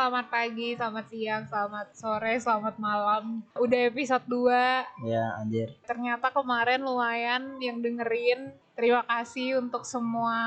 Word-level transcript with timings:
selamat 0.00 0.32
pagi, 0.32 0.72
selamat 0.80 1.06
siang, 1.12 1.44
selamat 1.44 1.88
sore, 1.92 2.32
selamat 2.40 2.80
malam. 2.80 3.44
Udah 3.52 3.80
episode 3.84 4.24
2. 4.32 4.48
Ya 5.04 5.36
anjir. 5.36 5.76
Ternyata 5.84 6.32
kemarin 6.32 6.80
lumayan 6.80 7.60
yang 7.60 7.84
dengerin. 7.84 8.48
Terima 8.72 9.04
kasih 9.04 9.60
untuk 9.60 9.84
semua 9.84 10.40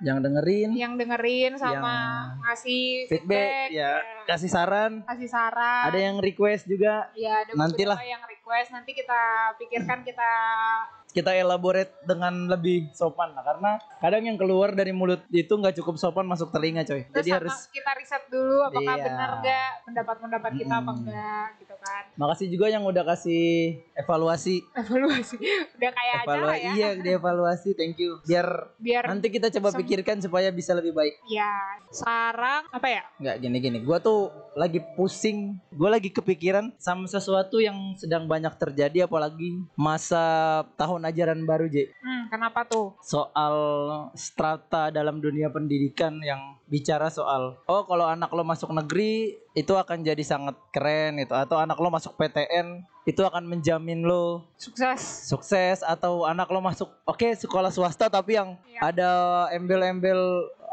Yang 0.00 0.24
dengerin 0.24 0.70
yang 0.72 0.96
dengerin 0.96 1.60
sama 1.60 1.76
Yang 1.76 2.40
ngasih 2.40 2.84
feedback, 3.12 3.68
ya, 3.76 3.92
kasih 4.24 4.48
saran. 4.48 5.04
kasih 5.04 5.28
saran. 5.28 5.84
Ada 5.92 5.98
yang 6.08 6.16
request 6.24 6.64
juga. 6.64 7.12
ya 7.12 7.44
ada 7.44 7.52
nantilah. 7.60 8.00
yang 8.00 8.24
request 8.24 8.72
nanti 8.72 8.96
kita 8.96 9.52
pikirkan 9.60 10.00
kita 10.00 10.32
Kita 11.18 11.34
elaborate 11.34 11.90
dengan 12.00 12.46
lebih 12.46 12.90
sopan 12.92 13.30
lah 13.30 13.42
karena 13.42 13.70
kadang 13.98 14.22
yang 14.24 14.36
keluar 14.36 14.70
dari 14.70 14.90
mulut 14.90 15.18
itu 15.28 15.50
nggak 15.50 15.74
cukup 15.76 15.96
sopan 15.96 16.24
masuk 16.24 16.48
telinga 16.48 16.82
coy. 16.82 17.02
terus 17.04 17.14
Jadi 17.18 17.30
harus 17.32 17.56
kita 17.68 17.90
riset 17.92 18.22
dulu 18.28 18.62
apakah 18.62 18.94
Iya. 18.94 19.04
benar 19.04 19.30
gak 19.40 19.70
pendapat-pendapat 19.84 20.50
kita 20.54 20.74
apa 20.76 20.86
Mm-mm. 20.86 21.00
enggak 21.02 21.46
gitu 21.58 21.74
kan 21.76 22.02
makasih 22.14 22.46
juga 22.48 22.66
yang 22.68 22.82
udah 22.82 23.04
kasih 23.04 23.46
evaluasi. 23.94 24.56
evaluasi 24.72 25.36
udah 25.76 25.90
kayak 25.90 26.14
acara 26.16 26.36
Evaluasi 26.38 26.62
ya 26.62 26.72
iya 26.72 26.88
dievaluasi 26.94 27.68
thank 27.72 27.96
you. 27.96 28.22
Biar 28.22 28.46
biar 28.76 29.02
nanti 29.06 29.28
kita 29.28 29.50
coba 29.50 29.74
pikirkan 29.74 30.18
supaya 30.18 30.48
bisa 30.48 30.70
lebih 30.72 30.92
baik. 30.92 31.18
ya 31.26 31.50
sekarang 31.90 32.62
apa 32.68 32.86
ya 32.86 33.02
Nggak 33.18 33.36
gini-gini. 33.40 33.78
Gua 33.80 33.98
tuh 33.98 34.28
lagi 34.54 34.78
pusing. 34.94 35.58
Gua 35.70 35.90
lagi 35.90 36.08
kepikiran 36.08 36.70
sama 36.76 37.06
sesuatu 37.06 37.58
yang 37.58 37.74
sedang 37.94 38.24
banyak 38.24 38.54
terjadi 38.54 39.04
apalagi 39.04 39.58
masa 39.74 40.22
tahun 40.76 41.07
ajaran 41.08 41.40
baru 41.42 41.66
J. 41.66 41.88
hmm, 41.90 42.28
kenapa 42.28 42.64
tuh 42.64 42.92
soal 43.00 43.54
strata 44.12 44.88
dalam 44.88 45.18
dunia 45.18 45.48
pendidikan 45.48 46.16
yang 46.20 46.56
bicara 46.64 47.08
soal 47.08 47.56
oh 47.64 47.82
kalau 47.84 48.04
anak 48.04 48.28
lo 48.28 48.44
masuk 48.44 48.68
negeri 48.70 49.36
itu 49.52 49.72
akan 49.72 50.04
jadi 50.04 50.20
sangat 50.20 50.54
keren 50.70 51.18
itu 51.18 51.32
atau 51.32 51.56
anak 51.56 51.80
lo 51.80 51.88
masuk 51.88 52.14
PTN 52.14 52.84
itu 53.04 53.24
akan 53.24 53.48
menjamin 53.48 54.04
lo 54.04 54.44
sukses 54.60 55.00
sukses 55.24 55.80
atau 55.80 56.28
anak 56.28 56.46
lo 56.48 56.60
masuk 56.60 56.92
oke 57.02 57.32
sekolah 57.34 57.72
swasta 57.72 58.06
tapi 58.06 58.36
yang 58.36 58.54
Iya. 58.68 58.94
ada 58.94 59.10
embel-embel 59.50 60.20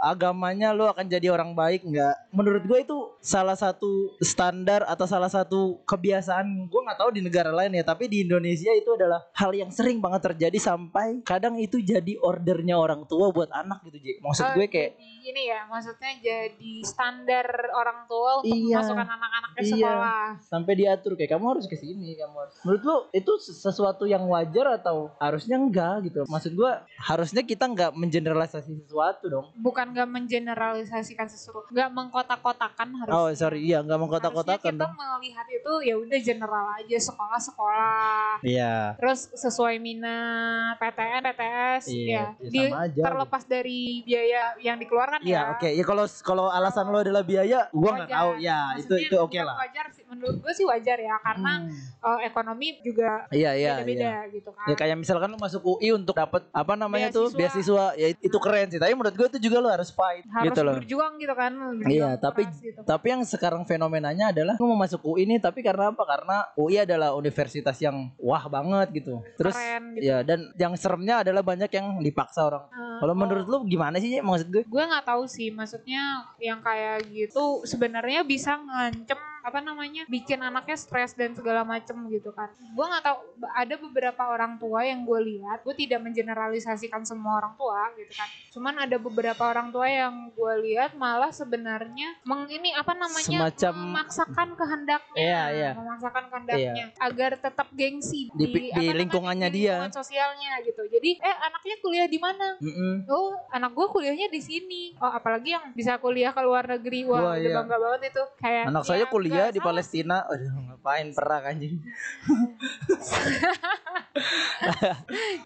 agamanya 0.06 0.70
lo 0.70 0.86
akan 0.86 1.10
jadi 1.10 1.34
orang 1.34 1.58
baik 1.58 1.82
nggak? 1.82 2.30
Menurut 2.30 2.62
gue 2.62 2.80
itu 2.80 2.98
salah 3.18 3.58
satu 3.58 4.14
standar 4.22 4.86
atau 4.86 5.10
salah 5.10 5.28
satu 5.28 5.82
kebiasaan 5.84 6.70
gue 6.70 6.82
nggak 6.86 7.00
tahu 7.00 7.10
di 7.10 7.22
negara 7.22 7.50
lain 7.50 7.74
ya 7.74 7.82
tapi 7.82 8.06
di 8.06 8.22
Indonesia 8.22 8.70
itu 8.70 8.94
adalah 8.94 9.26
hal 9.34 9.50
yang 9.50 9.74
sering 9.74 9.98
banget 9.98 10.30
terjadi 10.30 10.62
sampai 10.62 11.26
kadang 11.26 11.58
itu 11.58 11.82
jadi 11.82 12.22
ordernya 12.22 12.78
orang 12.78 13.10
tua 13.10 13.34
buat 13.34 13.50
anak 13.50 13.82
gitu 13.84 13.98
Ji. 13.98 14.12
Maksud 14.22 14.44
Oh, 14.46 14.54
gue 14.54 14.70
kayak 14.70 14.94
ini 15.26 15.50
ya 15.50 15.66
maksudnya 15.66 16.14
jadi 16.22 16.74
standar 16.86 17.48
orang 17.72 18.06
tua 18.06 18.44
untuk 18.44 18.54
Iya. 18.54 18.78
memasukkan 18.78 19.08
anak-anak 19.10 19.50
ke 19.50 19.62
Iya. 19.64 19.74
sekolah. 19.74 20.24
Sampai 20.46 20.74
diatur 20.76 21.12
kayak 21.16 21.32
kamu 21.34 21.46
harus 21.50 21.66
ke 21.66 21.74
sini 21.74 22.14
kamu 22.14 22.36
harus 22.38 22.54
menurut 22.62 22.84
lo 22.84 22.96
itu 23.10 23.32
sesuatu 23.42 24.06
yang 24.06 24.22
wajar 24.28 24.78
atau 24.78 25.10
harusnya 25.18 25.58
enggak 25.58 26.06
gitu? 26.06 26.30
Maksud 26.30 26.54
gue 26.54 26.72
harusnya 27.02 27.42
kita 27.42 27.66
nggak 27.66 27.92
mengeneralisasi 27.96 28.86
sesuatu 28.86 29.26
dong. 29.26 29.46
Bukan 29.58 29.95
nggak 29.96 30.10
mengeneralisasikan 30.10 31.24
sesuatu 31.26 31.64
nggak 31.66 31.88
mengkotak-kotakan 31.90 32.88
harus 32.98 33.14
Oh 33.14 33.32
sorry, 33.32 33.64
iya 33.64 33.80
nggak 33.80 33.96
mengkotak-kotakan 33.98 34.74
kita 34.74 34.82
dong. 34.82 34.92
melihat 34.94 35.48
itu 35.48 35.72
ya 35.82 35.96
udah 35.96 36.20
general 36.20 36.66
aja 36.76 36.98
sekolah-sekolah 37.00 38.42
Iya. 38.42 38.96
terus 38.96 39.32
sesuai 39.32 39.80
minat 39.80 40.76
PTN 40.76 41.24
PTS 41.24 41.84
Iya, 41.88 42.04
ya, 42.06 42.24
ya 42.38 42.50
Di- 42.50 42.74
aja. 42.74 43.02
terlepas 43.02 43.44
dari 43.44 43.80
biaya 44.02 44.42
yang 44.60 44.76
dikeluarkan 44.76 45.20
Iya, 45.22 45.32
ya 45.32 45.42
oke. 45.54 45.70
Ya 45.70 45.84
kalau 45.84 46.06
kalau 46.22 46.46
alasan 46.50 46.86
lo 46.86 47.00
adalah 47.00 47.24
biaya, 47.24 47.72
gua 47.72 47.92
nggak 47.96 48.10
tahu. 48.10 48.30
Ya, 48.38 48.60
itu 48.74 48.92
Maksudnya 48.92 49.08
itu 49.08 49.16
oke 49.18 49.32
bukan 49.32 49.46
lah. 49.46 49.56
wajar 49.58 49.86
sih 49.90 50.04
menurut 50.06 50.36
gue 50.38 50.54
sih 50.54 50.66
wajar 50.66 50.98
ya 50.98 51.16
karena 51.18 51.54
Hmm. 51.58 51.72
eh, 52.06 52.20
ekonomi 52.26 52.68
juga 52.80 53.26
Iya, 53.30 53.52
iya, 53.54 53.72
beda-beda 53.76 54.04
iya. 54.04 54.20
gitu 54.30 54.50
kan 54.52 54.66
Ya 54.66 54.76
kayak 54.76 54.96
misalkan 54.98 55.28
lo 55.28 55.38
masuk 55.38 55.62
UI 55.64 55.90
untuk 55.94 56.14
dapat 56.14 56.44
apa 56.52 56.74
namanya 56.76 57.10
tuh 57.10 57.30
Beasiswa. 57.30 57.38
beasiswa, 57.38 57.86
ya 57.96 58.08
itu 58.14 58.38
keren 58.38 58.68
sih. 58.68 58.78
Tapi 58.78 58.92
menurut 58.92 59.14
gue 59.14 59.28
itu 59.28 59.40
juga 59.42 59.58
lo 59.60 59.70
harus 59.76 59.90
fight 59.90 60.24
harus 60.26 60.48
gitu 60.48 60.62
loh. 60.62 60.76
berjuang 60.76 61.14
gitu 61.16 61.34
kan 61.34 61.52
berjuang 61.52 61.92
Iya, 61.92 62.10
tapi 62.16 62.48
gitu. 62.56 62.82
tapi 62.82 63.06
yang 63.10 63.22
sekarang 63.22 63.64
fenomenanya 63.64 64.32
adalah 64.32 64.56
gue 64.56 64.66
mau 64.66 64.78
masuk 64.78 65.04
UI 65.04 65.24
ini 65.24 65.36
tapi 65.38 65.60
karena 65.60 65.90
apa? 65.90 66.02
Karena 66.02 66.38
UI 66.54 66.80
adalah 66.80 67.12
universitas 67.12 67.76
yang 67.78 68.10
wah 68.18 68.46
banget 68.46 68.88
gitu. 68.96 69.20
Terus 69.36 69.54
Keren 69.54 69.94
gitu. 69.94 70.06
ya 70.06 70.18
dan 70.22 70.40
yang 70.56 70.74
seremnya 70.74 71.22
adalah 71.22 71.42
banyak 71.42 71.70
yang 71.70 72.00
dipaksa 72.00 72.42
orang. 72.42 72.64
Eh, 72.68 72.98
Kalau 72.98 73.14
menurut 73.14 73.46
lo 73.46 73.58
gimana 73.64 73.98
sih, 73.98 74.18
maksud 74.18 74.48
gue? 74.48 74.64
gue 74.64 74.84
nggak 74.86 75.06
tahu 75.06 75.26
sih 75.26 75.50
maksudnya 75.50 76.04
yang 76.38 76.60
kayak 76.60 77.04
gitu 77.06 77.64
sebenarnya 77.64 78.22
bisa 78.22 78.56
ngancem 78.56 79.20
apa 79.46 79.60
namanya 79.60 80.04
bikin 80.06 80.42
anaknya 80.42 80.74
stres 80.74 81.14
dan 81.14 81.32
segala 81.32 81.62
macem 81.62 81.94
gitu 82.10 82.30
kan 82.32 82.50
gue 82.50 82.82
nggak 82.84 83.04
tahu 83.04 83.18
ada 83.48 83.76
beberapa 83.80 84.24
orang 84.26 84.58
tua 84.58 84.82
yang 84.82 85.02
gue 85.02 85.20
lihat 85.24 85.62
gue 85.62 85.76
tidak 85.76 86.02
mengeneralisasikan 86.02 87.06
semua 87.06 87.38
orang 87.38 87.54
tua 87.54 87.94
gitu 87.96 88.10
kan 88.12 88.26
cuman 88.50 88.74
ada 88.82 88.98
beberapa 88.98 89.44
orang 89.46 89.70
tua 89.70 89.86
yang 89.86 90.14
gue 90.30 90.54
lihat 90.64 90.96
malah 90.96 91.30
sebenarnya 91.30 92.18
meng 92.24 92.48
ini 92.48 92.74
apa 92.74 92.92
namanya 92.92 93.46
Semacam- 93.46 93.78
memaksakan 93.78 94.50
kehendaknya 94.54 95.14
Iya, 95.16 95.44
iya. 95.52 95.72
memaksakan 95.74 96.24
kehendaknya 96.28 96.86
agar 96.98 97.32
tetap 97.36 97.68
gengsi 97.72 98.28
Di- 98.32 98.50
di 98.50 98.60
apa 98.66 98.82
namanya, 98.82 98.94
lingkungannya 98.98 99.48
di 99.48 99.56
dia. 99.56 99.78
lingkungan 99.78 99.94
sosialnya 99.94 100.52
gitu 100.62 100.82
jadi 100.88 101.10
eh 101.18 101.36
anaknya 101.40 101.76
kuliah 101.80 102.08
di 102.08 102.18
mana 102.18 102.58
Mm-mm. 102.58 102.94
Oh, 103.06 103.36
anak 103.50 103.72
gue 103.72 103.86
kuliahnya 103.88 104.28
di 104.28 104.40
sini. 104.40 104.82
Oh, 104.98 105.08
apalagi 105.08 105.52
yang 105.52 105.70
bisa 105.72 105.98
kuliah 105.98 106.32
ke 106.32 106.40
luar 106.40 106.66
negeri. 106.66 107.04
Wah, 107.04 107.20
Wah, 107.22 107.34
udah 107.34 107.42
iya. 107.42 107.54
bangga 107.54 107.78
banget 107.78 108.02
itu. 108.10 108.24
Kayak 108.38 108.64
Anak 108.66 108.82
ya, 108.82 108.88
saya 108.88 109.04
kuliah 109.06 109.35
nggak 109.36 109.52
di. 109.54 109.60
Palestina. 109.60 110.18
Aduh, 110.32 110.52
ngapain 110.72 111.08
perang 111.12 111.44
anjing. 111.44 111.76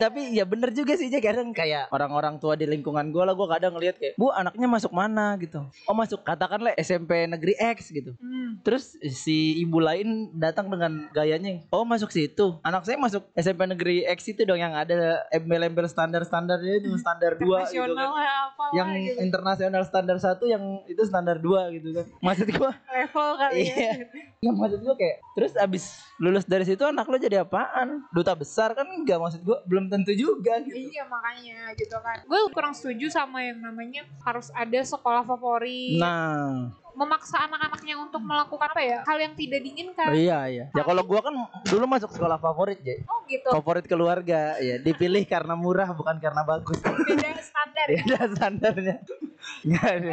Tapi 0.02 0.38
ya 0.38 0.46
bener 0.46 0.70
juga 0.72 0.94
sih 0.94 1.10
kadang 1.20 1.52
kayak 1.52 1.90
orang-orang 1.90 2.38
tua 2.38 2.54
di 2.56 2.66
lingkungan 2.70 3.10
gue 3.10 3.24
lah 3.26 3.34
gue 3.34 3.48
kadang 3.50 3.74
ngeliat 3.76 3.96
kayak 3.98 4.14
bu 4.16 4.30
anaknya 4.32 4.68
masuk 4.70 4.92
mana 4.94 5.36
gitu 5.42 5.66
oh 5.86 5.96
masuk 5.98 6.22
katakanlah 6.24 6.74
SMP 6.80 7.26
negeri 7.28 7.54
X 7.58 7.92
gitu 7.94 8.14
Hmm. 8.20 8.60
terus 8.66 8.98
si 9.16 9.62
ibu 9.62 9.80
lain 9.80 10.34
datang 10.36 10.68
dengan 10.68 11.08
gayanya 11.14 11.62
oh 11.72 11.86
masuk 11.86 12.10
situ 12.12 12.58
anak 12.66 12.84
saya 12.84 12.98
masuk 12.98 13.26
SMP 13.38 13.64
negeri 13.70 14.04
X 14.06 14.28
itu 14.34 14.44
dong 14.44 14.60
yang 14.60 14.74
ada 14.76 15.24
embel-embel 15.30 15.86
standar-standarnya 15.88 16.84
itu 16.84 16.90
standar 17.00 17.38
dua 17.38 17.70
gitu 17.70 17.94
kan 17.94 18.10
ya, 18.18 18.38
yang 18.76 18.90
gitu. 18.98 19.22
internasional 19.24 19.82
standar 19.86 20.18
satu 20.18 20.50
yang 20.50 20.84
itu 20.90 21.00
standar 21.06 21.38
dua 21.40 21.70
gitu 21.72 21.96
kan 21.96 22.06
maksud 22.20 22.48
gua 22.58 22.74
level 22.92 23.30
kali 23.38 23.62
ya. 23.66 23.79
Iya. 23.80 24.06
Ya 24.40 24.52
maksud 24.56 24.80
gua 24.84 24.96
kayak 24.96 25.20
terus 25.36 25.52
abis 25.60 25.84
lulus 26.16 26.48
dari 26.48 26.64
situ 26.64 26.80
anak 26.84 27.08
lo 27.08 27.20
jadi 27.20 27.44
apaan? 27.44 28.04
Duta 28.12 28.32
besar 28.36 28.72
kan 28.72 28.88
enggak 28.88 29.20
maksud 29.20 29.44
gua 29.44 29.60
belum 29.68 29.92
tentu 29.92 30.16
juga 30.16 30.60
gitu. 30.64 30.76
Iya 30.76 31.04
makanya 31.08 31.76
gitu 31.76 31.96
kan. 32.00 32.24
Gue 32.24 32.40
kurang 32.56 32.72
setuju 32.72 33.12
sama 33.12 33.44
yang 33.44 33.60
namanya 33.60 34.08
harus 34.24 34.48
ada 34.56 34.80
sekolah 34.80 35.28
favorit. 35.28 36.00
Nah, 36.00 36.72
Memaksa 36.90 37.48
anak-anaknya 37.48 37.96
untuk 37.96 38.20
melakukan 38.20 38.76
apa 38.76 38.82
ya? 38.84 39.00
Hal 39.08 39.18
yang 39.24 39.32
tidak 39.36 39.60
diinginkan. 39.64 40.12
oh 40.12 40.16
iya 40.16 40.40
iya. 40.52 40.66
Ya 40.76 40.84
kalau 40.84 41.04
gua 41.04 41.24
kan 41.24 41.32
dulu 41.64 41.86
masuk 41.88 42.12
sekolah 42.12 42.36
favorit, 42.40 42.80
ya. 42.84 43.00
Oh 43.08 43.24
gitu. 43.28 43.48
Favorit 43.56 43.86
keluarga, 43.88 44.60
ya 44.60 44.76
dipilih 44.84 45.24
karena 45.24 45.56
murah 45.56 45.96
bukan 45.96 46.20
karena 46.20 46.44
bagus. 46.44 46.76
Beda 46.80 47.40
standar. 47.40 47.88
ya. 47.88 48.02
Beda 48.04 48.20
standarnya. 48.36 48.96
Nggak 49.64 49.88
ada. 49.96 50.12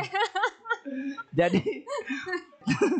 Jadi 1.38 1.62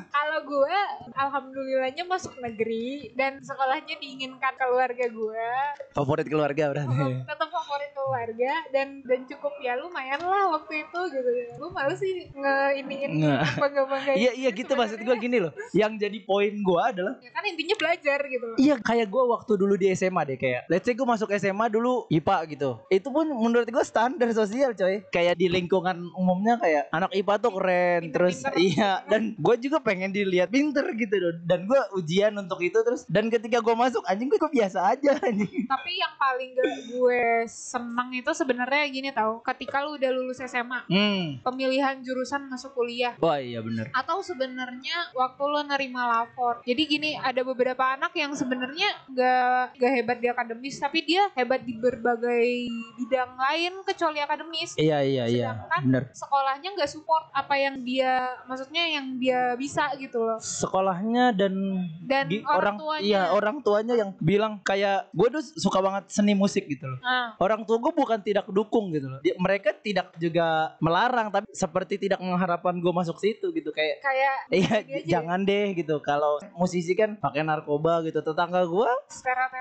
Kalau 0.08 0.40
gue, 0.42 0.76
alhamdulillahnya 1.12 2.04
masuk 2.04 2.38
negeri 2.38 3.10
dan 3.12 3.38
sekolahnya 3.38 3.96
diinginkan 3.96 4.54
keluarga 4.54 5.06
gue. 5.06 5.48
favorit 5.92 6.24
keluarga 6.24 6.64
berarti. 6.70 7.24
tetap 7.24 7.48
favorit 7.48 7.90
keluarga 7.92 8.52
dan 8.68 9.00
dan 9.02 9.24
cukup 9.24 9.52
ya 9.58 9.74
lumayan 9.74 10.20
lah 10.20 10.52
waktu 10.52 10.82
itu 10.82 11.00
gitu 11.10 11.30
lu 11.56 11.68
malu 11.68 11.94
sih 11.94 12.28
nge 12.28 12.54
iniin 12.76 13.10
Nggak. 13.18 13.42
bangga 13.56 13.82
bangga 13.84 14.12
Iya 14.12 14.30
iya 14.34 14.50
gitu 14.50 14.72
maksud 14.72 15.00
gua 15.00 15.16
gini 15.16 15.38
loh. 15.38 15.52
Yang 15.72 15.92
jadi 15.98 16.18
poin 16.22 16.52
gua 16.60 16.92
adalah 16.92 17.14
ya 17.18 17.30
kan 17.30 17.42
intinya 17.44 17.74
belajar 17.76 18.18
gitu 18.22 18.44
loh 18.44 18.56
Iya 18.56 18.74
kayak 18.78 19.06
gue 19.06 19.22
waktu 19.26 19.52
dulu 19.54 19.74
di 19.74 19.86
SMA 19.90 20.22
deh 20.24 20.36
kayak 20.36 20.62
Let's 20.66 20.84
say 20.84 20.92
gue 20.92 21.04
masuk 21.04 21.28
SMA 21.32 21.66
dulu 21.68 22.04
IPA 22.08 22.36
gitu 22.48 22.70
Itu 22.88 23.08
pun 23.10 23.26
menurut 23.26 23.66
gue 23.66 23.84
standar 23.84 24.28
sosial 24.30 24.72
coy 24.72 25.02
Kayak 25.08 25.34
di 25.34 25.48
lingkungan 25.48 25.96
umumnya 26.12 26.56
kayak 26.56 26.88
Anak 26.90 27.10
IPA 27.12 27.34
tuh 27.38 27.52
keren 27.52 28.00
Terus 28.10 28.36
Pinter-pinter. 28.38 28.60
iya 28.62 28.92
Dan 29.02 29.34
gue 29.34 29.55
juga 29.58 29.78
pengen 29.80 30.10
dilihat 30.10 30.48
pinter 30.48 30.84
gitu 30.94 31.14
loh 31.16 31.34
Dan 31.44 31.66
gue 31.66 31.80
ujian 31.96 32.32
untuk 32.36 32.60
itu 32.60 32.76
terus 32.80 33.04
Dan 33.06 33.28
ketika 33.28 33.60
gue 33.60 33.74
masuk 33.74 34.02
anjing 34.04 34.28
gue 34.28 34.38
biasa 34.38 34.94
aja 34.94 35.16
anjing. 35.20 35.66
Tapi 35.66 35.90
yang 35.96 36.14
paling 36.16 36.48
gak 36.54 36.72
gue 36.90 37.22
seneng 37.46 38.08
itu 38.12 38.30
sebenarnya 38.30 38.82
gini 38.88 39.10
tau 39.10 39.40
ketika 39.42 39.82
lu 39.82 39.96
udah 39.96 40.10
lulus 40.12 40.40
SMA 40.42 40.78
Hmm. 40.86 41.40
pemilihan 41.42 41.98
jurusan 42.00 42.46
masuk 42.46 42.76
kuliah. 42.76 43.16
Wah 43.18 43.40
iya 43.40 43.58
bener. 43.60 43.90
Atau 43.92 44.22
sebenarnya 44.22 45.10
waktu 45.12 45.42
lo 45.42 45.60
nerima 45.64 46.06
lapor. 46.06 46.62
Jadi 46.62 46.82
gini 46.86 47.10
ada 47.16 47.42
beberapa 47.42 47.96
anak 47.96 48.12
yang 48.14 48.32
sebenarnya 48.36 48.86
gak 49.10 49.76
gak 49.76 49.92
hebat 49.92 50.18
di 50.20 50.28
akademis 50.30 50.76
tapi 50.78 51.02
dia 51.02 51.26
hebat 51.34 51.62
di 51.62 51.74
berbagai 51.76 52.68
bidang 52.98 53.32
lain 53.36 53.72
kecuali 53.82 54.18
akademis. 54.20 54.76
Iya 54.76 55.02
iya 55.02 55.24
iya. 55.26 55.48
Sedangkan 55.54 55.82
Bener. 55.86 56.04
sekolahnya 56.12 56.68
nggak 56.74 56.90
support 56.90 57.24
apa 57.32 57.54
yang 57.56 57.74
dia 57.82 58.12
maksudnya 58.46 58.84
yang 58.86 59.06
dia 59.16 59.45
bisa 59.54 59.86
gitu 59.94 60.18
loh. 60.18 60.38
Sekolahnya 60.40 61.30
dan 61.30 61.54
dan 62.02 62.26
di- 62.26 62.42
orang, 62.42 62.56
orang 62.56 62.76
tuanya. 62.76 63.04
iya 63.04 63.22
orang 63.30 63.56
tuanya 63.60 63.94
yang 63.94 64.10
bilang 64.18 64.58
kayak 64.60 65.06
gue 65.10 65.28
tuh 65.30 65.42
suka 65.54 65.78
banget 65.78 66.08
seni 66.08 66.32
musik 66.32 66.66
gitu 66.66 66.84
loh. 66.84 66.98
Ah, 67.00 67.38
orang 67.38 67.62
tua 67.62 67.78
gue 67.78 67.92
bukan 67.92 68.18
tidak 68.18 68.48
dukung 68.48 68.90
gitu 68.90 69.06
loh. 69.06 69.20
Mereka 69.22 69.78
tidak 69.78 70.10
juga 70.16 70.74
melarang 70.78 71.28
tapi 71.28 71.46
seperti 71.48 72.00
tidak 72.00 72.18
mengharapkan 72.18 72.74
gue 72.74 72.92
masuk 72.92 73.16
situ 73.16 73.52
gitu 73.52 73.70
kayak 73.70 74.00
kayak 74.00 74.34
iya 74.56 74.74
Gini 74.80 74.98
aja. 74.98 75.06
jangan 75.12 75.40
deh 75.42 75.66
gitu. 75.74 76.00
Kalau 76.00 76.40
musisi 76.54 76.92
kan 76.92 77.14
pakai 77.14 77.42
narkoba 77.42 78.00
gitu. 78.02 78.18
Tetangga 78.18 78.64
gue 78.64 78.90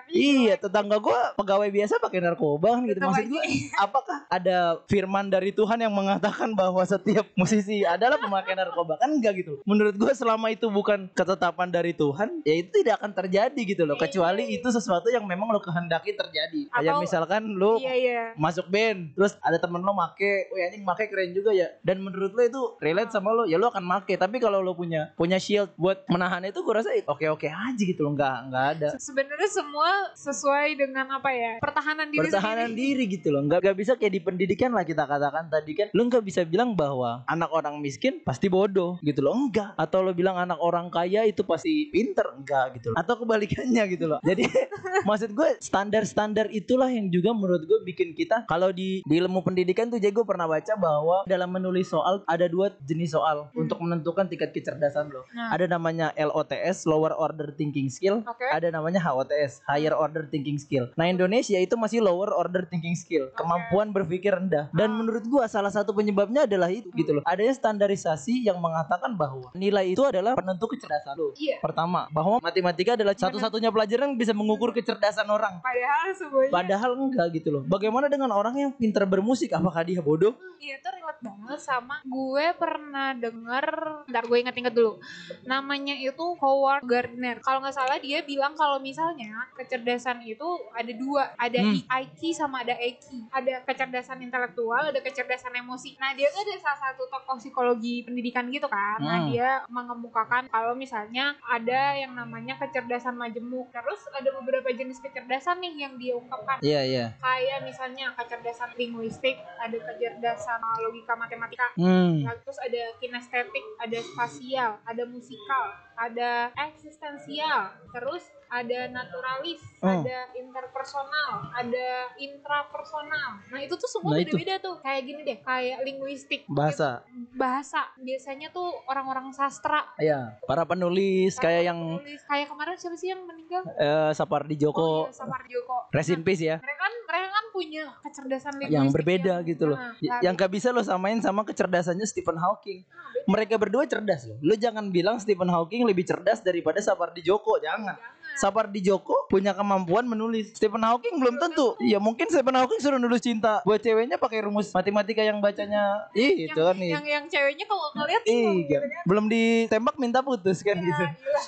iya 0.10 0.56
tetangga 0.56 0.98
gue 0.98 1.20
pegawai 1.36 1.70
biasa 1.70 2.00
pakai 2.00 2.20
narkoba 2.22 2.68
kan 2.72 2.84
gitu. 2.86 3.00
Maksud 3.02 3.28
gue 3.28 3.44
apakah 3.76 4.18
ada 4.28 4.58
firman 4.86 5.28
dari 5.28 5.52
Tuhan 5.52 5.78
yang 5.78 5.92
mengatakan 5.92 6.54
bahwa 6.54 6.80
setiap 6.82 7.28
musisi 7.36 7.84
adalah 7.84 8.16
pemakai 8.16 8.56
narkoba? 8.56 8.96
Kan 8.96 9.12
enggak 9.14 9.36
gitu 9.38 9.60
menurut 9.76 9.96
gue 9.98 10.12
selama 10.16 10.48
itu 10.48 10.66
bukan 10.66 11.12
ketetapan 11.12 11.68
dari 11.68 11.92
Tuhan 11.92 12.42
ya 12.42 12.56
itu 12.56 12.72
tidak 12.80 13.04
akan 13.04 13.12
terjadi 13.14 13.62
gitu 13.62 13.84
loh. 13.84 14.00
Kecuali 14.00 14.48
itu 14.50 14.64
sesuatu 14.66 15.12
yang 15.12 15.28
memang 15.28 15.52
lo 15.52 15.60
kehendaki 15.60 16.16
terjadi. 16.16 16.72
Kayak 16.72 16.96
Atau- 16.96 17.04
misalkan 17.04 17.44
lo 17.54 17.76
iya 17.78 17.94
iya. 17.94 18.24
masuk 18.36 18.68
band 18.68 19.12
terus 19.14 19.36
ada 19.40 19.60
temen 19.60 19.84
lo 19.84 19.92
make 19.92 20.48
wih 20.50 20.62
anjing 20.64 20.82
make 20.82 21.06
keren 21.06 21.36
juga 21.36 21.52
ya. 21.52 21.68
Dan 21.84 22.00
menurut 22.00 22.32
lo 22.32 22.42
itu 22.42 22.62
relate 22.80 23.12
sama 23.12 23.36
lo 23.36 23.44
ya 23.44 23.60
lo 23.60 23.68
akan 23.68 23.84
make. 23.84 24.16
Tapi 24.16 24.40
kalau 24.40 24.64
lo 24.64 24.72
punya 24.72 25.12
punya 25.14 25.36
shield 25.36 25.76
buat 25.76 26.08
menahan 26.08 26.46
itu 26.46 26.64
gue 26.64 26.74
rasa 26.74 26.90
oke 26.96 27.26
oke 27.30 27.48
aja 27.48 27.84
gitu 27.84 28.00
loh 28.02 28.16
nggak 28.16 28.36
nggak 28.48 28.66
ada. 28.78 28.88
Se- 28.96 29.12
sebenarnya 29.12 29.50
semua 29.52 29.92
sesuai 30.16 30.80
dengan 30.80 31.06
apa 31.12 31.30
ya 31.30 31.60
pertahanan 31.60 32.08
diri 32.08 32.32
pertahanan 32.32 32.72
sendiri. 32.72 33.04
diri 33.04 33.20
gitu 33.20 33.28
loh. 33.30 33.44
Nggak 33.44 33.60
nggak 33.62 33.78
bisa 33.78 33.92
kayak 34.00 34.14
di 34.14 34.22
pendidikan 34.24 34.72
lah 34.72 34.88
kita 34.88 35.04
katakan 35.04 35.52
tadi 35.52 35.72
kan. 35.76 35.88
Lo 35.92 36.08
nggak 36.08 36.24
bisa 36.24 36.42
bilang 36.46 36.72
bahwa 36.74 37.26
anak 37.26 37.50
orang 37.52 37.82
miskin 37.82 38.22
pasti 38.22 38.48
bodoh 38.48 38.96
gitu 39.02 39.20
loh 39.20 39.34
enggak. 39.56 39.70
Atau 39.80 40.04
lo 40.04 40.12
bilang 40.12 40.36
anak 40.36 40.60
orang 40.60 40.92
kaya 40.92 41.24
itu 41.24 41.42
pasti 41.42 41.88
pinter? 41.88 42.28
Enggak 42.36 42.76
gitu 42.76 42.92
loh. 42.92 42.98
Atau 43.00 43.16
kebalikannya 43.18 43.84
gitu 43.88 44.06
loh. 44.06 44.20
Jadi 44.20 44.44
maksud 45.08 45.32
gue 45.32 45.50
standar-standar 45.60 46.52
itulah 46.52 46.88
yang 46.88 47.08
juga 47.08 47.32
menurut 47.32 47.64
gue 47.64 47.80
bikin 47.86 48.12
kita 48.12 48.44
kalau 48.46 48.70
di 48.70 49.00
di 49.02 49.16
ilmu 49.16 49.40
pendidikan 49.40 49.88
tuh 49.88 49.98
gue 49.98 50.24
pernah 50.24 50.46
baca 50.46 50.74
bahwa 50.76 51.24
dalam 51.26 51.50
menulis 51.50 51.88
soal 51.88 52.24
ada 52.26 52.46
dua 52.46 52.76
jenis 52.82 53.12
soal 53.12 53.38
Hmm. 53.46 53.62
untuk 53.62 53.78
menentukan 53.78 54.26
tingkat 54.26 54.52
kecerdasan 54.52 55.08
lo. 55.08 55.22
Nah. 55.30 55.52
ada 55.52 55.68
namanya 55.68 56.10
LOTS 56.16 56.84
lower 56.86 57.14
order 57.14 57.52
thinking 57.52 57.88
skill. 57.88 58.20
Oke. 58.22 58.48
ada 58.48 58.68
namanya 58.68 58.98
HOTS 59.00 59.62
higher 59.66 59.94
order 59.94 60.26
thinking 60.26 60.58
skill. 60.58 60.90
Nah 60.96 61.06
Indonesia 61.06 61.56
itu 61.56 61.76
masih 61.76 62.02
lower 62.02 62.32
order 62.32 62.66
thinking 62.66 62.96
skill. 62.96 63.30
Kemampuan 63.34 63.92
berpikir 63.92 64.34
rendah. 64.34 64.68
Dan 64.72 64.90
Ah. 64.90 64.96
menurut 64.96 65.24
gua 65.26 65.46
salah 65.46 65.70
satu 65.70 65.92
penyebabnya 65.92 66.44
adalah 66.44 66.68
itu 66.68 66.90
gitu 66.92 67.12
loh. 67.12 67.24
Adanya 67.24 67.54
standarisasi 67.54 68.42
yang 68.42 68.58
mengatakan 68.58 69.14
bahwa 69.14 69.45
nilai 69.54 69.86
itu 69.92 70.02
adalah 70.02 70.34
penentu 70.34 70.66
kecerdasan 70.72 71.14
lo. 71.14 71.30
Iya. 71.36 71.60
pertama 71.60 72.08
bahwa 72.10 72.40
matematika 72.40 72.96
adalah 72.96 73.14
satu-satunya 73.14 73.70
pelajaran 73.70 74.14
yang 74.14 74.18
bisa 74.18 74.32
mengukur 74.32 74.72
kecerdasan 74.72 75.28
orang. 75.28 75.60
Padahal 75.62 76.10
semuanya 76.16 76.52
padahal 76.52 76.92
enggak 76.96 77.28
gitu 77.36 77.50
loh. 77.52 77.62
Bagaimana 77.66 78.08
dengan 78.08 78.32
orang 78.32 78.56
yang 78.56 78.72
pintar 78.72 79.04
bermusik? 79.06 79.52
Apakah 79.52 79.84
dia 79.84 80.00
bodoh? 80.00 80.34
Iya 80.58 80.80
itu 80.80 80.88
relate 80.88 81.22
banget 81.22 81.60
sama 81.62 82.00
gue 82.02 82.46
pernah 82.56 83.12
denger 83.14 83.66
Ntar 84.08 84.24
gue 84.26 84.38
inget-inget 84.40 84.74
dulu. 84.74 84.98
Namanya 85.44 85.94
itu 85.94 86.26
Howard 86.40 86.86
Gardner. 86.86 87.38
Kalau 87.42 87.60
nggak 87.60 87.76
salah 87.76 87.98
dia 88.00 88.24
bilang 88.24 88.56
kalau 88.56 88.80
misalnya 88.80 89.46
Kecerdasan 89.54 90.24
itu 90.24 90.46
ada 90.72 90.92
dua. 90.96 91.36
Ada 91.36 91.60
Hmm. 91.60 91.82
IQ 91.82 92.32
sama 92.32 92.62
ada 92.62 92.78
EQ 92.78 93.30
Ada 93.32 93.66
kecerdasan 93.66 94.22
intelektual 94.22 94.90
Ada 94.90 95.00
kecerdasan 95.02 95.54
emosi. 95.56 95.98
Nah 95.98 96.14
dia 96.14 96.30
tuh 96.30 96.42
ada 96.42 96.56
salah 96.62 96.80
satu 96.82 97.04
tokoh 97.08 97.36
psikologi 97.36 98.06
pendidikan 98.06 98.48
gitu 98.48 98.66
kan. 98.66 99.02
Nah 99.02 99.26
Hmm. 99.26 99.32
Dia 99.36 99.52
mengemukakan 99.68 100.48
Kalau 100.48 100.74
misalnya 100.74 101.36
ada 101.44 101.96
yang 102.00 102.16
namanya 102.16 102.56
kecerdasan 102.56 103.20
majemuk. 103.20 103.68
Terus 103.76 104.02
ada 104.16 104.30
beberapa 104.40 104.72
jenis 104.72 105.04
kecerdasan 105.04 105.60
nih 105.60 105.74
yang 105.88 105.94
dia 106.00 106.16
ungkapkan 106.16 106.58
iya 106.64 106.82
iya. 106.86 107.06
Kayak 107.20 107.68
misalnya 107.68 108.16
kecerdasan 108.16 108.72
linguistik, 108.80 109.36
ada 109.60 109.76
kecerdasan 109.76 110.60
logika 110.82 111.14
matematika, 111.18 111.68
hmm. 111.76 112.24
Nah, 112.26 112.36
terus 112.42 112.58
ada 112.62 112.84
kinestetik, 113.02 113.66
ada 113.82 114.00
spasial, 114.02 114.72
ada 114.88 115.04
musikal, 115.08 115.66
ada 115.98 116.52
eksistensial, 116.56 117.72
terus 117.92 118.24
ada 118.48 118.80
naturalis, 118.88 119.62
Hmm. 119.78 120.02
ada 120.02 120.20
interpersonal, 120.34 121.30
ada 121.52 121.88
intrapersonal. 122.16 123.30
Nah 123.48 123.60
itu 123.60 123.74
tuh 123.74 123.88
semua 123.88 124.12
Nah, 124.12 124.20
beda-beda 124.22 124.56
tuh. 124.58 124.76
Kayak 124.80 125.02
gini 125.04 125.22
deh, 125.24 125.38
kayak 125.40 125.78
linguistik, 125.82 126.42
bahasa 126.48 127.02
bahasa. 127.32 127.82
Biasanya 127.98 128.50
tuh 128.50 128.66
orang-orang 128.86 129.30
sastra. 129.32 129.88
ya 129.98 130.38
para 130.44 130.64
penulis 130.64 131.36
kayak 131.36 131.66
yang 131.66 131.80
penulis. 131.80 132.22
kayak 132.26 132.48
kemarin 132.48 132.76
siapa 132.76 132.96
sih 132.96 133.10
yang 133.10 133.22
meninggal? 133.24 133.62
eh, 133.76 134.12
Sapardi 134.12 134.56
Oh, 134.56 134.60
Djoko 134.62 134.88
iya, 135.04 135.14
Saparjoko. 135.14 135.78
rest 135.90 136.12
in 136.12 136.22
peace 136.22 136.42
ya 136.42 136.58
mereka 136.58 136.82
kan 136.82 136.94
mereka 137.06 137.28
kan 137.30 137.46
punya 137.50 137.84
kecerdasan 138.02 138.54
linguistik 138.56 138.76
yang 138.76 138.88
berbeda 138.90 139.34
gitu 139.44 139.64
loh. 139.66 139.78
nah, 139.78 139.92
nah, 139.94 140.20
yang 140.22 140.34
gak 140.34 140.50
bisa 140.50 140.70
lo 140.70 140.82
samain 140.82 141.20
sama 141.20 141.44
kecerdasannya 141.44 142.04
Stephen 142.04 142.36
Hawking. 142.36 142.84
beda. 142.84 143.24
Mereka 143.28 143.56
berdua 143.56 143.84
cerdas 143.86 144.26
loh. 144.26 144.38
Lo 144.40 144.54
jangan 144.54 144.88
bilang 144.88 145.18
Stephen 145.18 145.48
Hawking 145.48 145.82
lebih 145.84 146.04
cerdas 146.04 146.40
daripada 146.40 146.78
Sapardi 146.78 147.20
Djoko, 147.20 147.58
jangan. 147.58 147.96
Jangan. 147.96 148.14
Sapardi 148.36 148.80
Djoko 148.80 149.26
punya 149.26 149.52
kemampuan 149.52 150.04
menulis. 150.04 150.52
Stephen 150.52 150.82
Hawking 150.82 151.18
belum 151.18 151.36
tentu. 151.38 151.74
Ya 151.82 151.98
mungkin 151.98 152.28
Stephen 152.28 152.54
Hawking 152.54 152.78
suruh 152.78 152.98
nulis 152.98 153.20
cinta 153.20 153.60
buat 153.62 153.80
ceweknya 153.80 154.16
pakai 154.16 154.44
rumus 154.44 154.70
matematika 154.70 155.20
yang 155.20 155.40
bacanya 155.40 156.08
ih 156.12 156.46
itu 156.46 156.56
kan 156.58 156.76
nih. 156.76 156.92
yang 156.92 157.06
yang 157.06 157.26
ceweknya 157.26 157.66
kalau 157.66 157.88
ngeliat 157.96 158.22
Iya, 158.26 158.80
belum 159.04 159.26
ditembak 159.26 159.96
minta 159.96 160.20
putus 160.20 160.60
kan 160.60 160.76
gitu. 160.76 160.92
ya, 160.94 161.10
gila. 161.12 161.42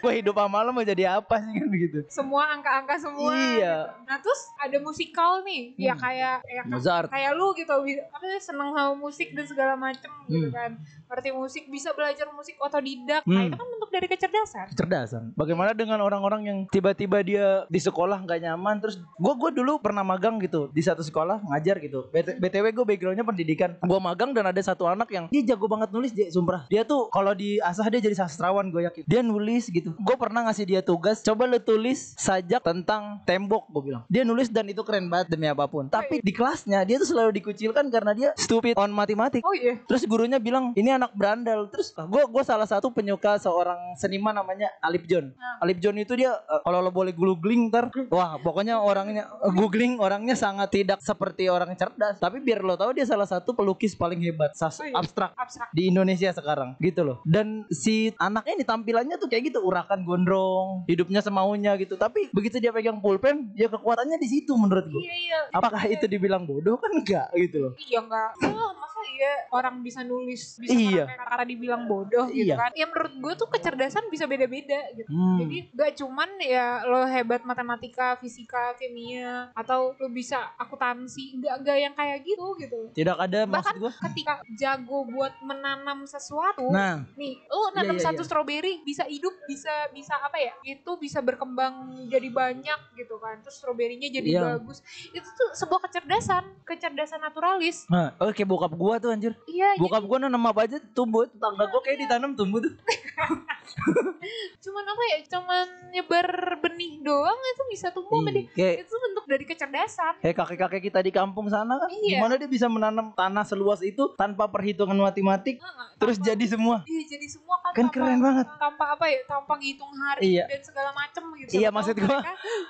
Gue 0.00 0.12
hidup 0.16 0.36
sama 0.36 0.62
lo 0.62 0.70
mau 0.70 0.80
jadi 0.80 1.10
apa 1.12 1.36
sih 1.38 1.52
kan 1.52 1.68
gitu. 1.72 1.98
semua 2.08 2.48
angka-angka 2.50 2.94
semua 2.96 3.34
Iya. 3.34 3.90
gitu. 3.90 4.06
nah 4.06 4.16
terus 4.16 4.40
ada 4.56 4.78
musikal 4.78 5.42
nih 5.42 5.74
ya 5.76 5.92
Hmm. 5.92 6.00
kayak 6.00 6.36
ya, 6.44 6.62
Mozart. 6.64 7.08
kayak 7.08 7.30
lu 7.34 7.50
gitu 7.52 7.68
apa 7.68 8.24
sih, 8.28 8.40
seneng 8.40 8.70
sama 8.70 8.94
musik 8.94 9.28
dan 9.32 9.44
segala 9.44 9.74
macem 9.74 10.06
gitu 10.24 10.46
Hmm. 10.46 10.54
kan 10.54 10.70
ngerti 11.04 11.30
musik 11.32 11.64
bisa 11.66 11.90
belajar 11.90 12.30
musik 12.30 12.54
otodidak 12.56 13.22
nah 13.24 13.36
Hmm. 13.36 13.48
itu 13.48 13.56
kan 13.56 13.66
bentuk 13.68 13.90
dari 13.90 14.06
kecerdasan 14.06 14.66
kecerdasan. 14.70 15.19
Bagaimana 15.34 15.72
dengan 15.72 16.00
orang-orang 16.00 16.42
yang 16.46 16.58
tiba-tiba 16.68 17.20
dia 17.20 17.46
di 17.66 17.80
sekolah 17.80 18.22
nggak 18.24 18.40
nyaman 18.42 18.76
terus 18.80 18.96
gua 19.16 19.34
gua 19.36 19.50
dulu 19.50 19.80
pernah 19.80 20.02
magang 20.02 20.40
gitu 20.40 20.68
di 20.70 20.80
satu 20.80 21.02
sekolah 21.02 21.42
ngajar 21.50 21.76
gitu. 21.82 22.08
BT- 22.10 22.38
BTW 22.38 22.66
gue 22.72 22.84
backgroundnya 22.86 23.26
pendidikan. 23.26 23.76
Gua 23.82 24.00
magang 24.00 24.32
dan 24.32 24.48
ada 24.48 24.60
satu 24.60 24.86
anak 24.86 25.10
yang 25.10 25.26
dia 25.28 25.42
jago 25.44 25.66
banget 25.66 25.90
nulis 25.90 26.12
dia 26.14 26.30
sumpah. 26.30 26.64
Dia 26.70 26.86
tuh 26.86 27.10
kalau 27.10 27.34
diasah 27.34 27.86
dia 27.90 28.00
jadi 28.00 28.16
sastrawan 28.16 28.70
gue 28.70 28.86
yakin. 28.86 29.02
Dia 29.04 29.20
nulis 29.20 29.68
gitu. 29.68 29.92
Gue 29.98 30.16
pernah 30.16 30.46
ngasih 30.48 30.64
dia 30.64 30.80
tugas 30.80 31.20
coba 31.20 31.44
lu 31.50 31.58
tulis 31.58 32.14
sajak 32.16 32.62
tentang 32.62 33.20
tembok 33.26 33.66
gue 33.68 33.82
bilang. 33.92 34.02
Dia 34.06 34.22
nulis 34.22 34.48
dan 34.48 34.70
itu 34.70 34.80
keren 34.86 35.10
banget 35.10 35.34
demi 35.34 35.50
apa 35.50 35.66
pun. 35.66 35.90
Tapi 35.90 36.22
di 36.22 36.32
kelasnya 36.32 36.86
dia 36.86 36.96
tuh 37.02 37.08
selalu 37.10 37.34
dikucilkan 37.42 37.90
karena 37.90 38.12
dia 38.14 38.30
stupid 38.38 38.78
on 38.78 38.94
matematik. 38.94 39.42
oh 39.42 39.54
iya 39.56 39.76
Terus 39.90 40.06
gurunya 40.06 40.38
bilang 40.38 40.70
ini 40.78 40.94
anak 40.94 41.10
berandal. 41.18 41.66
Terus 41.68 41.90
gue 41.92 42.22
gue 42.22 42.42
salah 42.46 42.66
satu 42.68 42.94
penyuka 42.94 43.36
seorang 43.42 43.98
seniman 43.98 44.32
namanya 44.32 44.70
Alip 44.78 45.09
John. 45.10 45.34
Nah. 45.34 45.58
Alip 45.60 45.78
John 45.78 45.96
itu 45.96 46.14
dia 46.14 46.30
eh, 46.30 46.60
kalau 46.62 46.78
lo 46.78 46.88
boleh 46.88 47.10
googling 47.10 47.66
ntar, 47.66 47.90
wah 48.08 48.38
pokoknya 48.38 48.78
orangnya 48.78 49.26
eh, 49.26 49.50
googling 49.50 49.98
orangnya 49.98 50.32
sangat 50.32 50.70
tidak 50.70 50.98
seperti 51.00 51.50
orang 51.50 51.74
cerdas. 51.74 52.16
Tapi 52.16 52.38
biar 52.38 52.62
lo 52.62 52.78
tahu 52.78 52.94
dia 52.94 53.02
salah 53.02 53.26
satu 53.26 53.50
pelukis 53.50 53.92
paling 53.92 54.22
hebat 54.22 54.54
sas 54.54 54.78
Oh 54.78 54.86
iya. 54.86 54.94
abstrak 54.94 55.34
abstrak 55.34 55.68
di 55.70 55.90
Indonesia 55.90 56.30
sekarang 56.30 56.78
gitu 56.78 57.02
loh. 57.02 57.18
Dan 57.22 57.66
si 57.68 58.14
anaknya 58.16 58.54
ini 58.54 58.64
tampilannya 58.64 59.16
tuh 59.16 59.26
kayak 59.26 59.50
gitu 59.50 59.58
urakan 59.60 60.06
gondrong, 60.06 60.86
hidupnya 60.86 61.18
semaunya 61.18 61.74
gitu. 61.74 61.96
Tapi 61.96 62.30
begitu 62.30 62.56
dia 62.56 62.70
pegang 62.70 63.00
pulpen, 63.00 63.50
ya 63.52 63.66
kekuatannya 63.66 64.14
di 64.16 64.28
situ 64.30 64.54
menurut 64.54 64.86
gue. 64.86 65.02
iya 65.02 65.16
iya 65.18 65.38
Apakah 65.50 65.82
itu 65.86 66.04
dibilang 66.04 66.44
bodoh 66.44 66.76
kan 66.76 66.92
enggak 66.92 67.26
gitu 67.34 67.56
loh. 67.58 67.72
Iya 67.76 67.98
enggak. 68.00 68.30
Oh, 68.46 68.70
masa 68.76 69.00
iya 69.10 69.32
orang 69.50 69.80
bisa 69.80 70.00
nulis 70.00 70.56
bisa 70.56 70.76
Iya. 70.76 71.04
kata 71.08 71.42
dibilang 71.42 71.84
bodoh 71.84 72.28
gitu 72.28 72.46
Iya. 72.46 72.56
kan. 72.60 72.70
Ya 72.72 72.86
menurut 72.86 73.14
gue 73.16 73.32
tuh 73.34 73.48
kecerdasan 73.48 74.04
bisa 74.06 74.24
beda-beda 74.24 74.76
gitu. 75.00 75.10
Hmm. 75.10 75.38
Jadi 75.38 75.56
gak 75.72 75.92
cuman 75.96 76.28
ya 76.38 76.66
lo 76.84 77.00
hebat 77.02 77.42
matematika, 77.42 78.14
fisika, 78.16 78.76
kimia 78.76 79.48
atau 79.52 79.92
lo 79.94 80.08
bisa 80.08 80.36
akuntansi, 80.54 81.34
enggak 81.34 81.54
enggak 81.58 81.76
yang 81.78 81.94
kayak 81.94 82.18
gitu 82.22 82.46
gitu. 82.56 82.80
Tidak 82.92 83.16
ada 83.16 83.40
maksud 83.44 83.72
Bahkan 83.72 83.74
gue. 83.78 83.92
ketika 84.10 84.34
jago 84.54 85.04
buat 85.06 85.32
menanam 85.40 86.04
sesuatu, 86.04 86.68
Nah, 86.68 87.02
nih 87.14 87.40
lo 87.46 87.72
nanam 87.72 87.96
iya, 87.96 88.04
satu 88.06 88.20
iya. 88.20 88.28
stroberi 88.28 88.72
bisa 88.82 89.04
hidup, 89.04 89.32
bisa 89.44 89.70
bisa 89.90 90.14
apa 90.16 90.36
ya? 90.36 90.52
Itu 90.62 90.96
bisa 90.96 91.20
berkembang 91.20 91.72
jadi 92.06 92.28
banyak 92.28 92.80
gitu 92.94 93.16
kan. 93.16 93.40
Terus 93.40 93.56
stroberinya 93.56 94.06
jadi 94.06 94.28
Iya. 94.30 94.42
bagus. 94.54 94.84
Itu 95.10 95.26
tuh 95.26 95.50
sebuah 95.54 95.80
kecerdasan, 95.82 96.44
kecerdasan 96.62 97.20
naturalis. 97.20 97.86
Nah, 97.86 98.12
oh 98.18 98.30
kayak 98.30 98.46
bokap 98.46 98.72
gua 98.72 98.96
tuh 98.96 99.10
anjir. 99.10 99.32
Iya, 99.46 99.74
Bokap 99.76 100.04
gua 100.04 100.18
nanam 100.20 100.42
apa 100.44 100.66
aja 100.66 100.76
tumbuh. 100.92 101.24
Tetangga 101.24 101.64
gua 101.66 101.80
kayak 101.80 101.98
ditanam 102.00 102.34
tumbuh 102.34 102.60
tuh. 102.64 102.74
cuman 104.64 104.84
apa 104.90 105.02
ya 105.06 105.18
cuman 105.28 105.66
nyebar 105.90 106.26
benih 106.58 106.98
doang 107.00 107.34
itu 107.36 107.62
bisa 107.68 107.88
tumbuh 107.88 108.22
Ih, 108.22 108.46
kayak 108.48 108.82
itu 108.82 108.94
bentuk 108.96 109.24
dari 109.24 109.44
kecerdasan 109.44 110.14
Kayak 110.18 110.36
kakek-kakek 110.36 110.82
kita 110.84 111.00
di 111.00 111.10
kampung 111.10 111.46
sana 111.46 111.76
kan, 111.76 111.88
Iya. 111.88 112.18
gimana 112.18 112.34
dia 112.34 112.46
bisa 112.46 112.66
menanam 112.66 113.10
tanah 113.12 113.42
seluas 113.42 113.80
itu 113.80 114.10
tanpa 114.14 114.46
perhitungan 114.46 114.94
matematik, 114.94 115.56
Heeh, 115.56 115.86
terus 115.96 116.16
tanpa- 116.16 116.28
jadi 116.28 116.44
semua. 116.46 116.76
iya 116.84 117.02
jadi 117.08 117.26
semua 117.28 117.56
kan 117.58 117.70
Kan 117.70 117.84
tanpa- 117.84 117.94
keren 117.96 118.18
banget. 118.20 118.46
tanpa 118.52 118.84
apa 118.90 119.04
ya 119.06 119.18
tanpa 119.24 119.52
ngitung 119.56 119.92
hari 119.96 120.20
Iya. 120.32 120.44
dan 120.46 120.60
segala 120.60 120.90
macem 120.92 121.22
gitu 121.36 121.50
Iya, 121.52 121.68
maksud 121.70 121.94
gua, 121.96 122.18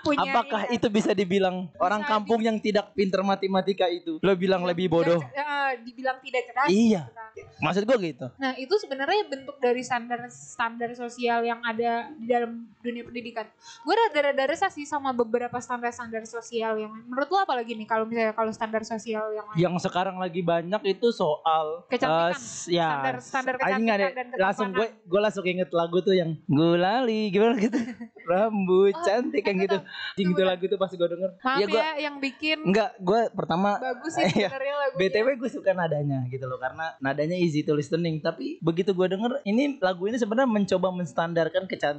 punya 0.03 0.21
Apakah 0.31 0.63
ini 0.65 0.77
itu 0.77 0.87
bisa 0.89 1.11
dibilang 1.11 1.57
orang 1.77 2.01
Bisa 2.01 2.11
kampung 2.11 2.41
yang 2.41 2.57
tidak 2.59 2.93
pinter 2.93 3.21
matematika 3.23 3.87
itu? 3.87 4.21
Lo 4.21 4.33
bilang 4.35 4.63
lebih 4.63 4.87
bodoh? 4.87 5.21
Eh, 5.25 5.71
dibilang 5.83 6.21
tidak 6.21 6.43
cerdas 6.47 6.69
Iya. 6.69 7.03
gitu 7.07 7.13
kan. 7.13 7.31
Maksud 7.61 7.83
gua 7.85 7.97
gitu. 7.99 8.27
Nah 8.37 8.53
itu 8.55 8.75
sebenarnya 8.77 9.23
bentuk 9.27 9.57
dari 9.57 9.81
standar 9.81 10.21
standar 10.29 10.91
sosial 10.93 11.41
yang 11.41 11.61
ada 11.63 12.10
di 12.13 12.27
dalam 12.27 12.51
dunia 12.77 13.03
pendidikan. 13.03 13.45
Gue 13.81 13.95
rada-rada 13.95 14.45
resah 14.47 14.67
sih 14.67 14.83
sama 14.83 15.13
beberapa 15.13 15.55
standar-standar 15.57 16.25
sosial 16.25 16.75
yang 16.77 16.93
menurut 17.05 17.29
lo 17.29 17.39
apalagi 17.41 17.73
nih 17.73 17.85
kalau 17.85 18.03
misalnya 18.03 18.33
kalau 18.33 18.49
standar 18.51 18.83
sosial 18.83 19.31
yang 19.31 19.45
lain? 19.47 19.59
Yang 19.61 19.75
sekarang 19.83 20.17
lagi 20.17 20.41
banyak 20.41 20.81
itu 20.89 21.11
soal 21.11 21.85
Kecantikan. 21.87 22.31
eh, 22.31 22.35
s- 22.35 22.67
ya 22.67 22.89
Standar- 22.91 23.21
standar 23.21 23.55
anjing 23.59 23.85
nggak 23.85 23.99
kecantikan 24.01 24.27
dan 24.27 24.41
langsung 24.41 24.69
gue 24.71 24.89
gue 24.97 25.21
langsung 25.21 25.45
inget 25.45 25.71
lagu 25.71 25.99
tuh 25.99 26.15
yang 26.15 26.31
gulali 26.47 27.29
gimana 27.29 27.55
gitu 27.57 27.77
rambut 28.31 28.93
Oh, 28.93 29.03
cantik 29.03 29.43
yang 29.43 29.55
aku 29.55 29.65
gitu 29.65 29.77
tahu. 29.77 30.15
Jing 30.17 30.29
itu 30.31 30.43
lagu 30.43 30.65
tuh 30.65 30.79
pas 30.79 30.91
gue 30.91 31.09
denger 31.11 31.31
Maaf 31.37 31.47
ya 31.53 31.61
ya, 31.61 31.67
gue 31.67 31.83
yang 32.01 32.17
bikin 32.19 32.59
enggak 32.63 32.91
gue 32.97 33.21
pertama 33.31 33.71
bagus 33.77 34.13
sih 34.15 34.25
lagunya. 34.25 34.97
BTW 34.97 35.27
gue 35.37 35.51
suka 35.51 35.71
nadanya 35.73 36.25
gitu 36.27 36.45
loh 36.45 36.57
karena 36.57 36.97
nadanya 36.99 37.35
easy 37.35 37.61
to 37.61 37.73
listening 37.73 38.19
tapi 38.19 38.57
begitu 38.61 38.93
gue 38.93 39.07
denger 39.07 39.43
ini 39.43 39.77
lagu 39.79 40.05
ini 40.05 40.17
sebenarnya 40.17 40.49
mencoba 40.49 40.89
menstandarkan 40.91 41.65
kecantikan 41.65 41.90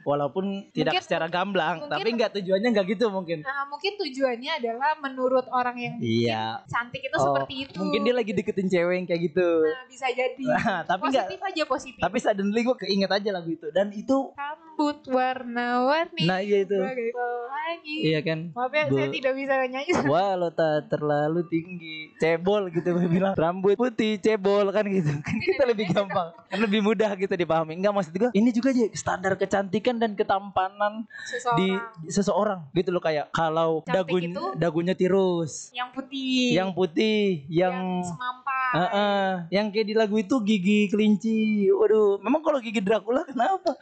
walaupun 0.00 0.44
tidak 0.70 0.92
Mungkin- 0.92 1.04
secara 1.04 1.26
gamblang 1.26 1.76
mungkin- 1.78 1.92
tapi 1.94 2.08
enggak 2.10 2.30
tujuannya 2.34 2.68
enggak 2.68 2.86
gitu 2.88 3.06
mungkin 3.08 3.38
Nah, 3.40 3.62
mungkin 3.66 3.92
tujuannya 3.96 4.52
adalah 4.56 4.90
menurut 4.98 5.46
orang 5.48 5.76
yang 5.76 5.94
iya 5.98 6.58
cantik 6.64 7.00
itu 7.00 7.14
Oh, 7.14 7.24
seperti 7.28 7.54
itu. 7.64 7.78
mungkin 7.78 8.00
dia 8.02 8.14
lagi 8.14 8.32
deketin 8.32 8.66
cewek 8.66 8.94
yang 8.94 9.06
kayak 9.06 9.22
gitu 9.24 9.48
Nah, 9.62 9.84
bisa 9.86 10.06
jadi. 10.08 10.44
Nah, 10.44 10.80
tapi 10.84 11.02
enggak 11.06 11.26
positif 11.26 11.40
aja 11.44 11.62
positif. 11.64 12.00
tapi 12.00 12.16
suddenly 12.18 12.60
gue 12.60 12.76
keinget 12.78 13.10
aja 13.12 13.30
lagu 13.30 13.50
itu 13.50 13.68
dan 13.70 13.90
itu 13.90 14.16
rambut 14.78 15.10
warna-warni 15.10 16.22
nah 16.22 16.38
iya 16.38 16.62
itu 16.62 16.78
pelangi. 16.78 17.96
iya 18.00 18.20
kan 18.22 18.54
Maaf 18.54 18.70
ya, 18.70 18.86
saya 18.86 19.06
Bu- 19.06 19.12
tidak 19.12 19.32
bisa 19.34 19.54
nyanyi. 19.66 19.90
Walau 20.08 20.50
tak 20.50 20.86
terlalu 20.88 21.42
tinggi 21.44 22.14
Cebol 22.16 22.70
gitu 22.70 22.86
gue 22.88 23.08
bilang 23.08 23.34
Rambut 23.34 23.74
putih 23.74 24.18
cebol 24.18 24.70
kan 24.70 24.86
gitu 24.86 25.10
Kan 25.18 25.36
kita 25.36 25.64
lebih 25.64 25.86
gampang 25.88 26.30
Kan 26.46 26.58
lebih 26.60 26.80
mudah 26.80 27.10
gitu 27.14 27.30
dipahami 27.30 27.74
Enggak 27.74 27.90
maksud 27.92 28.12
gue 28.12 28.30
Ini 28.30 28.50
juga 28.50 28.70
aja 28.70 28.86
standar 28.92 29.34
kecantikan 29.34 29.98
dan 29.98 30.14
ketampanan 30.14 31.06
Seseorang 31.24 31.58
Di 31.58 31.68
seseorang 32.08 32.60
Gitu 32.72 32.90
loh 32.90 33.02
kayak 33.02 33.30
Kalau 33.30 33.82
Cantik 33.82 34.06
dagun, 34.06 34.22
itu? 34.24 34.44
dagunya 34.54 34.94
tirus 34.94 35.70
yang 35.70 35.90
putih, 35.90 36.54
Yang 36.54 36.70
putih 36.72 37.22
Yang 37.48 37.76
semampai. 38.08 38.46
Heeh, 38.68 39.28
yang 39.48 39.72
kayak 39.72 39.86
di 39.86 39.94
lagu 39.96 40.20
itu 40.20 40.44
gigi 40.44 40.92
kelinci. 40.92 41.38
Waduh, 41.72 42.20
memang 42.20 42.44
kalau 42.44 42.60
gigi 42.60 42.84
Dracula 42.84 43.24
kenapa? 43.24 43.72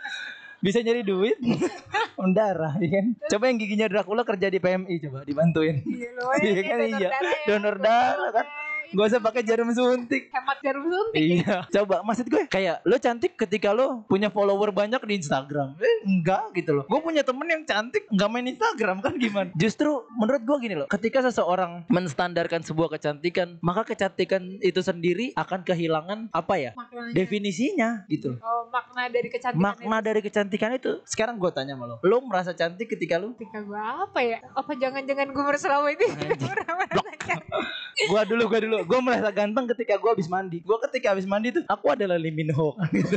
Bisa 0.66 0.82
nyari 0.82 1.06
duit? 1.06 1.38
Mendarah, 2.18 2.74
ya 2.82 2.90
kan? 2.98 3.06
Coba 3.30 3.44
yang 3.46 3.58
giginya 3.62 3.86
Dracula 3.86 4.26
kerja 4.26 4.50
di 4.50 4.58
PMI 4.58 4.98
coba 5.06 5.22
dibantuin. 5.22 5.78
Iya, 5.86 6.10
Iya 6.42 6.62
kan, 6.66 6.78
iya. 6.82 6.98
ya. 7.06 7.10
Donor 7.46 7.78
darah 7.78 8.30
kan. 8.34 8.46
Gak 8.92 9.06
usah 9.10 9.20
pakai 9.22 9.42
jarum 9.42 9.70
suntik. 9.72 10.28
hemat 10.30 10.58
jarum 10.62 10.84
suntik. 10.86 11.18
Iya. 11.18 11.66
Coba 11.70 12.02
maksud 12.06 12.26
gue 12.28 12.42
kayak 12.46 12.84
lo 12.86 12.96
cantik 13.00 13.34
ketika 13.34 13.74
lo 13.74 14.06
punya 14.06 14.30
follower 14.30 14.70
banyak 14.70 15.00
di 15.02 15.18
Instagram. 15.18 15.74
Eh, 15.80 15.96
enggak 16.06 16.52
gitu 16.54 16.76
loh. 16.76 16.84
Gue 16.86 17.00
punya 17.02 17.26
temen 17.26 17.46
yang 17.48 17.62
cantik 17.66 18.06
nggak 18.06 18.28
main 18.30 18.46
Instagram 18.46 18.96
kan 19.02 19.12
gimana? 19.18 19.50
Justru 19.56 20.06
menurut 20.14 20.42
gue 20.42 20.56
gini 20.62 20.74
loh. 20.78 20.86
Ketika 20.86 21.24
seseorang 21.24 21.88
menstandarkan 21.90 22.62
sebuah 22.62 22.98
kecantikan, 22.98 23.58
maka 23.64 23.82
kecantikan 23.86 24.58
itu 24.62 24.80
sendiri 24.82 25.32
akan 25.34 25.66
kehilangan 25.66 26.18
apa 26.30 26.54
ya? 26.58 26.70
Maknanya. 26.76 27.14
Definisinya 27.16 27.88
gitu. 28.06 28.38
Oh, 28.42 28.68
makna 28.70 29.08
dari 29.10 29.28
kecantikan 29.30 29.62
Makna 29.62 29.96
dari 30.02 30.20
kecantikan 30.20 30.70
itu 30.76 31.00
sekarang 31.08 31.38
gue 31.40 31.50
tanya 31.50 31.74
sama 31.74 31.84
lo. 31.88 31.96
Lo 32.02 32.18
merasa 32.22 32.52
cantik 32.52 32.92
ketika 32.92 33.18
lo? 33.18 33.34
Ketika 33.34 33.62
gue 33.62 33.80
apa 33.80 34.20
ya? 34.22 34.38
Apa 34.54 34.72
jangan-jangan 34.76 35.28
gue 35.32 35.44
selama 35.56 35.88
ini 35.90 36.06
merasa 36.46 37.12
cantik? 37.24 37.64
Gua 38.06 38.22
dulu, 38.28 38.44
dulu. 38.76 38.84
Gua 38.86 39.00
merasa 39.00 39.28
ganteng 39.30 39.64
ketika 39.68 39.96
gua 39.96 40.12
habis 40.12 40.26
mandi. 40.26 40.58
Gua 40.60 40.78
ketika 40.82 41.12
habis 41.12 41.24
mandi 41.24 41.48
tuh 41.50 41.64
aku 41.64 41.86
adalah 41.88 42.14
Lee 42.14 42.30
Min 42.30 42.50
Ho 42.50 42.72
kan 42.72 42.88
gitu. 42.96 43.16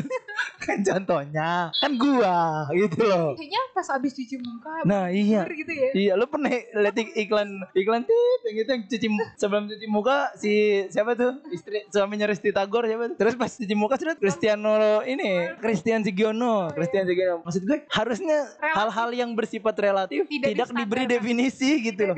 kan 0.59 0.77
contohnya. 0.79 1.69
Kan 1.75 1.91
gua 1.95 2.35
gitu 2.71 3.01
loh. 3.01 3.33
Kayaknya 3.33 3.61
pas 3.71 3.87
abis 3.91 4.11
cuci 4.13 4.35
muka 4.37 4.73
Nah, 4.81 5.07
iya. 5.09 5.43
gitu 5.45 5.71
ya. 5.71 5.89
Iya, 5.91 6.13
lu 6.13 6.25
pernah 6.25 6.49
lihat 6.51 6.95
ik- 6.95 7.15
iklan 7.17 7.49
iklan 7.73 8.01
tip 8.03 8.39
yang 8.43 8.55
gitu 8.55 8.69
yang 8.69 8.83
cuci 8.85 9.07
sebelum 9.35 9.63
cuci 9.67 9.85
muka 9.85 10.31
si 10.33 10.51
siapa 10.87 11.13
tuh? 11.13 11.39
Istri 11.49 11.89
suaminya 11.89 12.25
Resti 12.25 12.49
Tagor 12.49 12.85
siapa 12.85 13.09
tuh? 13.09 13.17
Terus 13.17 13.35
pas 13.35 13.49
cuci 13.49 13.75
muka 13.75 13.95
sudah 13.95 14.15
Cristiano 14.15 14.75
ini, 15.01 15.55
Christian 15.57 16.01
Sigiono, 16.01 16.69
Christian 16.69 17.03
Sigiono. 17.03 17.41
Maksud 17.41 17.61
gue 17.61 17.77
harusnya 17.89 18.37
hal-hal 18.61 19.09
yang 19.11 19.31
bersifat 19.33 19.75
relatif 19.75 20.25
Tidak 20.25 20.53
tidak, 20.53 20.67
diberi 20.71 21.05
definisi 21.05 21.81
gitu 21.81 22.05
loh. 22.05 22.15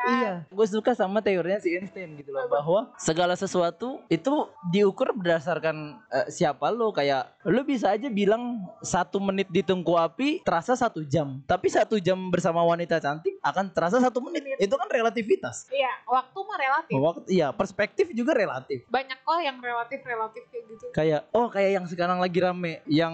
Kan. 0.00 0.16
Iya, 0.16 0.32
gue 0.48 0.66
suka 0.66 0.96
sama 0.96 1.20
teorinya 1.20 1.60
si 1.60 1.76
Einstein 1.76 2.16
gitu 2.16 2.32
loh 2.32 2.48
bahwa 2.48 2.88
segala 2.96 3.36
sesuatu 3.36 4.00
itu 4.08 4.32
diukur 4.72 5.12
berdasarkan 5.12 6.00
eh, 6.08 6.26
siapa 6.32 6.72
lo 6.72 6.88
kayak 6.88 7.36
lo 7.44 7.60
bisa 7.68 7.92
aja 7.92 8.08
bilang 8.08 8.64
satu 8.80 9.20
menit 9.20 9.52
di 9.52 9.60
tungku 9.60 9.92
api 10.00 10.40
terasa 10.40 10.72
satu 10.72 11.04
jam, 11.04 11.44
tapi 11.44 11.68
satu 11.68 12.00
jam 12.00 12.16
bersama 12.32 12.64
wanita 12.64 12.96
cantik 12.96 13.36
akan 13.44 13.68
terasa 13.72 14.00
satu 14.00 14.24
menit. 14.24 14.56
Itu 14.56 14.80
kan 14.80 14.88
relativitas. 14.88 15.68
Iya, 15.68 15.92
waktu 16.08 16.38
mah 16.40 16.56
relatif. 16.56 16.94
Waktu, 16.96 17.20
iya, 17.28 17.48
perspektif 17.52 18.08
juga 18.16 18.32
relatif. 18.32 18.88
Banyak 18.88 19.20
kok 19.20 19.40
yang 19.44 19.60
relatif-relatif 19.60 20.42
kayak 20.48 20.64
gitu. 20.72 20.84
Kayak 20.96 21.20
oh 21.36 21.52
kayak 21.52 21.70
yang 21.76 21.84
sekarang 21.84 22.18
lagi 22.20 22.38
rame 22.40 22.80
yang 22.88 23.12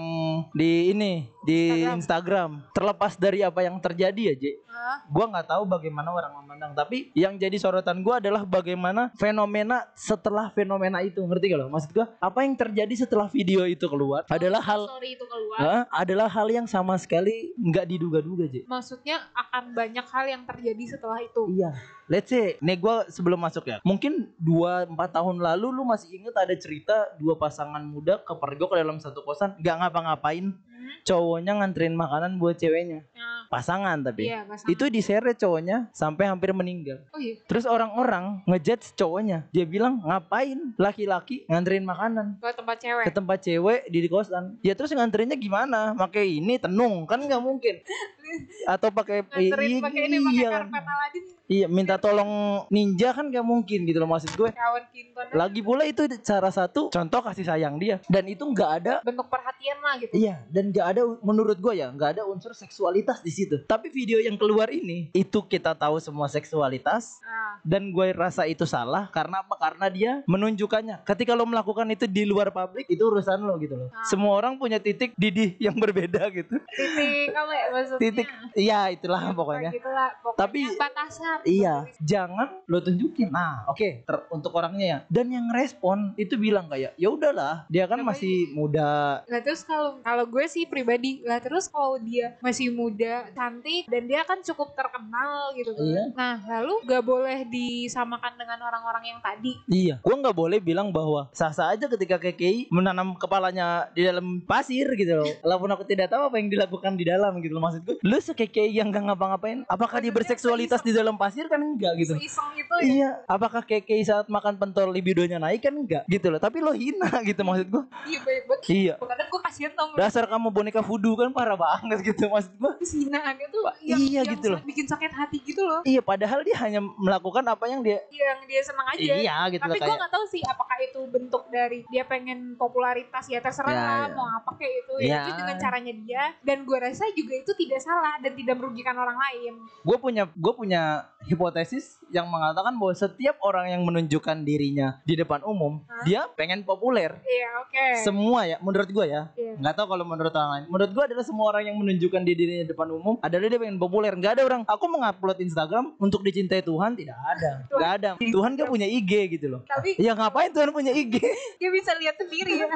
di 0.54 0.94
ini 0.94 1.26
di 1.42 1.82
Instagram. 1.82 1.98
Instagram. 1.98 2.50
Terlepas 2.76 3.12
dari 3.16 3.40
apa 3.40 3.60
yang 3.64 3.76
terjadi 3.80 4.22
ya, 4.32 4.34
J. 4.36 4.44
Hah? 4.68 4.98
Gua 5.08 5.26
nggak 5.32 5.48
tahu 5.48 5.62
bagaimana 5.64 6.12
orang 6.12 6.32
memandang, 6.42 6.75
tapi 6.76 7.08
yang 7.16 7.40
jadi 7.40 7.56
sorotan 7.56 8.04
gua 8.04 8.20
adalah 8.20 8.44
bagaimana 8.44 9.08
fenomena 9.16 9.88
setelah 9.96 10.52
fenomena 10.52 11.00
itu, 11.00 11.24
ngerti 11.24 11.56
gak 11.56 11.58
lo? 11.64 11.72
Maksud 11.72 11.90
gua, 11.96 12.06
apa 12.20 12.44
yang 12.44 12.52
terjadi 12.52 13.08
setelah 13.08 13.32
video 13.32 13.64
itu 13.64 13.88
keluar 13.88 14.28
adalah 14.28 14.60
hal 14.60 14.84
Sorry 14.84 15.16
itu 15.16 15.24
keluar. 15.24 15.58
Hah? 15.58 15.82
adalah 15.88 16.28
hal 16.28 16.48
yang 16.52 16.68
sama 16.68 17.00
sekali 17.00 17.56
nggak 17.56 17.86
diduga-duga, 17.88 18.44
J. 18.44 18.68
Maksudnya 18.68 19.24
akan 19.32 19.72
banyak 19.72 20.04
hal 20.04 20.26
yang 20.28 20.42
terjadi 20.44 20.84
setelah 20.84 21.24
itu. 21.24 21.48
Iya. 21.56 21.72
Let's 22.06 22.30
say, 22.30 22.54
nih 22.62 22.78
gue 22.78 22.96
sebelum 23.10 23.40
masuk 23.40 23.66
ya, 23.66 23.82
mungkin 23.82 24.30
2-4 24.38 24.94
tahun 25.10 25.42
lalu 25.42 25.74
lu 25.74 25.82
masih 25.82 26.22
inget 26.22 26.36
ada 26.38 26.54
cerita 26.54 26.94
dua 27.18 27.34
pasangan 27.34 27.82
muda 27.82 28.22
kepergok 28.22 28.76
ke 28.76 28.76
dalam 28.78 29.02
satu 29.02 29.26
kosan, 29.26 29.58
nggak 29.58 29.74
ngapa-ngapain, 29.82 30.54
Hmm? 30.75 30.75
Cowoknya 31.02 31.52
nganterin 31.54 31.92
makanan 31.92 32.36
buat 32.36 32.54
ceweknya, 32.54 33.06
Nah, 33.08 33.46
pasangan 33.48 34.00
tapi. 34.00 34.26
iya, 34.26 34.42
pasangan. 34.42 34.68
Itu 34.68 34.84
diseret 34.86 35.36
cowoknya 35.36 35.88
sampai 35.90 36.26
hampir 36.26 36.50
meninggal. 36.50 36.98
Oh 37.10 37.18
iya. 37.18 37.38
Terus 37.44 37.64
orang-orang 37.64 38.42
ngejudge 38.44 38.94
cowoknya. 38.94 39.46
Dia 39.50 39.64
bilang 39.64 40.00
ngapain 40.00 40.74
laki-laki 40.76 41.46
nganterin 41.46 41.82
makanan 41.82 42.38
Ke 42.38 42.52
tempat 42.52 42.76
cewek. 42.78 43.04
ke 43.04 43.10
tempat 43.10 43.38
cewek 43.40 43.80
di 43.86 43.98
kosan. 44.06 44.58
Ya 44.60 44.74
terus 44.74 44.90
nganterinnya 44.90 45.36
gimana? 45.36 45.94
Pakai 45.94 46.36
ini 46.36 46.56
tenung 46.56 47.04
kan 47.04 47.18
nggak 47.18 47.40
mungkin. 47.40 47.78
Atau 48.66 48.88
pakai 48.90 49.22
iya, 49.38 49.80
pakai 49.80 50.00
ini 50.06 50.18
pakai 50.18 50.36
iya, 50.36 50.50
karpet 50.50 50.84
Aladin 50.84 51.24
iya 51.46 51.66
minta 51.70 51.94
tolong 51.96 52.62
ninja 52.74 53.14
kan 53.14 53.30
nggak 53.30 53.46
mungkin 53.46 53.86
gitu 53.86 53.98
loh 54.02 54.10
maksud 54.10 54.34
gue. 54.34 54.50
kawan 54.50 54.84
Kinton. 54.90 55.26
Lagi 55.30 55.60
pula 55.62 55.86
itu 55.86 56.02
cara 56.22 56.50
satu 56.50 56.90
contoh 56.90 57.20
kasih 57.22 57.46
sayang 57.46 57.78
dia 57.78 58.02
dan 58.10 58.26
itu 58.26 58.42
nggak 58.42 58.70
ada 58.82 58.94
bentuk 59.06 59.30
perhatian 59.30 59.78
lah 59.78 59.94
gitu. 60.02 60.12
Iya, 60.14 60.42
dan 60.50 60.74
nggak 60.74 60.86
ada 60.86 61.02
menurut 61.22 61.58
gue 61.58 61.74
ya 61.78 61.88
nggak 61.94 62.18
ada 62.18 62.22
unsur 62.26 62.52
seksualitas 62.52 63.22
di 63.22 63.30
situ. 63.30 63.62
Tapi 63.66 63.90
video 63.94 64.18
yang 64.18 64.34
keluar 64.34 64.70
ini 64.74 65.10
itu 65.14 65.38
kita 65.46 65.74
tahu 65.78 66.02
semua 66.02 66.26
seksualitas 66.26 67.22
Nah, 67.22 67.58
dan 67.62 67.90
gue 67.94 68.06
rasa 68.14 68.46
itu 68.46 68.66
salah 68.66 69.08
karena 69.10 69.42
apa? 69.42 69.54
Karena 69.58 69.86
dia 69.90 70.12
menunjukkannya. 70.26 71.06
Ketika 71.06 71.34
lo 71.34 71.46
melakukan 71.46 71.86
itu 71.90 72.06
di 72.10 72.26
luar 72.26 72.50
publik 72.50 72.90
itu 72.90 73.02
urusan 73.02 73.42
lo 73.42 73.54
gitu 73.62 73.74
loh. 73.78 73.88
Ah. 73.94 74.02
Semua 74.06 74.34
orang 74.38 74.58
punya 74.58 74.82
titik 74.82 75.14
didih 75.14 75.54
yang 75.62 75.76
berbeda 75.78 76.26
gitu. 76.34 76.58
titik 76.74 77.30
apa 77.34 77.52
ya 77.54 77.66
maksudnya? 77.70 78.00
Titik, 78.02 78.25
iya 78.54 78.88
itulah 78.88 79.20
Ya, 79.20 79.32
pokoknya. 79.32 79.70
Pokoknya 79.72 80.38
Tapi- 80.38 80.64
batasan. 80.76 81.36
benar 81.36 81.40
Iya, 81.46 81.74
jangan 81.98 82.48
lo 82.64 82.78
tunjukin. 82.78 83.28
Nah, 83.28 83.66
oke, 83.66 84.04
ter- 84.04 84.24
untuk 84.30 84.54
orangnya 84.54 84.86
ya. 84.86 84.98
Dan 85.10 85.26
yang 85.28 85.46
respon 85.50 86.14
itu 86.14 86.36
bilang 86.36 86.70
kayak, 86.70 86.94
ya 86.94 87.08
udahlah, 87.10 87.66
dia 87.66 87.84
kan 87.84 87.98
Kenapa 87.98 88.14
masih 88.14 88.54
muda. 88.54 89.22
Lah 89.26 89.40
terus 89.42 89.66
kalau 89.66 89.98
kalau 90.00 90.24
gue 90.24 90.44
sih 90.46 90.64
pribadi 90.64 91.20
lah 91.22 91.42
terus 91.42 91.66
kalau 91.66 91.98
dia 91.98 92.38
masih 92.38 92.70
muda, 92.70 93.26
cantik 93.32 93.88
dan 93.88 94.06
dia 94.06 94.22
kan 94.22 94.38
cukup 94.40 94.72
terkenal 94.72 95.50
gitu 95.54 95.74
kan. 95.74 95.82
Iya. 95.82 96.04
Nah, 96.14 96.36
lalu 96.46 96.74
gak 96.84 97.02
boleh 97.02 97.38
disamakan 97.46 98.32
dengan 98.36 98.58
orang-orang 98.62 99.04
yang 99.10 99.20
tadi. 99.20 99.52
Iya, 99.66 99.94
gua 100.00 100.14
nggak 100.16 100.36
boleh 100.36 100.58
bilang 100.58 100.88
bahwa 100.90 101.28
sah-sah 101.32 101.72
aja 101.72 101.86
ketika 101.88 102.16
KKI 102.16 102.70
menanam 102.70 103.16
kepalanya 103.16 103.90
di 103.90 104.02
dalam 104.02 104.38
pasir 104.40 104.86
gitu 104.94 105.18
loh. 105.18 105.28
Walaupun 105.42 105.70
aku 105.72 105.84
tidak 105.84 106.08
tahu 106.08 106.28
apa 106.28 106.36
yang 106.38 106.48
dilakukan 106.48 106.94
di 106.94 107.04
dalam 107.04 107.32
gitu 107.40 107.52
loh 107.52 107.62
maksud 107.62 107.82
gue. 107.82 107.96
Lu 108.06 108.16
se-KKI 108.16 108.70
yang 108.70 108.88
gak 108.88 109.02
ngapa-ngapain, 109.04 109.66
apakah 109.66 109.98
dia 109.98 110.14
berseksualitas 110.14 110.78
di 110.80 110.94
dalam 110.94 111.18
pasir 111.18 111.50
kan 111.50 111.58
enggak 111.58 111.90
gitu. 111.98 112.14
Iseng 112.14 112.54
itu 112.54 112.74
ya. 112.78 112.86
Iya, 112.86 113.10
apakah 113.26 113.60
KKI 113.60 114.02
saat 114.06 114.30
makan 114.30 114.54
pentol 114.54 114.94
libidonya 114.94 115.42
naik 115.42 115.58
kan 115.60 115.74
enggak 115.74 116.06
gitu 116.06 116.30
loh. 116.30 116.38
Tapi 116.38 116.62
lo 116.62 116.70
hina 116.70 117.10
gitu 117.28 117.42
maksud 117.42 117.66
gua. 117.66 117.82
Iya 118.06 118.18
banyak 118.22 118.44
banget. 118.46 118.62
Iya. 118.70 118.94
Kadang 118.96 119.26
gue 119.26 119.40
kasihan 119.42 119.72
tau 119.74 119.86
nggak? 119.90 119.98
Dasar 119.98 120.24
kamu 120.24 120.48
boneka 120.48 120.80
voodoo 120.80 121.18
kan 121.18 121.34
parah 121.34 121.58
banget 121.58 121.98
gitu 122.06 122.30
maksud 122.30 122.54
gua. 122.56 122.78
Hinaannya 122.78 123.46
tuh 123.50 123.60
Pak, 123.66 123.74
yang, 123.82 123.98
iya 123.98 124.20
yang 124.22 124.32
gitu 124.38 124.46
loh. 124.54 124.60
bikin 124.62 124.86
sakit 124.86 125.10
hati 125.10 125.38
gitu 125.42 125.66
loh. 125.66 125.82
Iya, 125.82 125.98
padahal 126.00 126.40
dia 126.40 126.56
hanya 126.58 126.78
melakukan 126.80 127.42
apa 127.42 127.66
yang 127.66 127.82
dia 127.82 127.98
Yang 128.08 128.38
dia 128.46 128.60
senang 128.62 128.86
aja. 128.86 129.02
Iya 129.02 129.36
gitu 129.50 129.62
Tapi 129.62 129.70
loh 129.72 129.76
gue 129.76 129.88
kayak 129.88 129.98
gak 130.00 130.12
tahu 130.12 130.24
sih 130.30 130.42
apakah 130.46 130.76
itu 130.78 131.00
bentuk 131.10 131.42
dari 131.50 131.82
dia 131.88 132.06
pengen 132.06 132.54
popularitas 132.54 133.26
ya 133.26 133.42
terserah 133.42 133.68
Ya, 133.68 133.82
lah 133.82 133.98
ya. 134.06 134.14
mau 134.14 134.28
apa 134.30 134.50
kayak 134.54 134.74
itu 134.78 134.94
Ya. 135.02 135.10
ya 135.10 135.18
itu 135.26 135.32
dengan 135.36 135.56
caranya 135.58 135.92
dia 135.96 136.22
dan 136.40 136.62
gue 136.62 136.78
rasa 136.78 137.04
juga 137.12 137.34
itu 137.34 137.52
tidak 137.56 137.80
salah 137.80 137.95
dan 138.18 138.32
tidak 138.32 138.56
merugikan 138.56 138.94
orang 138.94 139.14
lain. 139.14 139.52
gue 139.82 139.96
punya 139.96 140.24
gue 140.28 140.52
punya 140.52 140.82
hipotesis 141.22 141.98
yang 142.06 142.24
mengatakan 142.24 142.72
bahwa 142.72 142.92
setiap 142.92 143.36
orang 143.40 143.68
yang 143.68 143.82
menunjukkan 143.82 144.40
dirinya 144.40 145.02
di 145.02 145.14
depan 145.14 145.42
umum 145.42 145.82
Hah? 145.84 146.02
dia 146.02 146.20
pengen 146.32 146.62
populer 146.62 147.18
Iya 147.18 147.48
oke. 147.60 147.86
semua 148.00 148.44
ya 148.44 148.56
menurut 148.58 148.86
gue 148.86 149.06
ya 149.06 149.28
Iya. 149.32 149.54
nggak 149.56 149.74
tahu 149.74 149.86
kalau 149.88 150.04
menurut 150.04 150.30
orang 150.30 150.50
lain 150.52 150.64
menurut 150.68 150.90
gue 150.90 151.04
adalah 151.04 151.24
semua 151.24 151.46
orang 151.48 151.64
yang 151.64 151.76
menunjukkan 151.76 152.22
di 152.22 152.32
dirinya 152.32 152.62
di 152.62 152.70
depan 152.70 152.88
umum 152.90 153.14
adalah 153.20 153.46
dia 153.46 153.58
pengen 153.58 153.76
populer 153.76 154.12
nggak 154.12 154.32
ada 154.32 154.42
orang 154.44 154.62
aku 154.64 154.84
mengupload 154.86 155.38
Instagram 155.40 155.84
untuk 155.96 156.22
dicintai 156.22 156.60
Tuhan 156.60 156.94
tidak 156.94 157.18
ada 157.18 157.50
nggak 157.68 157.92
ada 157.96 158.10
Tuhan 158.16 158.50
gak 158.54 158.68
punya 158.68 158.86
IG 158.86 159.12
gitu 159.32 159.46
loh 159.48 159.60
Tapi 159.64 159.96
ya 159.96 160.12
ngapain 160.12 160.48
Tuhan 160.48 160.70
punya 160.70 160.90
IG 160.90 161.18
dia 161.60 161.70
bisa 161.70 161.90
lihat 161.96 162.14
sendiri 162.16 162.52
ya. 162.56 162.66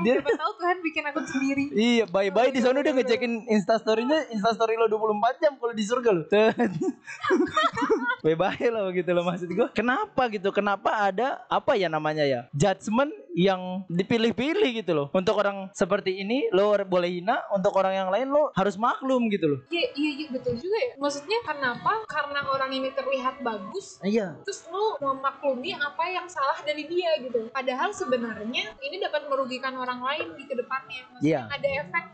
Dia- 0.00 0.14
Siapa 0.14 0.32
tahu 0.34 0.52
Tuhan 0.56 0.76
bikin 0.82 1.02
akun 1.04 1.24
sendiri. 1.24 1.64
Iya, 1.72 2.04
bye-bye 2.06 2.50
di 2.50 2.60
sana 2.60 2.78
dia 2.78 2.92
ngecekin 2.92 3.48
instastorynya, 3.48 4.28
instastory 4.42 4.74
lo 4.74 4.90
24 4.90 5.38
jam 5.38 5.54
kalau 5.54 5.70
di 5.70 5.84
surga 5.86 6.10
lo. 6.10 6.22
bye-bye 8.26 8.68
lo 8.74 8.90
gitu 8.90 9.10
loh 9.14 9.22
maksud 9.22 9.48
gua. 9.54 9.70
Kenapa 9.70 10.26
gitu? 10.30 10.50
Kenapa 10.50 10.90
ada 11.10 11.46
apa 11.46 11.78
ya 11.78 11.86
namanya 11.86 12.26
ya? 12.26 12.50
Judgement 12.50 13.14
yang 13.32 13.86
dipilih-pilih 13.86 14.82
gitu 14.82 14.92
loh. 14.92 15.06
Untuk 15.14 15.38
orang 15.38 15.70
seperti 15.72 16.20
ini 16.20 16.50
lo 16.50 16.74
boleh 16.84 17.22
hina, 17.22 17.38
untuk 17.54 17.72
orang 17.78 17.94
yang 17.94 18.08
lain 18.10 18.28
lo 18.28 18.50
harus 18.58 18.74
maklum 18.74 19.30
gitu 19.30 19.46
loh. 19.46 19.60
Iya 19.70 19.86
iya 19.94 20.10
iya 20.18 20.26
betul 20.34 20.58
juga 20.58 20.78
ya. 20.78 20.92
Maksudnya 20.98 21.38
kenapa? 21.46 22.02
Karena 22.10 22.40
orang 22.50 22.70
ini 22.74 22.90
terlihat 22.90 23.38
bagus 23.40 24.02
Iya. 24.02 24.34
terus 24.42 24.66
lu 24.68 24.98
memaklumi 24.98 25.76
apa 25.76 26.04
yang 26.10 26.26
salah 26.26 26.58
dari 26.64 26.84
dia 26.88 27.14
gitu. 27.22 27.48
Padahal 27.54 27.94
sebenarnya 27.94 28.74
ini 28.80 28.96
dapat 28.98 29.30
merugikan 29.30 29.76
orang 29.78 30.02
lain 30.02 30.34
di 30.34 30.44
ke 30.44 30.54
depannya. 30.56 31.02
Maksudnya 31.12 31.28
Iya. 31.28 31.42
ada 31.48 31.68
efek 31.84 32.04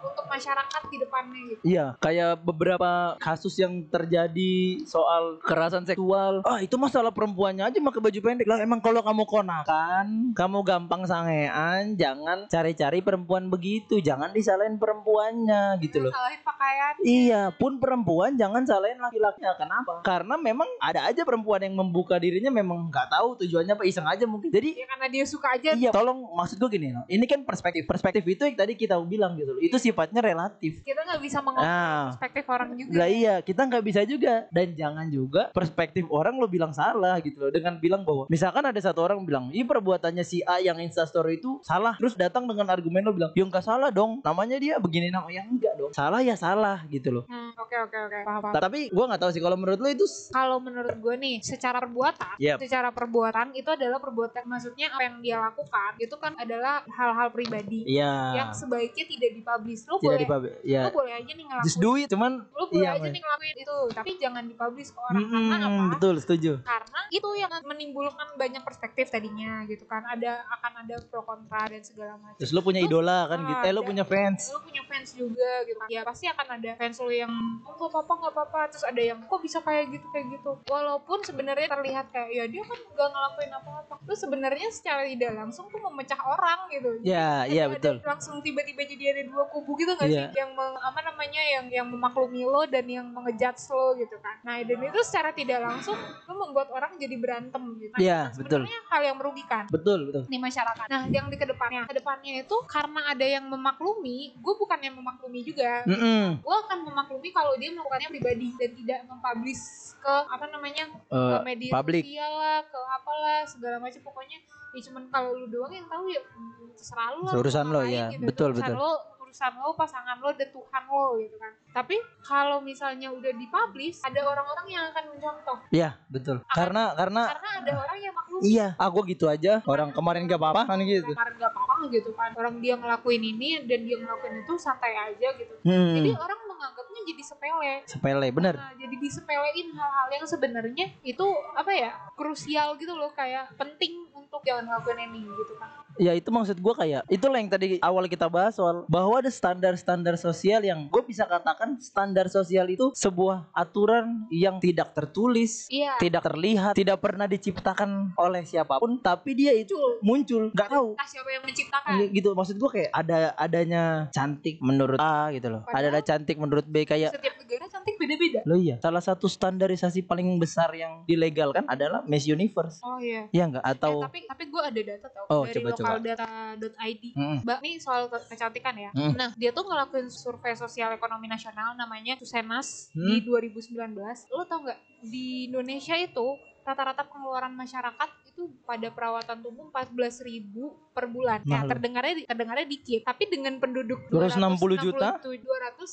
untuk 0.00 0.24
masyarakat 0.26 0.82
di 0.88 0.96
depannya 0.98 1.40
gitu. 1.52 1.60
Iya, 1.62 1.86
kayak 2.00 2.42
beberapa 2.42 3.14
kasus 3.20 3.54
yang 3.60 3.84
terjadi 3.92 4.82
soal 4.88 5.38
kekerasan 5.44 5.84
seksual. 5.84 6.42
Ah, 6.42 6.58
itu 6.64 6.74
masalah 6.80 7.12
perempuannya 7.12 7.68
aja 7.68 7.78
pakai 7.78 8.00
baju 8.00 8.18
pendek 8.18 8.46
lah. 8.48 8.58
Emang 8.62 8.80
kalau 8.80 9.04
kamu 9.04 9.24
konakan, 9.28 10.32
kamu 10.32 10.58
gampang 10.64 11.02
sangean, 11.04 11.94
jangan 12.00 12.48
cari-cari 12.48 13.04
perempuan 13.04 13.52
begitu. 13.52 14.00
Jangan 14.00 14.32
disalahin 14.32 14.80
perempuannya 14.80 15.78
gitu 15.84 16.08
loh. 16.08 16.12
Salahin 16.12 16.40
pakaian. 16.42 16.94
Iya, 17.04 17.42
pun 17.54 17.78
perempuan 17.78 18.34
jangan 18.34 18.64
salahin 18.64 18.98
laki-lakinya. 18.98 19.54
Kenapa? 19.58 20.00
Karena 20.02 20.34
memang 20.40 20.68
ada 20.82 21.06
aja 21.06 21.22
perempuan 21.22 21.62
yang 21.62 21.76
membuka 21.76 22.16
dirinya 22.16 22.50
memang 22.50 22.88
nggak 22.88 23.12
tahu 23.12 23.38
tujuannya 23.44 23.74
apa 23.78 23.84
iseng 23.86 24.06
aja 24.08 24.24
mungkin. 24.26 24.50
Jadi 24.50 24.78
Ya 24.78 24.86
karena 24.86 25.06
dia 25.10 25.24
suka 25.24 25.54
aja. 25.54 25.70
Iya, 25.74 25.90
tolong 25.90 26.28
maksud 26.34 26.60
gue 26.60 26.70
gini, 26.70 26.94
no. 26.94 27.02
ini 27.08 27.24
kan 27.26 27.42
perspektif. 27.42 27.88
Perspektif 27.88 28.22
itu 28.26 28.42
yang 28.46 28.54
tadi 28.54 28.78
kita 28.78 28.98
bilang 29.02 29.34
gitu 29.38 29.56
loh. 29.56 29.62
Itu 29.62 29.77
sifatnya 29.78 30.20
relatif. 30.20 30.82
Kita 30.82 31.00
nggak 31.00 31.20
bisa 31.20 31.38
mengontrol 31.40 31.66
Nah, 31.68 32.10
perspektif 32.12 32.44
orang 32.46 32.70
juga. 32.74 32.94
lah 32.94 33.08
iya, 33.08 33.34
kita 33.38 33.60
nggak 33.62 33.84
bisa 33.84 34.00
juga. 34.02 34.34
Dan 34.48 34.74
jangan 34.74 35.06
juga 35.06 35.42
perspektif 35.50 36.04
orang 36.08 36.34
lo 36.34 36.46
bilang 36.46 36.70
salah 36.70 37.18
gitu 37.18 37.38
loh. 37.38 37.50
Dengan 37.50 37.76
bilang 37.76 38.02
bahwa 38.02 38.26
misalkan 38.26 38.62
ada 38.62 38.78
satu 38.78 39.00
orang 39.00 39.22
bilang, 39.22 39.50
ini 39.50 39.62
perbuatannya 39.62 40.22
si 40.22 40.40
A 40.42 40.58
yang 40.58 40.78
instastory 40.78 41.36
itu 41.36 41.60
salah. 41.62 41.94
Terus 41.96 42.14
datang 42.14 42.44
dengan 42.44 42.66
argumen 42.66 43.02
lo 43.02 43.12
bilang, 43.12 43.30
ya 43.32 43.44
nggak 43.44 43.62
salah 43.62 43.88
dong. 43.88 44.18
Namanya 44.20 44.56
dia 44.56 44.74
begini 44.76 45.08
nama 45.08 45.28
yang 45.28 45.46
enggak 45.48 45.74
dong. 45.76 45.90
Salah 45.92 46.18
ya 46.18 46.34
salah 46.34 46.82
gitu 46.86 47.12
loh. 47.12 47.24
Hmm, 47.26 47.52
oke 47.54 47.76
oke 47.78 47.98
oke. 48.00 48.18
Paham 48.24 48.40
paham. 48.42 48.54
Tapi 48.58 48.80
gue 48.88 49.04
nggak 49.04 49.20
tahu 49.20 49.30
sih 49.30 49.40
kalau 49.40 49.56
menurut 49.56 49.78
lo 49.78 49.88
itu 49.88 50.06
Kalau 50.30 50.58
menurut 50.58 50.96
gue 50.96 51.14
nih, 51.14 51.36
secara 51.40 51.78
perbuatan, 51.78 52.36
Yep. 52.38 52.56
secara 52.60 52.88
perbuatan 52.88 53.46
itu 53.52 53.68
adalah 53.68 53.98
perbuatan. 53.98 54.42
Maksudnya 54.44 54.88
apa 54.88 55.02
yang 55.02 55.16
dia 55.20 55.36
lakukan 55.38 55.92
itu 55.98 56.14
kan 56.16 56.32
adalah 56.34 56.80
hal-hal 56.88 57.28
pribadi 57.28 57.84
Iya. 57.84 58.14
yang 58.34 58.50
sebaiknya 58.50 59.04
tidak 59.04 59.30
dipublish. 59.34 59.67
Lu 59.70 59.96
Tidak 59.96 60.00
boleh, 60.00 60.48
lu 60.54 60.62
Ya. 60.64 60.82
boleh 60.88 61.12
aja 61.14 61.30
nih 61.30 61.44
ngelakuin. 61.44 61.64
Just 61.64 61.78
do 61.78 61.90
it, 61.94 62.06
cuman 62.06 62.32
lu 62.40 62.64
boleh 62.64 62.78
Iya, 62.78 62.90
aja 62.90 63.02
men. 63.02 63.10
nih 63.10 63.20
ngelakuin 63.20 63.56
itu, 63.58 63.76
tapi 63.90 64.10
jangan 64.16 64.42
dipublish 64.44 64.90
ke 64.90 64.98
orang. 64.98 65.18
Mm-mm, 65.18 65.46
Karena 65.50 65.66
apa? 65.66 65.84
betul 65.92 66.14
setuju. 66.16 66.52
Karena 66.60 66.77
itu 67.10 67.28
yang 67.34 67.50
menimbulkan 67.62 68.34
banyak 68.34 68.60
perspektif 68.60 69.08
tadinya 69.08 69.62
gitu 69.64 69.84
kan. 69.84 70.04
Ada 70.04 70.44
akan 70.50 70.72
ada 70.82 70.94
pro 71.02 71.22
kontra 71.22 71.64
dan 71.64 71.80
segala 71.80 72.14
macam. 72.16 72.36
Terus 72.36 72.50
lo 72.50 72.60
punya 72.60 72.80
idola 72.80 73.26
kan 73.26 73.38
gitu. 73.42 73.60
Eh 73.60 73.72
lo 73.72 73.82
punya 73.82 74.04
fans. 74.04 74.48
lu 74.48 74.60
punya 74.60 74.82
fans 74.84 75.10
juga 75.12 75.50
gitu 75.64 75.80
ya 75.88 76.00
pasti 76.00 76.24
akan 76.26 76.46
ada 76.50 76.70
fans 76.74 76.96
lu 76.98 77.10
yang 77.10 77.28
oh 77.60 77.72
nggak 77.72 77.90
apa-apa 77.90 78.12
nggak 78.14 78.32
apa-apa 78.32 78.60
terus 78.68 78.84
ada 78.84 78.98
yang 78.98 79.18
kok 79.20 79.38
bisa 79.38 79.60
kayak 79.60 79.88
gitu 79.90 80.06
kayak 80.08 80.26
gitu 80.30 80.52
walaupun 80.66 81.18
sebenarnya 81.22 81.68
terlihat 81.68 82.08
kayak 82.08 82.28
ya 82.30 82.44
dia 82.46 82.62
kan 82.62 82.78
nggak 82.78 83.08
ngelakuin 83.08 83.52
apa-apa 83.54 83.94
terus 84.02 84.18
sebenarnya 84.18 84.68
secara 84.70 85.04
tidak 85.04 85.32
langsung 85.34 85.66
tuh 85.66 85.80
memecah 85.82 86.20
orang 86.20 86.58
gitu 86.70 86.90
Ya, 87.00 87.44
Jadi 87.44 87.52
iya 87.52 87.62
ada- 87.62 87.72
betul. 87.74 87.96
langsung 88.02 88.34
tiba-tiba 88.40 88.82
jadi 88.82 89.04
ada 89.10 89.22
dua 89.24 89.44
kubu 89.46 89.72
gitu 89.76 89.92
gak 89.94 90.04
Iya. 90.04 90.28
sih 90.28 90.40
yang 90.40 90.50
meng- 90.52 90.80
apa 90.80 91.00
namanya 91.02 91.42
yang 91.44 91.66
yang 91.70 91.86
memaklumi 91.86 92.42
lo 92.42 92.64
dan 92.64 92.84
yang 92.84 93.06
mengejudge 93.06 93.60
lo 93.68 93.92
gitu 93.94 94.16
kan 94.18 94.36
nah 94.40 94.56
dan 94.58 94.78
itu 94.78 94.98
secara 95.02 95.30
tidak 95.30 95.60
langsung 95.60 95.96
lo 96.24 96.34
membuat 96.34 96.68
orang 96.70 96.96
jadi 96.98 97.16
berantem 97.16 97.62
gitu 97.76 97.90
Nah, 97.90 98.00
Iya, 98.00 98.20
itu 98.26 98.36
betul. 98.36 98.60
sebenarnya 98.60 98.80
hal 98.84 99.02
yang 99.02 99.16
merugikan 99.16 99.64
Betul, 99.68 99.98
betul. 100.04 100.22
di 100.26 100.36
masyarakat. 100.36 100.86
Nah, 100.86 101.02
yang 101.08 101.26
di 101.26 101.36
ke 101.36 101.46
depannya, 101.46 101.82
ke 101.84 101.94
depannya 101.94 102.32
itu 102.38 102.56
karena 102.66 103.00
ada 103.08 103.22
yang 103.22 103.44
memaklumi, 103.44 104.18
gue 104.34 104.54
bukan 104.56 104.78
yang 104.78 104.94
memaklumi 104.94 105.40
juga. 105.42 105.82
Mm-mm. 105.84 106.38
Gue 106.38 106.56
akan 106.58 106.78
memaklumi 106.84 107.28
kalau 107.30 107.54
dia 107.54 107.70
melakukannya 107.70 108.08
pribadi 108.10 108.48
dan 108.54 108.70
tidak 108.74 109.00
mempublish 109.06 109.64
ke 109.96 110.14
apa 110.26 110.44
namanya 110.48 110.84
ke 110.90 111.16
Eh, 111.16 111.40
media 111.44 111.70
public. 111.72 112.02
sosial 112.04 112.32
lah, 112.34 112.60
ke 112.62 112.78
apalah 112.92 113.40
segala 113.44 113.76
macam. 113.78 114.00
Pokoknya 114.00 114.38
ya 114.68 114.80
cuman 114.84 115.02
kalau 115.08 115.32
lu 115.34 115.46
doang 115.48 115.72
yang 115.72 115.86
tahu 115.86 116.06
ya 116.06 116.20
mm, 116.20 116.76
terserah 116.76 117.08
lu 117.12 117.22
Urusan 117.24 117.66
lo, 117.66 117.80
ya. 117.82 118.10
gitu. 118.10 118.24
Betul, 118.24 118.50
betul. 118.52 118.74
Lo, 118.74 118.92
urusan 119.28 119.52
lo, 119.54 119.76
pasangan 119.76 120.16
lo, 120.16 120.32
dan 120.32 120.48
Tuhan 120.48 120.82
lo 120.84 121.20
gitu 121.20 121.36
kan. 121.36 121.52
Tapi 121.70 121.96
kalau 122.20 122.58
misalnya 122.58 123.12
udah 123.12 123.28
dipublish, 123.30 124.00
ada 124.00 124.20
orang-orang 124.24 124.66
yang 124.66 124.84
akan 124.88 125.04
mencontoh. 125.12 125.58
Iya, 125.68 126.00
betul. 126.08 126.40
Karena 126.48 126.96
karena 126.96 127.22
Karena 127.28 127.50
ada 127.60 127.72
orang 127.76 127.98
yang 127.98 128.14
maklumi. 128.16 128.40
iya, 128.42 128.66
ah 128.74 128.88
gua 128.88 129.02
gitu 129.04 129.28
aja. 129.28 129.60
Orang 129.62 129.92
kemarin 129.92 130.24
gak 130.24 130.40
apa-apa 130.40 130.64
kan 130.64 130.80
gitu. 130.80 131.12
kemarin 131.12 131.34
gak 131.36 131.52
apa-apa 131.52 131.74
gitu 131.88 132.10
kan 132.10 132.30
orang 132.34 132.58
dia 132.58 132.74
ngelakuin 132.74 133.22
ini 133.22 133.62
dan 133.62 133.80
dia 133.82 133.96
ngelakuin 133.98 134.42
itu 134.42 134.54
santai 134.56 134.94
aja 134.94 135.28
gitu 135.34 135.54
Hmm. 135.62 135.94
jadi 135.94 136.10
orang 136.14 136.40
menganggapnya 136.46 137.00
jadi 137.06 137.22
sepele 137.22 137.72
Sepele, 137.84 138.28
bener. 138.30 138.54
Nah, 138.56 138.72
jadi 138.74 138.94
disepelein 138.98 139.68
hal-hal 139.70 140.08
yang 140.10 140.24
sebenarnya 140.24 140.86
itu 141.02 141.26
apa 141.54 141.70
ya 141.70 141.90
krusial 142.14 142.74
gitu 142.76 142.94
loh 142.94 143.10
kayak 143.12 143.52
penting 143.54 144.06
untuk 144.10 144.40
jangan 144.42 144.66
ngelakuin 144.66 145.06
ini 145.06 145.22
gitu 145.28 145.54
kan 145.54 145.70
Ya 145.98 146.14
itu 146.14 146.30
maksud 146.30 146.58
gua 146.58 146.74
kayak 146.74 147.02
itulah 147.08 147.36
yang 147.36 147.50
tadi 147.50 147.78
awal 147.80 148.06
kita 148.06 148.26
bahas 148.26 148.54
soal 148.54 148.86
bahwa 148.86 149.18
ada 149.18 149.28
standar-standar 149.28 150.14
sosial 150.14 150.62
yang 150.62 150.86
gue 150.86 151.02
bisa 151.02 151.26
katakan 151.26 151.74
standar 151.78 152.26
sosial 152.26 152.66
itu 152.66 152.94
sebuah 152.94 153.50
aturan 153.52 154.26
yang 154.28 154.58
tidak 154.58 154.94
tertulis, 154.94 155.66
iya 155.68 155.98
tidak 155.98 156.22
terlihat, 156.24 156.72
tidak 156.72 156.98
pernah 156.98 157.26
diciptakan 157.26 158.14
oleh 158.14 158.42
siapa 158.42 158.78
pun, 158.78 158.96
tapi 158.96 159.34
dia 159.34 159.50
itu 159.52 159.74
muncul 160.00 160.18
muncul, 160.18 160.42
nggak 160.50 160.68
tahu. 160.68 160.88
entah 160.94 161.08
siapa 161.08 161.28
yang 161.30 161.42
menciptakan 161.42 161.90
Iya, 161.90 162.04
gitu 162.10 162.28
maksud 162.32 162.56
gua 162.56 162.70
kayak 162.70 162.90
ada 162.92 163.18
adanya 163.34 163.82
cantik 164.10 164.56
menurut 164.58 164.98
A 164.98 165.30
gitu 165.30 165.48
loh 165.48 165.62
Padahal- 165.64 165.90
ada 165.90 166.00
cantik 166.00 166.36
menurut 166.36 166.64
B 166.64 166.82
kayak 166.82 167.10
setiap 167.10 167.34
negara 167.38 167.64
cantik 167.66 167.94
beda-beda. 167.96 168.40
Lo 168.44 168.54
iya, 168.54 168.76
salah 168.78 169.00
satu 169.00 169.26
standarisasi 169.26 170.02
paling 170.02 170.26
besar 170.38 170.70
yang 170.72 171.02
dilegalkan 171.04 171.64
adalah 171.66 172.04
Miss 172.04 172.24
Universe. 172.24 172.78
Oh 172.80 172.98
iya. 172.98 173.26
Iya 173.30 173.44
enggak? 173.46 173.64
Eh, 173.64 173.72
Atau 173.72 173.92
tapi 174.00 174.18
tapi 174.24 174.44
gue 174.46 174.62
ada 174.62 174.80
data 174.80 175.06
tau 175.08 175.24
Oh, 175.28 175.42
dari 175.44 175.54
coba, 175.56 175.68
coba. 175.72 175.87
lokaldata.id. 175.90 177.02
Mm-mm. 177.10 177.38
Mbak, 177.42 177.58
ini 177.60 177.76
soal 177.78 178.06
ke- 178.06 178.26
kecantikan 178.26 178.74
ya. 178.74 178.90
Hmm. 178.90 179.12
Nah, 179.12 179.32
dia 179.34 179.50
tuh 179.50 179.64
ngelakuin 179.64 180.08
survei 180.08 180.52
sosial 180.54 180.92
ekonomi 180.92 181.26
nasional 181.26 181.72
namanya 181.74 182.14
Susenas 182.16 182.90
Hmm. 182.90 183.08
di 183.08 183.20
2019. 183.20 183.96
Lo 184.28 184.44
tau 184.44 184.60
nggak 184.60 184.78
di 185.02 185.46
Indonesia 185.46 185.94
itu 185.94 186.26
rata-rata 186.62 187.00
pengeluaran 187.02 187.50
masyarakat 187.50 188.08
itu 188.28 188.44
pada 188.62 188.88
perawatan 188.88 189.40
tubuh 189.40 189.72
14.000 189.72 190.52
per 190.92 191.08
bulan. 191.08 191.40
Ya, 191.42 191.58
Mahal. 191.58 191.68
terdengarnya 191.70 192.14
terdengarnya 192.24 192.66
dikit, 192.66 193.02
tapi 193.02 193.24
dengan 193.26 193.56
penduduk 193.56 194.04
260 194.06 194.76
juta? 194.76 195.16
267 195.18 195.88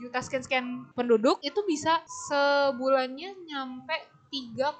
juta 0.00 0.18
sekian-sekian 0.18 0.66
penduduk 0.90 1.36
itu 1.40 1.60
bisa 1.62 2.00
sebulannya 2.26 3.36
nyampe 3.44 3.92
3,9 4.30 4.74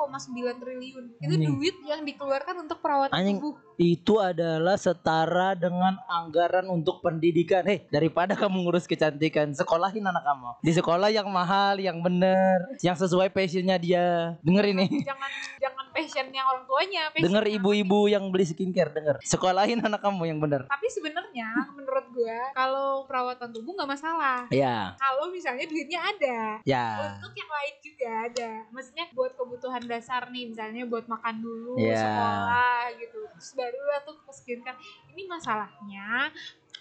triliun. 0.56 1.04
Itu 1.16 1.30
Anjing. 1.32 1.46
duit 1.52 1.76
yang 1.84 2.02
dikeluarkan 2.02 2.56
untuk 2.58 2.80
perawatan 2.80 3.14
Anjing. 3.14 3.38
tubuh. 3.38 3.54
Itu 3.76 4.16
adalah 4.16 4.74
setara 4.74 5.52
dengan 5.52 5.98
anggaran 6.06 6.66
untuk 6.66 7.00
pendidikan. 7.00 7.62
Hei, 7.62 7.86
daripada 7.88 8.34
kamu 8.34 8.62
ngurus 8.62 8.84
kecantikan, 8.84 9.50
sekolahin 9.50 10.02
anak 10.02 10.22
kamu. 10.22 10.50
Di 10.60 10.72
sekolah 10.72 11.08
yang 11.08 11.26
mahal, 11.26 11.76
yang 11.76 11.98
bener, 11.98 12.78
yang 12.80 12.94
sesuai 12.94 13.28
passionnya 13.28 13.76
dia. 13.76 14.36
Denger 14.40 14.64
ini. 14.70 14.86
jangan 15.02 15.30
jangan 15.58 15.84
passionnya 15.90 16.42
orang 16.42 16.64
tuanya 16.64 17.02
passion 17.08 17.24
Denger 17.26 17.44
ibu-ibu 17.52 18.00
yang 18.06 18.24
beli 18.28 18.44
skincare, 18.44 18.90
denger. 18.90 19.16
Sekolahin 19.20 19.80
anak 19.80 20.00
kamu 20.00 20.26
yang 20.26 20.38
bener. 20.38 20.66
tapi 20.66 20.86
sebenarnya 20.88 21.48
menurut 21.72 22.06
gua 22.10 22.40
kalau 22.52 22.88
perawatan 23.04 23.50
tubuh 23.50 23.74
nggak 23.74 23.90
masalah 23.90 24.46
Ya, 24.48 24.92
kalau 24.96 25.28
misalnya 25.28 25.64
duitnya 25.64 26.00
ada 26.00 26.38
ya. 26.62 27.14
untuk 27.14 27.32
yang 27.32 27.46
lain 27.46 27.74
juga 27.80 28.08
ada 28.24 28.50
maksudnya 28.68 29.04
buat 29.10 29.32
kebutuhan 29.34 29.82
dasar 29.84 30.28
nih 30.28 30.50
misalnya 30.50 30.82
buat 30.84 31.04
makan 31.04 31.40
dulu 31.40 31.74
Ya. 31.76 31.96
sekolah 31.96 32.80
gitu 32.96 33.18
terus 33.30 33.48
baru 33.64 33.78
tuh 34.04 34.16
ke 34.20 34.32
skincare 34.32 34.78
ini 35.08 35.24
masalahnya 35.24 36.28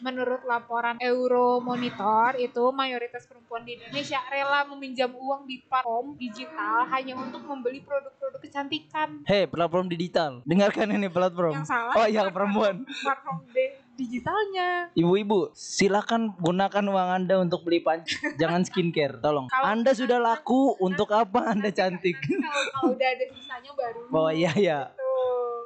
Menurut 0.02 0.42
laporan 0.50 0.98
Euro 1.06 1.62
Monitor 1.62 2.34
itu 2.42 2.74
mayoritas 2.74 3.30
perempuan 3.30 3.62
di 3.62 3.78
Indonesia 3.78 4.18
rela 4.26 4.66
meminjam 4.66 5.14
uang 5.14 5.46
di 5.46 5.62
platform 5.64 6.18
digital 6.18 6.90
hanya 6.90 7.14
untuk 7.14 7.46
membeli 7.46 7.78
produk-produk 7.86 8.42
kecantikan. 8.42 9.22
Hei, 9.30 9.46
platform 9.46 9.86
digital. 9.86 10.42
Dengarkan 10.50 10.98
ini 10.98 11.06
platform. 11.14 11.62
Yang 11.62 11.70
salah 11.70 11.94
Oh 11.94 12.10
iya, 12.10 12.26
bukan 12.26 12.34
perempuan. 12.34 12.76
platform 12.90 13.38
di- 13.54 13.74
digitalnya. 13.94 14.90
Ibu-ibu, 14.98 15.54
silakan 15.54 16.34
gunakan 16.42 16.84
uang 16.90 17.10
Anda 17.14 17.36
untuk 17.38 17.62
beli 17.62 17.86
panci, 17.86 18.18
jangan 18.42 18.66
skincare, 18.66 19.22
tolong. 19.22 19.46
Kalau- 19.46 19.70
Anda 19.70 19.94
sudah 19.94 20.18
laku, 20.18 20.74
untuk 20.82 21.14
apa 21.14 21.54
Anda 21.54 21.70
cantik? 21.70 22.18
Nanti 22.18 22.42
kalau, 22.42 22.64
kalau 22.74 22.98
udah 22.98 23.10
ada 23.14 23.26
sisanya 23.30 23.72
baru. 23.78 24.00
Oh 24.10 24.34
iya 24.34 24.52
iya. 24.58 24.80
Tuh. 24.90 25.03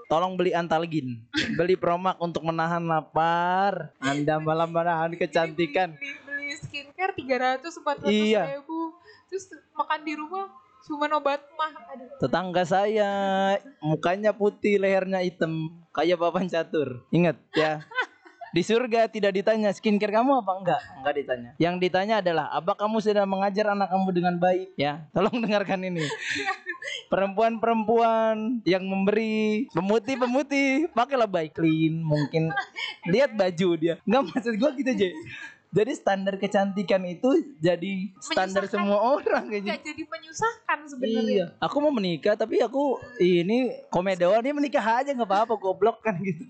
Tolong 0.08 0.40
beli 0.40 0.56
antalgin. 0.56 1.20
Beli 1.60 1.76
promak 1.76 2.16
untuk 2.24 2.40
menahan 2.48 2.80
lapar. 2.88 3.92
Anda 4.00 4.40
malah 4.40 4.64
menahan 4.64 5.12
kecantikan. 5.20 6.00
Beli, 6.00 6.16
beli, 6.24 6.48
beli 6.48 6.56
skincare 6.56 7.12
300 7.12 7.76
400 7.76 8.08
Iya. 8.08 8.44
ribu. 8.56 8.96
Terus 9.28 9.52
makan 9.76 10.00
di 10.08 10.14
rumah 10.16 10.48
cuma 10.88 11.12
obat 11.12 11.44
mah. 11.60 11.72
Aduh. 11.92 12.08
Tetangga 12.24 12.64
saya 12.64 13.12
mukanya 13.84 14.32
putih, 14.32 14.80
lehernya 14.80 15.20
hitam, 15.20 15.76
kayak 15.92 16.16
papan 16.16 16.48
catur. 16.48 17.04
Ingat 17.12 17.36
ya. 17.52 17.84
Di 18.58 18.66
surga 18.66 19.06
tidak 19.06 19.38
ditanya 19.38 19.70
skincare 19.70 20.10
kamu 20.10 20.42
apa 20.42 20.52
enggak? 20.58 20.82
Enggak 20.98 21.14
ditanya. 21.14 21.50
Yang 21.62 21.76
ditanya 21.78 22.16
adalah 22.26 22.50
apa 22.50 22.74
kamu 22.74 22.98
sudah 23.06 23.22
mengajar 23.30 23.70
anak 23.70 23.86
kamu 23.86 24.10
dengan 24.10 24.34
baik? 24.42 24.74
Ya, 24.74 25.06
tolong 25.14 25.38
dengarkan 25.46 25.78
ini. 25.86 26.02
Perempuan-perempuan 27.14 28.66
yang 28.66 28.82
memberi 28.82 29.70
pemutih-pemutih, 29.78 30.90
pakailah 30.90 31.30
baik 31.30 31.54
clean, 31.54 32.02
mungkin 32.02 32.50
lihat 33.06 33.38
baju 33.38 33.70
dia. 33.78 34.02
Enggak 34.10 34.26
maksud 34.34 34.54
gua 34.58 34.74
gitu 34.74 34.90
aja. 34.90 35.10
Jadi 35.68 35.92
standar 35.94 36.42
kecantikan 36.42 37.06
itu 37.06 37.30
jadi 37.62 38.10
standar 38.18 38.66
semua 38.66 39.22
orang 39.22 39.54
kayaknya. 39.54 39.78
Jadi 39.86 40.02
menyusahkan 40.02 40.80
sebenarnya. 40.90 41.22
Iya, 41.30 41.46
aku 41.62 41.78
mau 41.78 41.94
menikah 41.94 42.34
tapi 42.34 42.58
aku 42.58 42.98
ini 43.22 43.86
komedoan 43.94 44.42
dia 44.42 44.56
menikah 44.58 44.82
aja 44.82 45.14
nggak 45.14 45.30
apa-apa 45.30 45.54
goblok 45.62 46.02
kan 46.02 46.18
gitu. 46.26 46.42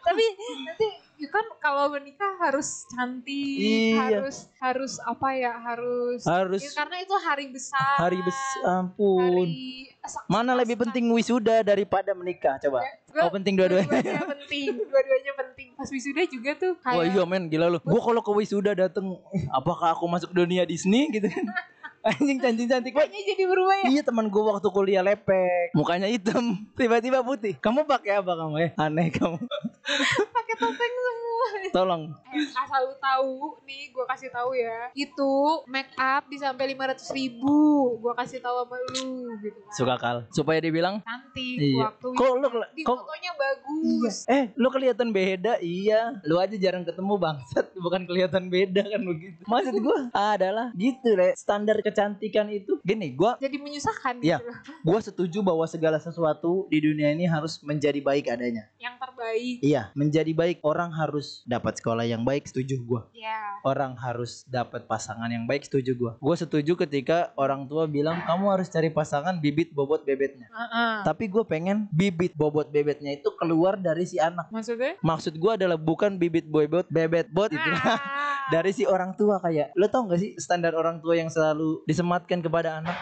Tapi 0.00 0.24
nanti 0.64 1.05
ya 1.16 1.28
kan 1.28 1.44
kalau 1.56 1.88
menikah 1.88 2.28
harus 2.38 2.84
cantik, 2.88 3.32
Iya. 3.32 3.96
harus 3.98 4.36
harus 4.56 4.92
apa 5.00 5.28
ya, 5.32 5.52
harus 5.54 6.20
Harus 6.22 6.60
Ya, 6.60 6.72
karena 6.74 6.96
itu 6.98 7.14
hari 7.16 7.46
besar. 7.48 7.96
hari 7.98 8.20
besar 8.20 8.60
ampun. 8.66 9.48
hari 9.48 9.88
Mana 10.26 10.54
lebih 10.54 10.76
penting 10.78 11.08
wisuda 11.08 11.60
daripada 11.60 12.12
menikah 12.12 12.56
coba? 12.58 12.84
Gua- 13.08 13.24
Oh 13.26 13.32
penting 13.32 13.56
dua-duanya. 13.56 13.88
Dua-duanya 13.90 14.26
penting, 14.28 14.68
dua-duanya 14.78 15.32
penting. 15.36 15.68
Pas 15.74 15.88
wisuda 15.88 16.22
juga 16.26 16.50
tuh 16.54 16.72
kayak 16.78 16.94
Wah 16.94 17.04
iya 17.06 17.22
men 17.24 17.48
gila 17.48 17.66
lu. 17.66 17.78
Gua 17.80 17.98
kalau 17.98 18.20
ke 18.20 18.30
wisuda 18.30 18.72
dateng, 18.72 19.16
"Eh, 19.32 19.44
apakah 19.50 19.92
aku 19.92 20.04
masuk 20.06 20.30
dunia 20.30 20.62
Disney 20.62 21.08
gitu 21.10 21.26
kan? 21.26 21.44
Anjing 22.06 22.38
cantik-cantik 22.38 22.92
banget. 22.94 23.10
kayaknya 23.10 23.34
jadi 23.34 23.44
berubah 23.46 23.74
ya. 23.76 23.86
Iya 23.90 24.02
teman 24.06 24.26
gua 24.28 24.56
waktu 24.56 24.68
kuliah 24.70 25.02
lepek, 25.02 25.74
mukanya 25.74 26.06
hitam, 26.06 26.62
tiba-tiba 26.78 27.20
putih. 27.20 27.58
Kamu 27.58 27.82
pakai 27.82 28.22
apa 28.22 28.32
kamu 28.32 28.56
eh? 28.62 28.70
Aneh 28.78 29.10
kamu. 29.10 29.38
Pakai 30.36 30.54
topeng 30.58 30.94
semua. 30.98 31.48
Tolong. 31.70 32.02
Eh, 32.34 32.42
asal 32.58 32.90
lu 32.90 32.94
tahu 32.98 33.34
nih, 33.62 33.94
gua 33.94 34.02
kasih 34.06 34.30
tahu 34.30 34.50
ya. 34.54 34.90
Itu 34.92 35.62
make 35.66 35.94
up 35.94 36.26
bisa 36.26 36.50
sampai 36.50 36.74
500 36.74 37.06
ribu. 37.14 37.54
Gua 37.98 38.14
kasih 38.14 38.42
tahu 38.42 38.66
sama 38.66 38.76
lu 38.78 39.30
gitu 39.42 39.58
kan. 39.62 39.74
Suka 39.74 39.94
kal. 39.94 40.16
Supaya 40.34 40.58
dibilang 40.58 40.98
Cantik 41.02 41.58
Iya. 41.58 41.86
waktu 41.86 42.06
Kok 42.14 42.32
lu 42.34 42.46
di 42.74 42.82
kok 42.82 42.98
fotonya 42.98 43.32
bagus. 43.34 44.16
Eh, 44.26 44.50
lu 44.58 44.68
kelihatan 44.70 45.08
beda, 45.10 45.62
iya. 45.62 46.18
Lu 46.26 46.38
aja 46.38 46.54
jarang 46.58 46.82
ketemu 46.82 47.14
bangsat, 47.14 47.66
bukan 47.78 48.02
kelihatan 48.06 48.50
beda 48.50 48.82
kan 48.82 49.02
begitu. 49.02 49.40
Maksud 49.46 49.74
gua 49.78 49.98
adalah 50.10 50.74
gitu, 50.74 51.14
Le. 51.14 51.34
Standar 51.38 51.78
kecantikan 51.96 52.44
itu 52.52 52.76
gini, 52.84 53.16
gua 53.16 53.40
Jadi 53.40 53.56
menyusahkan 53.56 54.20
Iya. 54.20 54.36
gitu 54.44 54.52
gua 54.84 55.00
setuju 55.00 55.40
bahwa 55.40 55.64
segala 55.64 55.96
sesuatu 55.96 56.68
di 56.68 56.84
dunia 56.84 57.08
ini 57.08 57.24
harus 57.24 57.56
menjadi 57.64 58.04
baik 58.04 58.28
adanya. 58.28 58.68
Yang 58.76 59.00
terbaik. 59.00 59.56
Iya, 59.64 59.82
menjadi 59.96 60.32
baik 60.36 60.60
orang 60.60 60.92
harus 60.92 61.40
dapat 61.48 61.80
sekolah 61.80 62.04
yang 62.04 62.20
baik, 62.20 62.44
setuju 62.44 62.76
gua. 62.84 63.08
Ya. 63.16 63.56
Orang 63.64 63.96
harus 63.96 64.44
dapat 64.44 64.84
pasangan 64.84 65.32
yang 65.32 65.48
baik, 65.48 65.64
setuju 65.64 65.96
gua. 65.96 66.12
Gua 66.20 66.36
setuju 66.36 66.76
ketika 66.76 67.32
orang 67.40 67.64
tua 67.64 67.88
bilang 67.88 68.20
kamu 68.28 68.44
harus 68.52 68.68
cari 68.68 68.92
pasangan 68.92 69.40
bibit 69.40 69.72
bobot 69.72 70.04
bebetnya. 70.04 70.52
Heeh. 70.52 70.92
Tapi 71.02 71.24
gue 71.26 71.44
pengen 71.48 71.88
bibit 71.88 72.36
bobot 72.36 72.68
bebetnya 72.68 73.16
itu 73.16 73.32
keluar 73.40 73.80
dari 73.80 74.04
si 74.04 74.20
anak. 74.20 74.52
Maksudnya? 74.52 75.00
Maksud 75.00 75.40
gua 75.40 75.56
adalah 75.56 75.80
bukan 75.80 76.20
bibit 76.20 76.44
bobot 76.44 76.84
bebet 76.92 77.32
bot 77.32 77.48
itu 77.48 77.64
Ah. 77.86 77.98
dari 78.54 78.70
si 78.70 78.86
orang 78.86 79.14
tua 79.14 79.38
kayak 79.38 79.74
lo 79.74 79.86
tau 79.86 80.06
gak 80.06 80.18
sih 80.18 80.34
standar 80.38 80.74
orang 80.74 80.98
tua 80.98 81.14
yang 81.14 81.26
selalu 81.26 81.85
disematkan 81.86 82.42
kepada 82.42 82.82
anak 82.82 82.98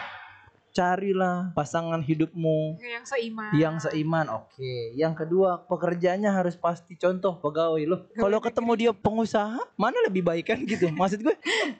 carilah 0.75 1.55
pasangan 1.55 2.03
hidupmu 2.03 2.75
yang 2.83 3.05
seiman. 3.07 3.51
yang 3.55 3.75
seiman 3.79 4.27
oke 4.27 4.71
yang 4.99 5.15
kedua 5.15 5.63
pekerjaannya 5.71 6.27
harus 6.27 6.59
pasti 6.59 6.99
contoh 6.99 7.39
pegawai 7.39 7.79
lo 7.87 7.97
kalau 8.11 8.43
ketemu 8.43 8.71
dia 8.75 8.91
pengusaha 8.91 9.55
mana 9.79 9.95
lebih 10.03 10.27
baik 10.27 10.51
kan 10.51 10.59
gitu 10.67 10.91
maksud 10.91 11.23
gue 11.23 11.31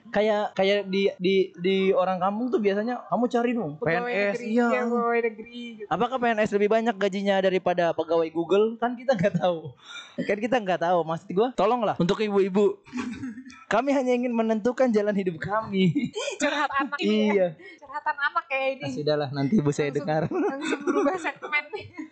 kayak 0.08 0.56
kayak 0.56 0.88
di 0.88 1.12
di 1.20 1.52
di 1.60 1.92
orang 1.92 2.16
kampung 2.16 2.48
tuh 2.48 2.56
biasanya 2.56 3.04
kamu 3.12 3.24
cari 3.28 3.50
dong 3.52 3.72
Pegawai 3.76 4.08
PNS 4.08 4.32
negeri, 4.32 4.46
iya 4.48 4.66
ya, 4.72 4.82
pegawai 4.88 5.20
negeri 5.28 5.60
gitu. 5.76 5.88
Apakah 5.92 6.16
PNS 6.16 6.50
lebih 6.56 6.68
banyak 6.72 6.96
gajinya 6.96 7.36
daripada 7.44 7.84
pegawai 7.92 8.28
Google? 8.32 8.66
Kan 8.80 8.96
kita 8.96 9.12
nggak 9.12 9.34
tahu. 9.36 9.76
Kan 10.24 10.38
kita 10.40 10.56
nggak 10.56 10.80
tahu. 10.80 10.98
Maksud 11.04 11.28
gua, 11.36 11.48
tolonglah 11.52 11.94
untuk 12.00 12.16
ibu-ibu. 12.24 12.80
Kami 13.66 13.90
hanya 13.90 14.14
ingin 14.14 14.30
menentukan 14.30 14.86
jalan 14.88 15.10
hidup 15.10 15.42
kami. 15.42 15.90
Curhat 16.40 16.70
anak 16.80 16.98
ini 17.02 17.34
ya. 17.34 17.34
iya. 17.34 17.48
Curhatan 17.82 18.16
anak 18.16 18.44
kayak 18.46 18.68
ini. 18.78 18.84
Ah, 18.84 18.92
Sudahlah, 18.94 19.28
nanti 19.34 19.58
ibu 19.58 19.70
saya 19.70 19.90
Langsung- 19.90 20.06
dengar. 20.06 20.22
Langsung 20.54 20.80
berubah 20.82 21.16
segmen 21.18 21.64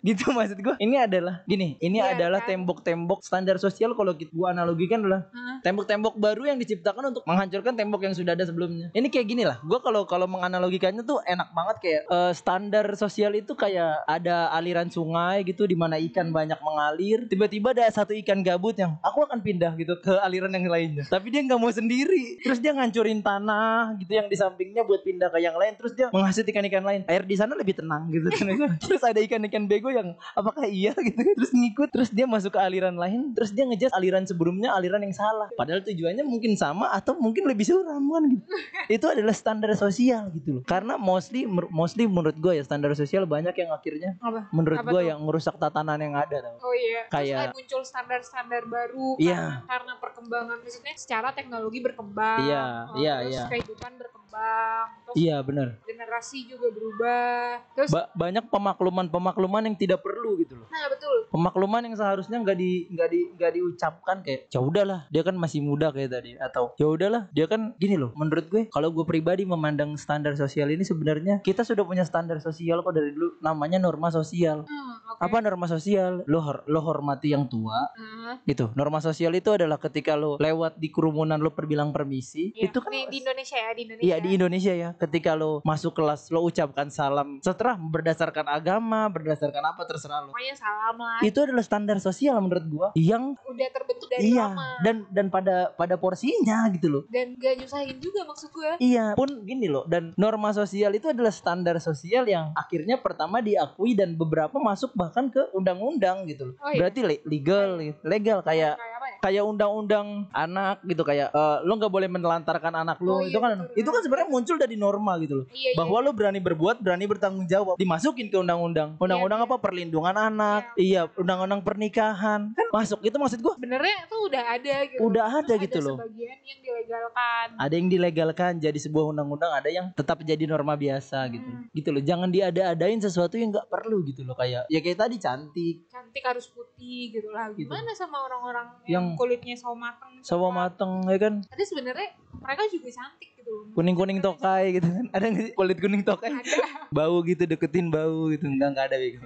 gitu 0.05 0.29
maksud 0.29 0.61
gua. 0.61 0.77
Ini 0.77 1.09
adalah 1.09 1.41
gini, 1.45 1.81
ini 1.81 1.97
Iya, 1.97 2.13
adalah 2.13 2.45
kan? 2.45 2.53
tembok-tembok 2.53 3.25
standar 3.25 3.57
sosial 3.57 3.97
kalau 3.97 4.13
kita 4.13 4.29
gua 4.29 4.53
analogikan 4.53 5.01
adalah 5.01 5.25
tembok-tembok 5.65 6.13
baru 6.15 6.53
yang 6.53 6.61
diciptakan 6.61 7.09
untuk 7.09 7.25
menghancurkan 7.25 7.73
tembok 7.73 8.05
yang 8.05 8.13
sudah 8.13 8.37
ada 8.37 8.45
sebelumnya. 8.45 8.93
Ini 8.93 9.09
kayak 9.09 9.25
gini 9.25 9.41
lah. 9.41 9.57
Gua 9.65 9.81
kalau 9.81 10.05
kalau 10.05 10.29
menganalogikannya 10.29 11.01
tuh 11.01 11.25
enak 11.25 11.49
banget 11.49 11.75
kayak 11.81 12.01
eh, 12.05 12.33
standar 12.37 12.85
sosial 12.93 13.33
itu 13.33 13.57
kayak 13.57 14.05
ada 14.05 14.53
aliran 14.53 14.93
sungai 14.93 15.41
gitu 15.41 15.65
di 15.65 15.73
mana 15.73 15.97
ikan 15.97 16.29
banyak 16.29 16.61
mengalir. 16.61 17.25
Tiba-tiba 17.25 17.73
ada 17.73 17.89
satu 17.89 18.13
ikan 18.13 18.45
gabut 18.45 18.77
yang 18.77 19.01
aku 19.01 19.25
akan 19.25 19.41
pindah 19.41 19.73
gitu 19.73 19.97
ke 19.97 20.13
aliran 20.21 20.53
yang 20.53 20.69
lainnya. 20.69 21.01
Tapi 21.09 21.33
dia 21.33 21.41
nggak 21.45 21.57
mau 21.57 21.69
sendiri. 21.69 22.39
Terus 22.39 22.57
dia 22.57 22.71
ngancurin 22.71 23.19
tanah 23.19 23.97
gitu 23.97 24.11
yang 24.11 24.27
di 24.27 24.35
sampingnya 24.35 24.81
buat 24.81 25.01
pindah 25.01 25.29
ke 25.29 25.39
yang 25.39 25.53
lain. 25.53 25.73
Terus 25.75 25.93
dia 25.93 26.07
menghasut 26.09 26.43
ikan-ikan 26.43 26.81
lain. 26.81 27.01
Air 27.05 27.23
di 27.23 27.35
sana 27.35 27.53
lebih 27.53 27.75
tenang 27.75 28.09
gitu. 28.09 28.27
terus 28.83 29.01
ada 29.01 29.17
ikan-ikan 29.17 29.65
bego 29.65 29.89
yang 29.89 30.13
apakah 30.33 30.65
iya 30.65 30.91
gitu. 31.07 31.15
Terus 31.15 31.51
ngikut. 31.51 31.89
Terus 31.89 32.09
dia 32.09 32.25
masuk 32.25 32.51
ke 32.51 32.59
aliran 32.59 32.95
lain. 32.95 33.31
Terus 33.31 33.51
dia 33.51 33.63
ngejat 33.63 33.93
aliran 33.93 34.23
sebelumnya 34.23 34.71
aliran 34.71 34.99
yang 34.99 35.13
salah. 35.13 35.47
Padahal 35.53 35.81
tujuannya 35.81 36.23
mungkin 36.23 36.55
sama 36.55 36.89
atau 36.89 37.15
mungkin 37.15 37.45
lebih 37.45 37.63
suram 37.63 38.01
kan 38.01 38.23
gitu. 38.27 38.43
Itu 38.95 39.05
adalah 39.07 39.33
standar 39.33 39.69
sosial 39.75 40.29
gitu 40.31 40.59
loh. 40.59 40.63
Karena 40.65 40.95
mostly 40.95 41.45
mostly 41.69 42.05
menurut 42.05 42.35
gue 42.35 42.53
ya 42.53 42.63
standar 42.63 42.93
sosial 42.93 43.25
banyak 43.25 43.53
yang 43.53 43.69
akhirnya 43.69 44.17
Apa? 44.17 44.47
menurut 44.49 44.81
gue 44.81 45.01
yang 45.03 45.19
ngerusak 45.21 45.55
tatanan 45.55 45.99
yang 45.99 46.15
ada 46.15 46.37
tau. 46.41 46.55
Oh 46.61 46.73
iya, 46.73 47.05
Terus 47.05 47.11
Kayak- 47.11 47.37
kayak 47.37 47.53
muncul 47.53 47.81
standar-standar 47.83 48.63
baru 48.65 49.09
Iya. 49.17 49.35
karena, 49.35 49.67
karena 49.67 49.93
perkembangan 49.99 50.57
maksudnya 50.61 50.93
secara 50.95 51.29
teknologi 51.35 51.79
berkembang. 51.79 52.39
Iya, 52.41 52.63
oh, 52.85 52.95
iya, 52.97 53.13
terus 53.19 53.31
iya. 53.31 53.43
kehidupan 53.47 53.91
berkembang, 53.95 54.85
terus 55.03 55.15
Iya 55.15 55.37
benar. 55.41 55.67
generasi 55.81 56.37
juga 56.45 56.67
berubah. 56.69 57.43
Terus 57.73 57.89
Ba- 57.89 58.09
banyak 58.13 58.45
pemakluman-pemakluman 58.47 59.63
yang 59.63 59.75
tidak 59.75 59.99
perlu 59.99 60.37
gitu 60.37 60.55
loh. 60.55 60.67
nah 60.67 60.87
betul. 60.87 61.17
Pemakluman 61.27 61.81
yang 61.81 61.95
seharusnya 61.95 62.37
nggak 62.37 62.55
di 62.55 62.71
nggak 62.87 63.09
di 63.09 63.19
nggak 63.33 63.51
diucapkan 63.53 64.17
kayak 64.21 64.47
ya 64.47 64.59
udahlah 64.59 65.03
dia 65.09 65.21
kan 65.21 65.35
masih 65.35 65.59
muda 65.59 65.89
kayak 65.89 66.13
tadi 66.13 66.31
atau 66.37 66.71
ya 66.75 66.85
udahlah 66.85 67.27
dia 67.29 67.45
kan 67.45 67.73
gini 67.75 67.95
loh 67.95 68.13
menurut 68.13 68.45
gue 68.45 68.63
kalau 68.69 68.87
gue 68.89 69.03
pribadi 69.03 69.43
memandang 69.43 69.95
standar 69.95 70.31
sosial 70.33 70.69
ini 70.69 70.83
sebenarnya 70.83 71.41
kita 71.41 71.61
sudah 71.61 71.81
punya 71.81 72.03
standar 72.03 72.37
sosial 72.39 72.79
kok 72.79 72.93
dari 72.93 73.11
dulu 73.11 73.35
namanya 73.39 73.75
norma 73.77 74.07
sosial 74.09 74.63
Hmm, 74.63 74.93
oke. 75.09 75.19
apa 75.19 75.37
norma 75.41 75.65
sosial 75.65 76.23
lo 76.23 76.39
hor- 76.39 76.63
lo 76.65 76.79
hormati 76.79 77.31
yang 77.31 77.45
tua 77.45 77.89
Ah, 77.89 78.37
gitu 78.43 78.69
norma 78.73 78.99
sosial 78.99 79.33
itu 79.33 79.49
adalah 79.49 79.75
ketika 79.77 80.13
lo 80.13 80.37
lewat 80.37 80.77
di 80.77 80.87
kerumunan 80.87 81.24
lo 81.25 81.51
perbilang 81.51 81.89
permisi 81.89 82.53
iya. 82.53 82.69
itu 82.69 82.77
kan 82.77 82.91
di, 82.93 83.09
di 83.09 83.17
Indonesia 83.25 83.57
ya, 83.57 83.69
di 83.73 83.81
Indonesia. 83.89 84.05
Iya 84.05 84.15
di 84.21 84.29
Indonesia 84.37 84.73
ya. 84.73 84.89
Ketika 84.95 85.31
lo 85.33 85.59
masuk 85.65 85.97
kelas 85.97 86.29
lo 86.29 86.45
ucapkan 86.45 86.87
salam 86.93 87.41
setelah 87.41 87.75
berdasarkan 87.75 88.45
agama, 88.45 89.09
berdasarkan 89.09 89.63
apa 89.65 89.81
terserah 89.89 90.25
lo. 90.25 90.31
Pokoknya 90.31 90.55
salam 90.55 90.95
lah. 91.01 91.19
Itu 91.25 91.43
adalah 91.43 91.63
standar 91.65 91.97
sosial 91.97 92.37
menurut 92.39 92.65
gua 92.69 92.87
yang 92.93 93.33
Udah 93.49 93.69
terbentuk 93.73 94.07
dari 94.11 94.35
iya 94.35 94.51
lama. 94.51 94.69
dan 94.85 94.95
dan 95.09 95.25
pada 95.33 95.73
pada 95.73 95.95
porsinya 95.97 96.69
gitu 96.71 96.87
loh. 96.87 97.03
Dan 97.09 97.35
gak 97.39 97.57
nyusahin 97.59 97.97
juga 97.97 98.27
maksud 98.27 98.49
gue. 98.51 98.71
Iya, 98.83 99.17
pun 99.17 99.29
gini 99.47 99.67
loh 99.71 99.87
dan 99.87 100.11
norma 100.19 100.51
sosial 100.51 100.91
itu 100.95 101.09
adalah 101.09 101.31
standar 101.31 101.77
sosial 101.79 102.27
yang 102.27 102.51
akhirnya 102.55 102.99
pertama 102.99 103.39
diakui 103.39 103.95
dan 103.95 104.15
beberapa 104.15 104.57
masuk 104.59 104.91
bahkan 104.93 105.29
ke 105.31 105.41
undang-undang 105.55 106.27
gitu 106.29 106.51
loh. 106.51 106.55
Oh 106.61 106.71
iya. 106.71 106.79
Berarti 106.85 106.99
le- 107.03 107.23
legal 107.25 107.79
gitu. 107.81 107.99
legal 108.03 108.39
kayak 108.43 108.75
ya? 108.75 109.04
Kayak 109.19 109.43
undang-undang 109.43 110.07
anak 110.29 110.79
gitu 110.83 111.01
kayak 111.01 111.29
eh, 111.29 111.57
lo 111.61 111.73
nggak 111.73 111.89
boleh 111.89 112.07
menelantarkan 112.07 112.73
anak 112.75 112.97
lo 112.99 113.15
Oh 113.15 113.21
itu 113.21 113.31
iya, 113.31 113.39
kan 113.39 113.51
betul. 113.61 113.77
itu 113.77 113.89
kan 113.89 114.01
sebenarnya 114.01 114.29
muncul 114.29 114.55
dari 114.55 114.75
norma 114.75 115.13
gitu 115.17 115.33
loh 115.35 115.45
Iya, 115.47 115.71
iya. 115.71 115.77
bahwa 115.77 115.97
lo 115.99 116.11
berani 116.11 116.39
berbuat 116.39 116.77
berani 116.77 117.05
bertanggung 117.05 117.45
jawab 117.45 117.75
dimasukin 117.75 118.27
ke 118.27 118.35
undang-undang 118.35 118.95
undang-undang 118.97 119.39
Iya, 119.39 119.47
apa 119.47 119.55
perlindungan 119.57 120.15
anak 120.15 120.61
iya 120.75 121.01
undang-undang 121.13 121.61
pernikahan 121.61 122.51
kan 122.51 122.67
masuk 122.71 122.99
itu 123.01 123.15
maksud 123.15 123.39
gua 123.39 123.53
Sebenarnya 123.55 123.97
tuh 124.05 124.19
udah 124.25 124.43
ada 124.51 124.75
gitu. 124.85 124.99
udah 125.03 125.25
ada 125.37 125.53
gitu 125.55 125.79
loh 125.79 125.97
sebagian 125.97 126.37
yang 126.41 126.59
dilegalkan. 126.59 127.47
ada 127.55 127.73
yang 127.73 127.87
dilegalkan 127.87 128.51
jadi 128.57 128.77
sebuah 128.77 129.05
undang-undang 129.11 129.51
ada 129.51 129.69
yang 129.69 129.85
tetap 129.91 130.19
jadi 130.21 130.43
norma 130.45 130.75
biasa 130.75 131.27
gitu 131.29 131.43
Hmm. 131.45 131.69
gitu 131.71 131.89
loh 131.89 132.01
jangan 132.01 132.27
diada-adain 132.27 132.97
sesuatu 132.97 133.35
yang 133.35 133.51
nggak 133.51 133.67
perlu 133.67 134.01
gitu 134.03 134.23
loh 134.23 134.33
kayak 134.33 134.65
ya 134.65 134.79
kayak 134.79 134.97
tadi 134.97 135.15
cantik 135.17 135.75
Cantik 135.85 136.23
harus 136.23 136.47
putih 136.47 137.11
gitu 137.11 137.29
lah. 137.29 137.51
Gitu. 137.51 137.65
Gimana 137.65 137.91
sama 137.91 138.17
orang-orang 138.19 138.67
Yang 138.83 138.91
yang, 138.91 139.04
kulitnya 139.13 139.53
sawo 139.53 139.77
mateng? 139.77 140.09
sawo 140.19 140.49
mateng 140.49 141.05
ya 141.05 141.17
kan 141.19 141.33
Tapi 141.45 141.63
sebenarnya 141.63 142.09
mereka 142.35 142.65
juga 142.67 142.89
cantik 142.89 143.29
gitu. 143.31 143.45
loh. 143.45 143.69
kuning-kuning 143.73 144.19
tokai 144.19 144.73
gitu 144.73 144.87
kan 144.87 145.05
ada 145.11 145.25
nggak 145.27 145.43
sih 145.43 145.53
kulit 145.53 145.77
kuning 145.77 146.01
tokai 146.01 146.33
Ada. 146.33 146.89
bau 146.89 147.21
gitu 147.21 147.45
deketin 147.45 147.87
bau 147.87 148.27
gitu 148.29 148.45
enggak 148.45 148.69
enggak 148.71 148.85
ada 148.89 148.97
bego 148.97 149.21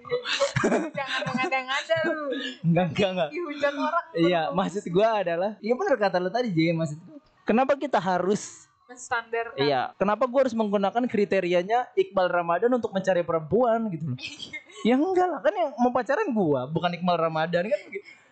Jangan 0.91 1.21
ngada-ngada 1.31 1.97
lu. 2.05 2.21
enggak 2.65 2.85
enggak 2.89 3.09
enggak 3.09 3.29
Dihujat 3.31 3.73
orang. 3.73 4.05
iya 4.13 4.41
maksud 4.51 4.83
gua 4.89 5.07
adalah 5.17 5.51
iya 5.59 5.73
benar 5.73 5.95
kata 5.95 6.17
lo 6.17 6.27
tadi 6.27 6.49
J 6.49 6.59
maksud 6.73 6.99
gua 6.99 7.17
kenapa 7.43 7.73
kita 7.75 7.97
harus 7.97 8.67
Standar. 8.89 9.53
iya 9.55 9.93
kenapa 9.95 10.25
gua 10.25 10.43
harus 10.43 10.51
menggunakan 10.51 11.05
kriterianya 11.05 11.93
Iqbal 11.93 12.25
Ramadan 12.27 12.73
untuk 12.73 12.89
mencari 12.89 13.21
perempuan 13.21 13.85
gitu 13.87 14.11
loh 14.11 14.17
ya 14.87 14.97
enggak 14.97 15.27
lah 15.27 15.39
kan 15.39 15.53
yang 15.53 15.69
mau 15.77 15.93
pacaran 15.93 16.27
gua 16.29 16.65
bukan 16.65 16.91
Iqbal 16.91 17.17
Ramadan 17.21 17.63
kan 17.65 17.81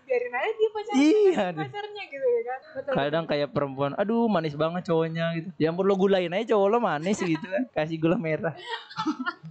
Biarin 0.08 0.32
aja 0.32 0.48
dia 0.50 0.70
pacarnya. 0.70 1.04
Iya. 1.04 1.46
Pacarnya 1.54 2.04
gitu 2.06 2.26
ya 2.26 2.42
kan. 2.44 2.60
Betul. 2.70 2.94
kadang 2.94 3.26
kayak 3.26 3.50
perempuan 3.50 3.92
aduh 3.94 4.26
manis 4.26 4.54
banget 4.54 4.86
cowoknya 4.86 5.34
gitu 5.36 5.50
ya 5.58 5.68
ampun 5.68 5.84
lo 5.84 5.96
gulain 5.96 6.30
aja 6.32 6.54
cowok 6.54 6.68
lo 6.70 6.78
manis 6.80 7.18
gitu 7.18 7.42
kan 7.44 7.64
kasih 7.72 7.98
gula 7.98 8.16
merah 8.16 8.54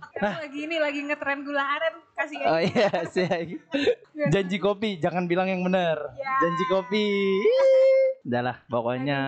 Sekarang 0.09 0.41
lagi 0.41 0.59
ini 0.61 0.77
lagi 0.79 1.01
ngetren 1.03 1.43
gula 1.43 1.61
aren 1.61 1.95
kasih 2.15 2.37
oh 2.41 2.55
aja. 2.55 2.65
iya 2.65 2.91
sih 3.05 3.27
janji 4.27 4.57
kopi 4.57 4.97
jangan 4.97 5.27
bilang 5.27 5.45
yang 5.47 5.61
benar 5.61 5.99
Ya. 6.15 6.33
janji 6.41 6.65
kopi 6.67 7.05
udahlah 8.23 8.57
pokoknya 8.67 9.21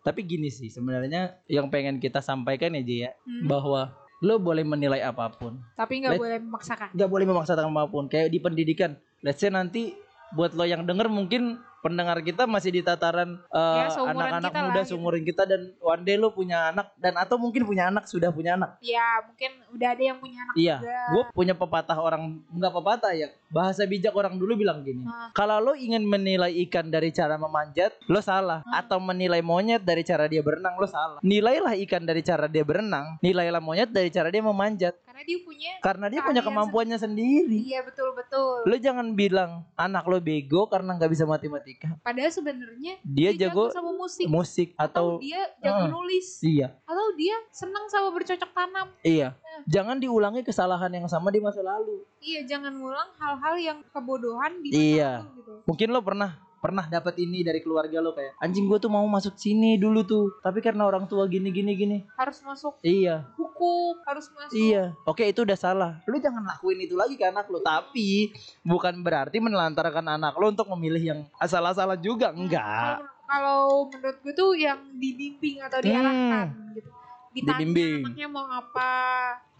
tapi 0.00 0.20
gini 0.24 0.48
sih 0.48 0.66
sebenarnya 0.68 1.38
yang 1.46 1.68
pengen 1.68 1.98
kita 1.98 2.18
sampaikan 2.20 2.72
ya 2.72 2.82
Ji 2.82 2.96
ya 3.00 3.10
Hmm. 3.20 3.46
bahwa 3.46 3.94
lo 4.20 4.38
boleh 4.38 4.62
menilai 4.62 5.00
apa 5.00 5.28
pun 5.28 5.60
Tapi 5.74 6.00
nggak 6.00 6.12
Let- 6.12 6.20
boleh 6.20 6.38
memaksakan. 6.40 6.88
nggak 6.90 7.10
boleh 7.10 7.26
memaksakan 7.26 7.64
apa 7.68 7.84
pun 7.86 8.04
kayak 8.06 8.28
di 8.28 8.38
pendidikan 8.38 8.94
let's 9.20 9.38
say 9.38 9.48
nanti 9.48 9.92
buat 10.34 10.52
lo 10.58 10.66
yang 10.66 10.84
denger 10.84 11.06
mungkin 11.06 11.62
pendengar 11.84 12.16
kita 12.24 12.48
masih 12.48 12.72
di 12.72 12.80
tataran 12.80 13.36
eh, 13.52 13.76
Ya, 13.84 13.92
anak-anak 13.92 14.48
kita 14.48 14.60
muda 14.64 14.72
lah, 14.72 14.80
gitu. 14.80 14.90
seumuran 14.96 15.22
kita 15.22 15.42
dan 15.44 15.60
one 15.84 16.02
day 16.02 16.16
lo 16.16 16.32
punya 16.32 16.72
anak 16.72 16.96
dan 16.96 17.12
atau 17.20 17.36
mungkin 17.36 17.68
punya 17.68 17.92
anak 17.92 18.08
sudah 18.08 18.32
punya 18.32 18.56
anak 18.56 18.80
Ya 18.80 19.20
mungkin 19.20 19.52
udah 19.76 19.88
ada 19.92 20.02
yang 20.02 20.16
punya 20.16 20.38
anak 20.40 20.54
Iya, 20.56 20.76
juga. 20.80 20.98
gue 21.12 21.22
punya 21.34 21.52
pepatah 21.52 21.98
orang 21.98 22.40
nggak 22.48 22.72
pepatah 22.72 23.12
ya. 23.12 23.28
Bahasa 23.50 23.82
bijak 23.84 24.14
orang 24.14 24.38
dulu 24.38 24.54
bilang 24.56 24.82
gini. 24.82 25.02
Ah. 25.04 25.30
Kalau 25.34 25.58
lo 25.58 25.72
ingin 25.74 26.02
menilai 26.06 26.50
ikan 26.66 26.90
dari 26.90 27.10
cara 27.10 27.34
memanjat, 27.34 27.94
lo 28.06 28.18
salah. 28.18 28.62
Hmm. 28.62 28.80
Atau 28.82 28.98
menilai 29.02 29.42
monyet 29.42 29.82
dari 29.82 30.06
cara 30.06 30.30
dia 30.30 30.42
berenang, 30.42 30.78
lo 30.78 30.86
salah. 30.86 31.18
Nilailah 31.22 31.74
ikan 31.86 32.02
dari 32.06 32.22
cara 32.22 32.46
dia 32.46 32.62
berenang, 32.62 33.18
nilailah 33.18 33.62
monyet 33.62 33.90
dari 33.90 34.10
cara 34.10 34.30
dia 34.30 34.42
memanjat. 34.42 34.94
Karena 35.06 35.22
dia 35.26 35.38
punya. 35.42 35.72
Karena 35.82 36.06
dia 36.10 36.20
punya 36.22 36.42
kemampuannya 36.42 36.98
sendiri. 36.98 37.58
Iya 37.66 37.82
betul 37.82 38.14
betul. 38.14 38.66
Lo 38.66 38.74
jangan 38.78 39.14
bilang 39.14 39.66
anak 39.74 40.06
lo 40.06 40.18
bego 40.18 40.66
karena 40.66 40.94
nggak 40.98 41.10
bisa 41.10 41.26
matematika. 41.26 41.73
Padahal 42.00 42.28
sebenarnya 42.28 42.94
Dia 43.00 43.30
jago 43.32 43.68
sama 43.68 43.90
musik. 43.90 44.26
musik 44.26 44.68
atau 44.74 45.16
atau 45.16 45.20
dia 45.20 45.40
jago 45.58 45.84
Ah. 45.84 45.90
nulis. 45.90 46.38
iya, 46.40 46.74
Atau 46.82 47.06
dia 47.14 47.34
senang 47.50 47.86
sama 47.86 48.10
bercocok 48.10 48.50
tanam. 48.50 48.88
iya. 49.00 49.34
Jangan 49.64 49.96
diulangi 49.96 50.42
kesalahan 50.42 50.90
yang 50.90 51.06
sama 51.06 51.28
di 51.28 51.38
masa 51.38 51.60
lalu. 51.60 52.02
Iya 52.18 52.42
jangan 52.44 52.74
ngulang 52.74 53.10
hal-hal 53.14 53.54
yang 53.56 53.78
kebodohan 53.88 54.58
di 54.58 54.68
masa 54.68 54.80
Iya. 54.80 55.10
lalu 55.18 55.30
gitu. 55.36 55.52
mungkin 55.64 55.88
lo 55.88 56.00
pernah 56.00 56.30
pernah 56.64 56.88
dapat 56.88 57.12
ini 57.18 57.44
dari 57.44 57.60
keluarga 57.60 58.00
lo 58.00 58.10
kayak 58.10 58.40
anjing 58.40 58.64
gue 58.64 58.78
tuh 58.78 58.88
mau 58.88 59.04
masuk 59.04 59.36
sini 59.36 59.76
dulu 59.76 60.00
tuh 60.00 60.32
tapi 60.40 60.58
karena 60.58 60.88
orang 60.88 61.04
tua 61.04 61.28
gini 61.28 61.52
gini 61.52 61.76
gini 61.76 61.98
Harus 62.16 62.40
masuk 62.40 62.80
iya 62.80 63.28
hukum, 63.36 64.00
harus 64.02 64.32
masuk. 64.32 64.56
iya 64.56 64.96
oke 65.04 65.20
itu 65.20 65.44
udah 65.44 65.54
salah 65.54 66.00
lo 66.02 66.16
jangan 66.16 66.40
lakuin 66.42 66.80
itu 66.80 66.96
lagi 66.96 67.14
ke 67.14 67.24
anak 67.24 67.44
lo 67.46 67.60
tapi 67.60 68.32
bukan 68.62 68.96
berarti 68.98 69.36
menelantarkan 69.38 70.08
anak 70.10 70.32
lo 70.34 70.48
untuk 70.48 70.64
memilih 70.72 71.02
yang 71.04 71.20
asal-asalan 71.36 72.00
juga 72.00 72.32
enggak 72.32 73.04
Kalau 73.04 73.12
kalau 73.24 73.62
menurut 73.88 74.16
gue 74.20 74.32
tuh 74.32 74.52
yang 74.54 74.80
dibimbing 74.94 75.60
atau 75.60 75.80
diarahkan 75.80 76.48
gitu. 76.72 76.88
Ditanya 77.34 77.56
Hmm. 77.56 77.60
Dibimbing. 77.66 78.00
anaknya 78.04 78.28
mau 78.30 78.46
apa. 78.46 78.92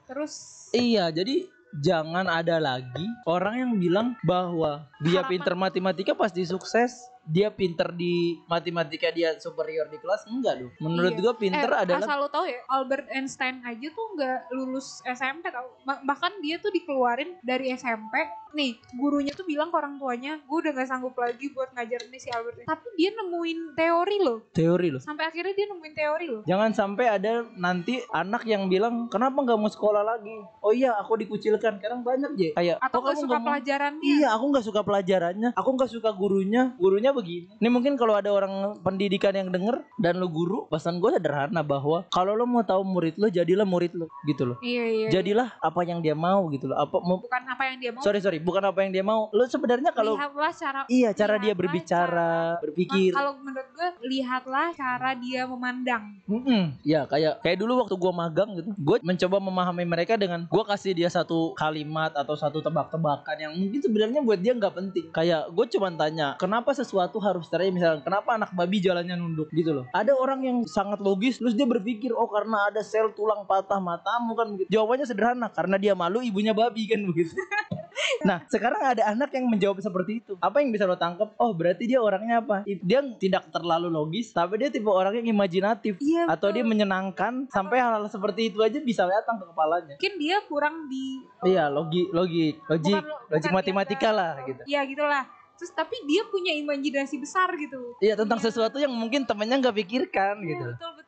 Terus 0.04 0.32
iya 0.70 1.08
jadi 1.08 1.48
jangan 1.76 2.26
ada 2.26 2.56
lagi 2.56 3.06
orang 3.24 3.54
yang 3.58 3.72
bilang 3.74 4.08
bahwa 4.20 4.86
dia 5.00 5.20
Harapan. 5.20 5.30
pinter 5.30 5.54
matematika 5.54 6.12
pasti 6.12 6.42
sukses 6.42 6.94
dia 7.24 7.48
pinter 7.48 7.88
di 7.88 8.36
matematika 8.44 9.08
dia 9.08 9.32
superior 9.34 9.88
di 9.88 9.96
kelas 9.96 10.28
enggak 10.28 10.60
dong 10.60 10.72
menurut 10.78 11.12
Iya. 11.12 11.20
gua 11.20 11.34
pinter 11.34 11.70
eh, 11.72 11.82
adalah 11.82 12.04
asal 12.04 12.18
lo 12.18 12.28
tau 12.28 12.44
ya 12.44 12.60
Albert 12.68 13.08
Einstein 13.08 13.58
aja 13.60 13.88
tuh 13.88 14.06
nggak 14.12 14.40
lulus 14.52 15.00
SMP 15.04 15.48
tau 15.48 15.72
Ba- 15.82 16.04
bahkan 16.04 16.36
dia 16.38 16.58
tuh 16.58 16.68
dikeluarin 16.68 17.40
dari 17.40 17.72
SMP 17.72 18.12
nih 18.56 18.78
gurunya 18.96 19.34
tuh 19.34 19.44
bilang 19.44 19.68
ke 19.68 19.76
orang 19.76 19.98
tuanya 20.00 20.38
gue 20.38 20.58
udah 20.62 20.72
nggak 20.72 20.88
sanggup 20.88 21.14
lagi 21.18 21.50
buat 21.52 21.74
ngajar 21.74 22.00
ini 22.08 22.18
si 22.22 22.30
Albert 22.30 22.62
Einstein." 22.62 22.70
tapi 22.70 22.86
dia 22.96 23.10
nemuin 23.12 23.58
teori 23.76 24.16
loh 24.22 24.38
teori 24.54 24.88
loh 24.94 25.02
sampai 25.02 25.24
akhirnya 25.28 25.52
dia 25.52 25.66
nemuin 25.68 25.94
teori 25.94 26.26
loh 26.30 26.42
Jangan 26.54 26.70
sampai 26.76 27.08
ada 27.08 27.42
nanti 27.58 27.98
anak 28.12 28.44
yang 28.44 28.68
bilang 28.68 29.08
kenapa 29.08 29.40
nggak 29.40 29.58
mau 29.58 29.66
sekolah 29.66 30.04
lagi? 30.04 30.36
Oh 30.60 30.70
iya 30.76 30.92
aku 31.00 31.16
dikucilkan. 31.16 31.80
Sekarang 31.80 32.04
banyak 32.04 32.30
je. 32.36 32.48
Kayak 32.52 32.78
atau 32.84 33.00
"Oh, 33.00 33.10
kamu 33.10 33.20
suka 33.24 33.36
mau-" 33.40 33.48
pelajarannya 33.50 34.04
Iya 34.04 34.28
aku 34.36 34.44
nggak 34.52 34.64
suka 34.68 34.80
pelajarannya. 34.84 35.48
Aku 35.56 35.68
nggak 35.74 35.90
suka 35.90 36.10
gurunya. 36.12 36.76
Gurunya 36.76 37.10
begini. 37.16 37.48
Ini 37.58 37.68
mungkin 37.72 37.96
kalau 37.96 38.14
ada 38.14 38.28
orang 38.28 38.76
pendidikan 38.84 39.32
yang 39.32 39.48
denger 39.48 39.82
dan 39.96 40.20
lu 40.20 40.28
guru, 40.28 40.68
pesan 40.68 41.00
gue 41.00 41.16
sederhana 41.16 41.64
bahwa 41.64 42.04
kalau 42.12 42.36
lo 42.36 42.44
mau 42.44 42.60
tahu 42.60 42.84
murid 42.84 43.16
lo, 43.16 43.32
jadilah 43.32 43.64
murid 43.64 43.96
lo 43.96 44.06
gitu 44.28 44.54
loh. 44.54 44.56
Iya 44.60 44.84
iya. 44.84 45.08
Jadilah 45.08 45.56
apa 45.64 45.80
yang 45.88 46.04
dia 46.04 46.12
mau 46.12 46.44
gitu 46.52 46.68
loh. 46.68 46.76
Apa 46.76 47.00
mau 47.00 47.24
bukan 47.24 47.42
apa 47.48 47.62
yang 47.72 47.76
dia 47.80 47.90
mau. 47.96 48.04
sorry 48.04 48.20
sorry, 48.20 48.38
bukan 48.44 48.62
apa 48.68 48.78
yang 48.84 48.92
dia 48.92 49.04
mau. 49.04 49.32
Lo 49.32 49.48
sebenarnya 49.48 49.90
kalau 49.90 50.14
lihatlah 50.14 50.52
cara 50.52 50.80
iya 50.86 51.10
cara 51.16 51.40
dia 51.40 51.54
berbicara, 51.56 52.06
cara- 52.06 52.60
berpikir. 52.60 53.10
Nah, 53.10 53.16
kalau 53.16 53.32
menurut 53.40 53.68
gue 53.72 53.88
lihatlah 54.06 54.68
cara 54.76 55.10
dia 55.16 55.48
memandang. 55.48 56.04
Mm-mm. 56.28 56.76
Ya 56.84 57.08
kayak 57.08 57.40
kayak 57.40 57.56
dulu 57.58 57.80
waktu 57.84 57.96
gua 57.96 58.12
magang 58.12 58.52
gitu, 58.60 58.70
gue 58.76 58.96
mencoba 59.00 59.36
memahami 59.40 59.84
mereka 59.88 60.20
dengan 60.20 60.44
gua 60.46 60.64
kasih 60.68 60.92
dia 60.92 61.08
satu 61.08 61.56
kalimat 61.56 62.12
atau 62.12 62.36
satu 62.36 62.60
tebak-tebakan 62.60 63.36
yang 63.40 63.52
mungkin 63.56 63.80
sebenarnya 63.80 64.20
buat 64.20 64.38
dia 64.38 64.52
nggak 64.52 64.74
penting. 64.76 65.06
Kayak 65.10 65.48
gue 65.50 65.66
cuma 65.72 65.88
tanya, 65.94 66.36
kenapa 66.36 66.76
sesuatu 66.76 67.16
harus 67.22 67.48
terjadi 67.48 67.70
misalnya, 67.72 68.02
kenapa 68.04 68.36
anak 68.36 68.50
babi 68.52 68.82
jalannya 68.82 69.16
nunduk 69.16 69.48
gitu 69.54 69.72
loh. 69.72 69.84
Ada 69.94 70.12
orang 70.12 70.40
yang 70.44 70.58
sangat 70.66 70.98
logis, 71.00 71.38
terus 71.38 71.54
dia 71.54 71.64
berpikir, 71.64 72.10
oh 72.10 72.28
karena 72.28 72.68
ada 72.68 72.82
sel 72.82 73.14
tulang 73.14 73.46
patah 73.46 73.78
matamu 73.78 74.34
kan 74.34 74.46
begitu. 74.52 74.68
Jawabannya 74.68 75.06
sederhana, 75.06 75.48
karena 75.48 75.76
dia 75.78 75.94
malu 75.94 76.20
ibunya 76.20 76.52
babi 76.52 76.90
kan 76.90 77.00
begitu. 77.06 77.32
Nah, 78.22 78.42
sekarang 78.46 78.80
ada 78.80 79.02
anak 79.06 79.30
yang 79.30 79.46
menjawab 79.46 79.78
seperti 79.78 80.18
itu. 80.18 80.32
Apa 80.38 80.58
yang 80.58 80.70
bisa 80.70 80.84
lo 80.84 80.94
tangkap? 80.94 81.32
Oh, 81.36 81.52
berarti 81.52 81.84
dia 81.84 81.98
orangnya 81.98 82.40
apa? 82.40 82.64
Dia 82.64 83.00
tidak 83.14 83.48
terlalu 83.48 83.88
logis, 83.88 84.30
tapi 84.30 84.56
dia 84.56 84.68
tipe 84.68 84.86
orang 84.86 85.14
yang 85.14 85.28
imajinatif 85.30 85.96
Iya. 85.98 86.26
atau 86.26 86.48
dia 86.48 86.62
menyenangkan 86.62 87.46
sampai 87.48 87.78
hal-hal 87.78 88.06
seperti 88.06 88.48
itu 88.48 88.58
aja 88.60 88.78
bisa 88.78 89.04
datang 89.04 89.36
ke 89.36 89.44
kepalanya. 89.46 89.94
Mungkin 89.94 90.14
dia 90.16 90.36
kurang 90.44 90.86
di 90.86 91.22
Iya, 91.44 91.68
logi, 91.68 92.08
logik, 92.10 92.64
logik, 92.64 92.96
Bukan- 92.96 93.30
logik 93.30 93.42
bukan 93.44 93.54
matematika 93.54 94.10
lah 94.10 94.32
gitu. 94.42 94.62
ya 94.64 94.80
gitulah. 94.84 95.24
Terus 95.54 95.70
tapi 95.70 95.94
dia 96.02 96.26
punya 96.26 96.50
imajinasi 96.50 97.14
besar 97.16 97.46
gitu. 97.54 97.94
Iya, 98.02 98.18
tentang 98.18 98.42
Iya. 98.42 98.50
sesuatu 98.50 98.74
yang 98.74 98.90
mungkin 98.90 99.22
temennya 99.22 99.62
nggak 99.62 99.76
pikirkan 99.78 100.42
Iya, 100.42 100.48
gitu. 100.50 100.66
betul 100.74 100.90
betul. 100.92 101.03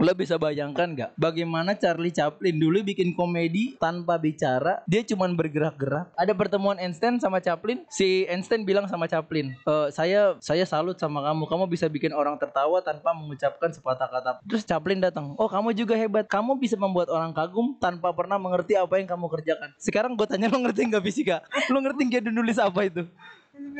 Lo 0.00 0.12
bisa 0.16 0.40
bayangkan 0.40 0.96
nggak 0.96 1.10
bagaimana 1.20 1.76
Charlie 1.76 2.14
Chaplin 2.14 2.56
dulu 2.56 2.80
bikin 2.80 3.12
komedi 3.12 3.76
tanpa 3.76 4.16
bicara, 4.16 4.80
dia 4.88 5.04
cuman 5.04 5.36
bergerak-gerak. 5.36 6.16
Ada 6.16 6.32
pertemuan 6.32 6.80
Einstein 6.80 7.20
sama 7.20 7.36
Chaplin, 7.44 7.84
si 7.92 8.24
Einstein 8.24 8.64
bilang 8.64 8.88
sama 8.88 9.04
Chaplin, 9.04 9.52
"E, 9.60 9.74
saya 9.92 10.40
saya 10.40 10.64
salut 10.64 10.96
sama 10.96 11.20
kamu, 11.20 11.44
kamu 11.44 11.64
bisa 11.68 11.84
bikin 11.92 12.16
orang 12.16 12.40
tertawa 12.40 12.80
tanpa 12.80 13.12
mengucapkan 13.12 13.68
sepatah 13.68 14.08
kata. 14.08 14.30
Terus 14.48 14.64
Chaplin 14.64 15.04
datang, 15.04 15.36
oh 15.36 15.48
kamu 15.52 15.76
juga 15.76 15.92
hebat, 16.00 16.24
kamu 16.24 16.56
bisa 16.56 16.80
membuat 16.80 17.12
orang 17.12 17.36
kagum 17.36 17.76
tanpa 17.76 18.08
pernah 18.16 18.40
mengerti 18.40 18.80
apa 18.80 18.96
yang 18.96 19.08
kamu 19.10 19.28
kerjakan. 19.28 19.76
Sekarang 19.76 20.16
gue 20.16 20.24
tanya 20.24 20.48
lo 20.48 20.64
ngerti 20.64 20.88
nggak 20.88 21.04
fisika? 21.04 21.44
Lo 21.72 21.78
ngerti 21.78 22.08
dia 22.08 22.32
nulis 22.32 22.58
apa 22.58 22.88
itu? 22.88 23.04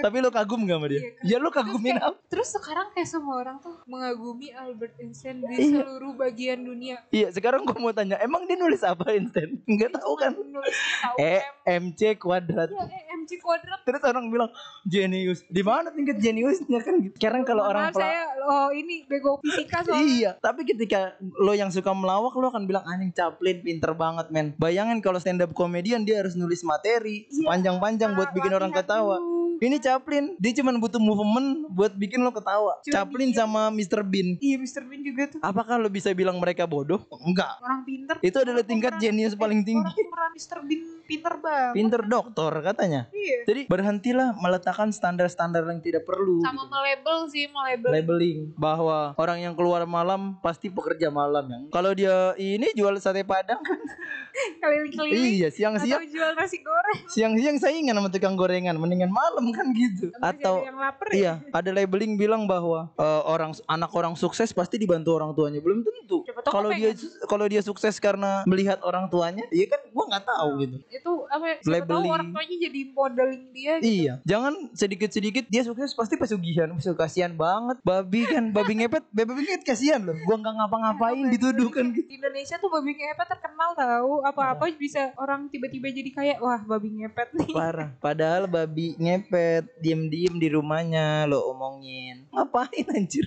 Tapi 0.00 0.16
lo 0.18 0.30
kagum 0.30 0.60
gak 0.62 0.74
sama 0.74 0.86
dia? 0.86 1.00
Ya 1.20 1.36
lo 1.36 1.48
kagumin 1.48 1.92
Terus 1.92 2.00
apa? 2.00 2.08
kayak- 2.10 2.28
Terus 2.30 2.48
sekarang 2.50 2.86
kayak 2.90 3.08
semua 3.08 3.34
orang 3.36 3.56
tuh 3.58 3.74
mengagumi 3.84 4.48
Albert 4.50 4.94
Einstein 4.96 5.40
di 5.40 5.52
Iya. 5.52 5.82
seluruh 5.82 6.12
bagian 6.14 6.60
dunia. 6.60 6.96
Iya 7.08 7.28
sekarang 7.30 7.62
gue 7.62 7.76
mau 7.76 7.90
tanya, 7.90 8.16
emang 8.18 8.44
dia 8.44 8.54
nulis 8.54 8.80
apa 8.80 9.10
Einstein? 9.10 9.60
Nggak 9.64 9.96
tahu 9.96 10.14
kan? 10.14 10.32
Nulis 10.32 10.76
tahu 10.98 11.16
E 11.18 11.36
M, 11.66 11.84
MC 11.88 12.00
kuadrat. 12.16 12.68
ya, 12.68 12.84
E, 12.86 13.09
MC 13.30 13.38
kuadrat. 13.38 13.80
Terus 13.86 14.02
orang 14.02 14.26
bilang 14.26 14.50
jenius. 14.82 15.46
Di 15.46 15.62
mana 15.62 15.94
tingkat 15.94 16.18
jeniusnya 16.18 16.82
kan? 16.82 16.98
gitu. 16.98 17.14
Sekarang 17.14 17.46
kalau 17.46 17.62
orang 17.62 17.94
maaf, 17.94 18.02
saya 18.02 18.26
oh 18.42 18.74
ini 18.74 19.06
bego 19.06 19.38
fisika 19.38 19.86
soalnya. 19.86 20.02
Iya, 20.02 20.30
tapi 20.42 20.66
ketika 20.66 21.14
lo 21.38 21.54
yang 21.54 21.70
suka 21.70 21.94
melawak 21.94 22.34
lo 22.34 22.50
akan 22.50 22.66
bilang 22.66 22.82
anjing 22.82 23.14
Chaplin 23.14 23.62
pinter 23.62 23.94
banget 23.94 24.26
men. 24.34 24.58
Bayangin 24.58 24.98
kalau 24.98 25.22
stand 25.22 25.38
up 25.46 25.54
komedian 25.54 26.02
dia 26.02 26.18
harus 26.18 26.34
nulis 26.34 26.66
materi 26.66 27.30
Iya. 27.30 27.46
panjang-panjang 27.46 28.18
buat 28.18 28.34
bikin 28.34 28.50
orang 28.50 28.74
ketawa. 28.74 29.22
dulu. 29.22 29.38
Ini 29.60 29.76
Chaplin, 29.76 30.40
dia 30.40 30.56
cuma 30.56 30.72
butuh 30.80 30.96
movement 30.96 31.68
buat 31.68 31.92
bikin 31.92 32.24
lo 32.24 32.32
ketawa. 32.32 32.80
Cuma 32.80 32.92
Chaplin 32.96 33.36
sama 33.36 33.68
Mr. 33.68 34.00
Bean. 34.00 34.40
Iya 34.40 34.56
Mr. 34.56 34.88
Bean 34.88 35.04
juga 35.04 35.36
tuh 35.36 35.38
Apakah 35.44 35.76
lo 35.76 35.92
bisa 35.92 36.08
bilang 36.16 36.40
mereka 36.40 36.64
bodoh? 36.64 37.04
Enggak. 37.20 37.60
orang 37.60 37.84
pinter. 37.84 38.16
Itu 38.24 38.40
adalah 38.40 38.64
tingkat 38.64 38.96
jenius 38.96 39.36
paling 39.36 39.60
tinggi. 39.60 39.84
Orang 39.84 40.32
Mr. 40.32 40.64
Bean 40.64 40.80
pinter 41.04 41.34
banget. 41.44 41.72
Pinter 41.76 42.00
dokter 42.08 42.52
katanya. 42.64 43.00
Iya. 43.12 43.19
Jadi 43.46 43.62
berhentilah 43.66 44.36
meletakkan 44.38 44.90
standar-standar 44.90 45.64
yang 45.66 45.80
tidak 45.80 46.04
perlu. 46.08 46.40
Sama 46.42 46.64
gitu. 46.64 46.72
melabel 46.72 47.18
sih, 47.28 47.44
melabel. 47.50 47.90
labeling 47.90 48.38
bahwa 48.56 49.12
orang 49.16 49.38
yang 49.44 49.54
keluar 49.54 49.84
malam 49.84 50.38
pasti 50.40 50.72
pekerja 50.72 51.08
malam 51.12 51.44
ya. 51.48 51.58
Kalau 51.72 51.90
dia 51.92 52.34
ini 52.40 52.72
jual 52.72 52.96
sate 53.02 53.22
padang 53.26 53.60
kan. 53.60 53.80
Keliling-keliling. 54.62 55.42
iya, 55.42 55.48
siang-siang 55.50 56.02
Atau 56.02 56.12
jual 56.12 56.30
nasi 56.38 56.58
goreng. 56.62 56.98
siang-siang 57.10 57.56
saingan 57.58 57.94
sama 57.98 58.08
tukang 58.12 58.34
gorengan, 58.38 58.76
mendingan 58.78 59.10
malam 59.10 59.50
kan 59.50 59.70
gitu. 59.74 60.10
Masih 60.16 60.40
Atau 60.40 60.54
yang 60.64 60.78
lapar 60.78 61.06
ya. 61.10 61.14
iya, 61.16 61.32
ada 61.50 61.70
labeling 61.74 62.14
bilang 62.14 62.46
bahwa 62.46 62.90
eh, 62.94 63.22
orang 63.26 63.52
anak 63.66 63.90
orang 63.92 64.14
sukses 64.14 64.50
pasti 64.54 64.78
dibantu 64.78 65.16
orang 65.16 65.34
tuanya. 65.34 65.60
Belum 65.60 65.82
tentu. 65.82 66.19
Kalau 66.46 66.70
dia 66.72 66.90
kepengen. 66.96 67.28
kalau 67.28 67.46
dia 67.50 67.60
sukses 67.60 67.94
karena 68.00 68.46
melihat 68.48 68.78
orang 68.80 69.10
tuanya, 69.12 69.44
iya 69.52 69.66
kan 69.68 69.80
gua 69.92 70.04
nggak 70.08 70.24
tahu 70.24 70.48
gitu. 70.64 70.76
Itu 70.88 71.12
apa 71.28 71.44
ya, 71.60 71.82
tahu 71.84 72.04
orang 72.06 72.30
tuanya 72.32 72.56
jadi 72.56 72.80
modeling 72.94 73.44
dia 73.52 73.72
gitu. 73.78 73.90
Iya, 73.90 74.12
jangan 74.24 74.54
sedikit-sedikit 74.72 75.44
dia 75.50 75.62
sukses 75.66 75.92
pasti 75.92 76.14
pesugihan. 76.16 76.72
Pesu 76.76 76.96
kasihan 76.96 77.32
banget. 77.36 77.82
Babi 77.84 78.24
kan, 78.24 78.54
babi 78.54 78.72
ngepet, 78.80 79.04
babi 79.16 79.42
ngepet 79.44 79.64
kasihan 79.66 80.00
loh. 80.00 80.16
Gua 80.24 80.36
nggak 80.40 80.54
ngapa-ngapain 80.56 81.26
dituduh 81.28 81.68
kan 81.68 81.92
gitu. 81.92 82.06
Di 82.06 82.16
Indonesia 82.16 82.56
tuh 82.56 82.70
babi 82.72 82.96
ngepet 82.96 83.28
terkenal 83.28 83.70
tahu 83.76 84.12
apa-apa 84.24 84.64
bisa 84.78 85.12
orang 85.20 85.50
tiba-tiba 85.52 85.92
jadi 85.92 86.10
kayak 86.14 86.38
wah 86.40 86.60
babi 86.64 86.88
ngepet 87.02 87.28
nih. 87.36 87.52
Parah. 87.58 87.90
Padahal 87.98 88.46
babi 88.48 88.96
ngepet, 88.96 89.68
diem-diem 89.82 90.38
di 90.38 90.48
rumahnya 90.48 91.26
lo 91.26 91.50
omongin. 91.52 92.30
Ngapain 92.30 92.86
anjir? 92.94 93.26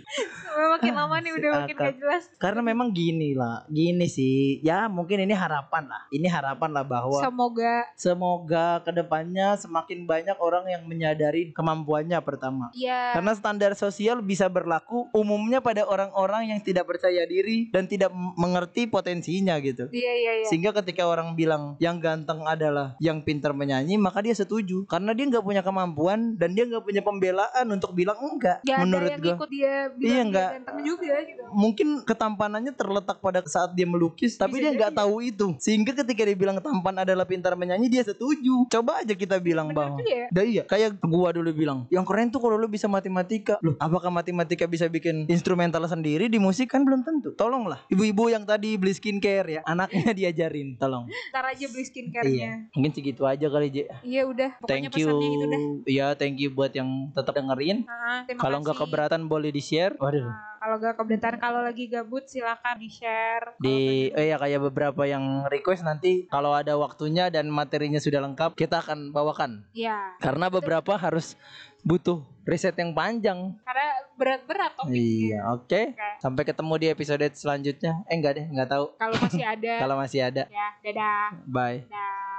makin 0.73 0.93
lama 0.95 1.15
nih 1.21 1.31
udah 1.37 1.49
makin 1.63 1.75
gak 1.77 1.95
jelas. 1.99 2.23
Karena 2.41 2.61
memang 2.65 2.89
gini 2.89 3.02
lah, 3.11 3.67
gini 3.67 4.07
sih. 4.07 4.63
Ya 4.63 4.87
mungkin 4.87 5.19
ini 5.25 5.35
harapan 5.35 5.89
lah. 5.89 6.07
Ini 6.07 6.27
harapan 6.31 6.69
lah 6.71 6.85
bahwa 6.87 7.19
Semoga 7.19 7.83
semoga 7.97 8.79
ke 8.85 8.91
depannya 8.95 9.59
semakin 9.59 10.07
banyak 10.07 10.37
orang 10.39 10.69
yang 10.69 10.83
menyadari 10.87 11.51
kemampuannya 11.51 12.15
pertama. 12.23 12.69
ya 12.71 13.17
Karena 13.17 13.33
standar 13.35 13.75
sosial 13.75 14.23
bisa 14.23 14.47
berlaku 14.47 15.09
umumnya 15.11 15.59
pada 15.59 15.83
orang-orang 15.83 16.55
yang 16.55 16.59
tidak 16.63 16.87
percaya 16.87 17.25
diri 17.27 17.67
dan 17.73 17.89
tidak 17.89 18.13
mengerti 18.13 18.87
potensinya 18.87 19.57
gitu. 19.59 19.89
Iya 19.91 20.13
iya 20.13 20.31
iya. 20.43 20.47
Sehingga 20.47 20.71
ketika 20.79 21.03
orang 21.03 21.35
bilang 21.35 21.75
yang 21.81 21.99
ganteng 21.99 22.45
adalah 22.45 22.95
yang 23.01 23.25
pintar 23.25 23.51
menyanyi, 23.51 23.97
maka 23.97 24.21
dia 24.21 24.37
setuju. 24.37 24.85
Karena 24.85 25.11
dia 25.11 25.25
nggak 25.27 25.43
punya 25.43 25.61
kemampuan 25.65 26.37
dan 26.37 26.53
dia 26.53 26.69
nggak 26.69 26.85
punya 26.85 27.01
pembelaan 27.01 27.65
untuk 27.71 27.91
bilang 27.97 28.15
enggak. 28.21 28.61
Gak 28.61 28.77
ada 28.77 28.83
menurut 28.85 29.09
yang 29.09 29.21
gua. 29.21 29.33
ikut 29.35 29.49
dia 29.49 29.73
bilang 29.89 30.03
Iya, 30.03 30.13
dia 30.13 30.29
nggak. 30.29 30.49
ganteng 30.59 30.79
juga 30.85 31.15
gitu. 31.25 31.41
Mungkin 31.53 31.87
ketampanannya 32.05 32.73
terletak 32.93 33.17
pada 33.17 33.41
saat 33.49 33.73
dia 33.73 33.89
melukis, 33.89 34.37
tapi 34.37 34.61
Bisa 34.61 34.69
dia 34.69 34.77
nggak 34.77 34.93
tahu 34.93 35.25
itu. 35.25 35.57
Sehingga 35.57 35.97
ketika 35.97 36.21
dia 36.29 36.37
bilang 36.37 36.61
tampan 36.61 37.01
adalah 37.01 37.25
pintar 37.25 37.57
menyanyi, 37.57 37.89
dia 37.89 38.05
setuju. 38.05 38.69
Coba 38.69 39.01
aja 39.01 39.17
kita 39.17 39.41
bilang 39.41 39.73
bahwa 39.73 39.97
ya. 40.05 40.29
Dah 40.29 40.45
iya, 40.45 40.63
kayak 40.69 41.01
gua 41.01 41.33
dulu 41.33 41.49
bilang, 41.49 41.89
yang 41.89 42.05
keren 42.05 42.29
tuh 42.29 42.37
kalau 42.37 42.53
lu 42.53 42.69
bisa 42.69 42.85
matematika. 42.85 43.57
Loh, 43.65 43.73
apakah 43.81 44.13
matematika 44.13 44.69
bisa 44.69 44.85
bikin 44.85 45.25
instrumental 45.25 45.81
sendiri 45.89 46.29
di 46.29 46.37
musik 46.37 46.69
kan 46.69 46.85
belum 46.85 47.01
tentu. 47.01 47.33
Tolonglah, 47.33 47.81
ibu-ibu 47.89 48.29
yang 48.29 48.45
tadi 48.45 48.77
beli 48.77 48.93
skincare 48.93 49.59
ya, 49.59 49.61
anaknya 49.65 50.13
diajarin, 50.19 50.77
tolong. 50.77 51.09
Ntar 51.33 51.57
aja 51.57 51.65
beli 51.65 51.85
skincare-nya. 51.89 52.69
Iya, 52.69 52.69
mungkin 52.77 52.91
segitu 52.93 53.25
aja 53.25 53.49
kali 53.49 53.67
J. 53.73 53.77
Iya 54.05 54.21
udah. 54.29 54.49
Pokoknya 54.61 54.93
Thank 54.93 55.01
you. 55.01 55.07
pesannya 55.09 55.29
itu 55.33 55.45
dah. 55.49 55.61
Iya, 55.89 56.07
thank 56.13 56.37
you 56.37 56.49
buat 56.53 56.71
yang 56.77 57.09
tetap 57.17 57.33
dengerin. 57.33 57.89
Terima 58.29 58.39
Kalau 58.39 58.57
nggak 58.61 58.77
keberatan 58.77 59.25
boleh 59.25 59.49
di 59.49 59.61
share. 59.63 59.97
Waduh. 59.97 60.52
Kalau 60.63 60.79
nggak 60.79 60.95
keberatan 60.95 61.35
kalau 61.43 61.59
lagi 61.59 61.91
gabut 61.91 62.23
silakan 62.23 62.79
di 62.79 62.87
share. 62.87 63.51
Di 63.59 64.07
eh 64.15 64.31
ya 64.31 64.39
kayak 64.39 64.71
beberapa 64.71 65.03
yang 65.03 65.43
request 65.51 65.83
nanti 65.83 66.23
kalau 66.31 66.55
ada 66.55 66.79
waktunya 66.79 67.27
dan 67.27 67.51
materinya 67.51 67.99
sudah 67.99 68.23
lengkap 68.23 68.55
kita 68.55 68.79
akan 68.79 69.11
bawakan. 69.11 69.67
Iya. 69.75 70.15
Karena 70.23 70.47
beberapa 70.47 70.95
harus 70.95 71.35
butuh 71.83 72.23
riset 72.47 72.79
yang 72.79 72.95
panjang. 72.95 73.59
Karena 73.67 73.87
berat-berat 74.15 74.71
topiknya. 74.79 75.03
Iya, 75.03 75.39
oke. 75.51 75.81
Oke. 75.99 76.15
Sampai 76.23 76.47
ketemu 76.47 76.73
di 76.79 76.87
episode 76.87 77.27
selanjutnya. 77.35 77.99
Eh 78.07 78.15
enggak 78.15 78.39
deh, 78.39 78.45
enggak 78.47 78.71
tahu. 78.71 78.85
Kalau 78.95 79.19
masih 79.19 79.43
ada. 79.43 79.73
Kalau 79.83 79.95
masih 79.99 80.19
ada. 80.23 80.43
ya, 80.47 80.67
dadah. 80.79 81.27
Bye. 81.43 81.83
Dadah. 81.91 82.32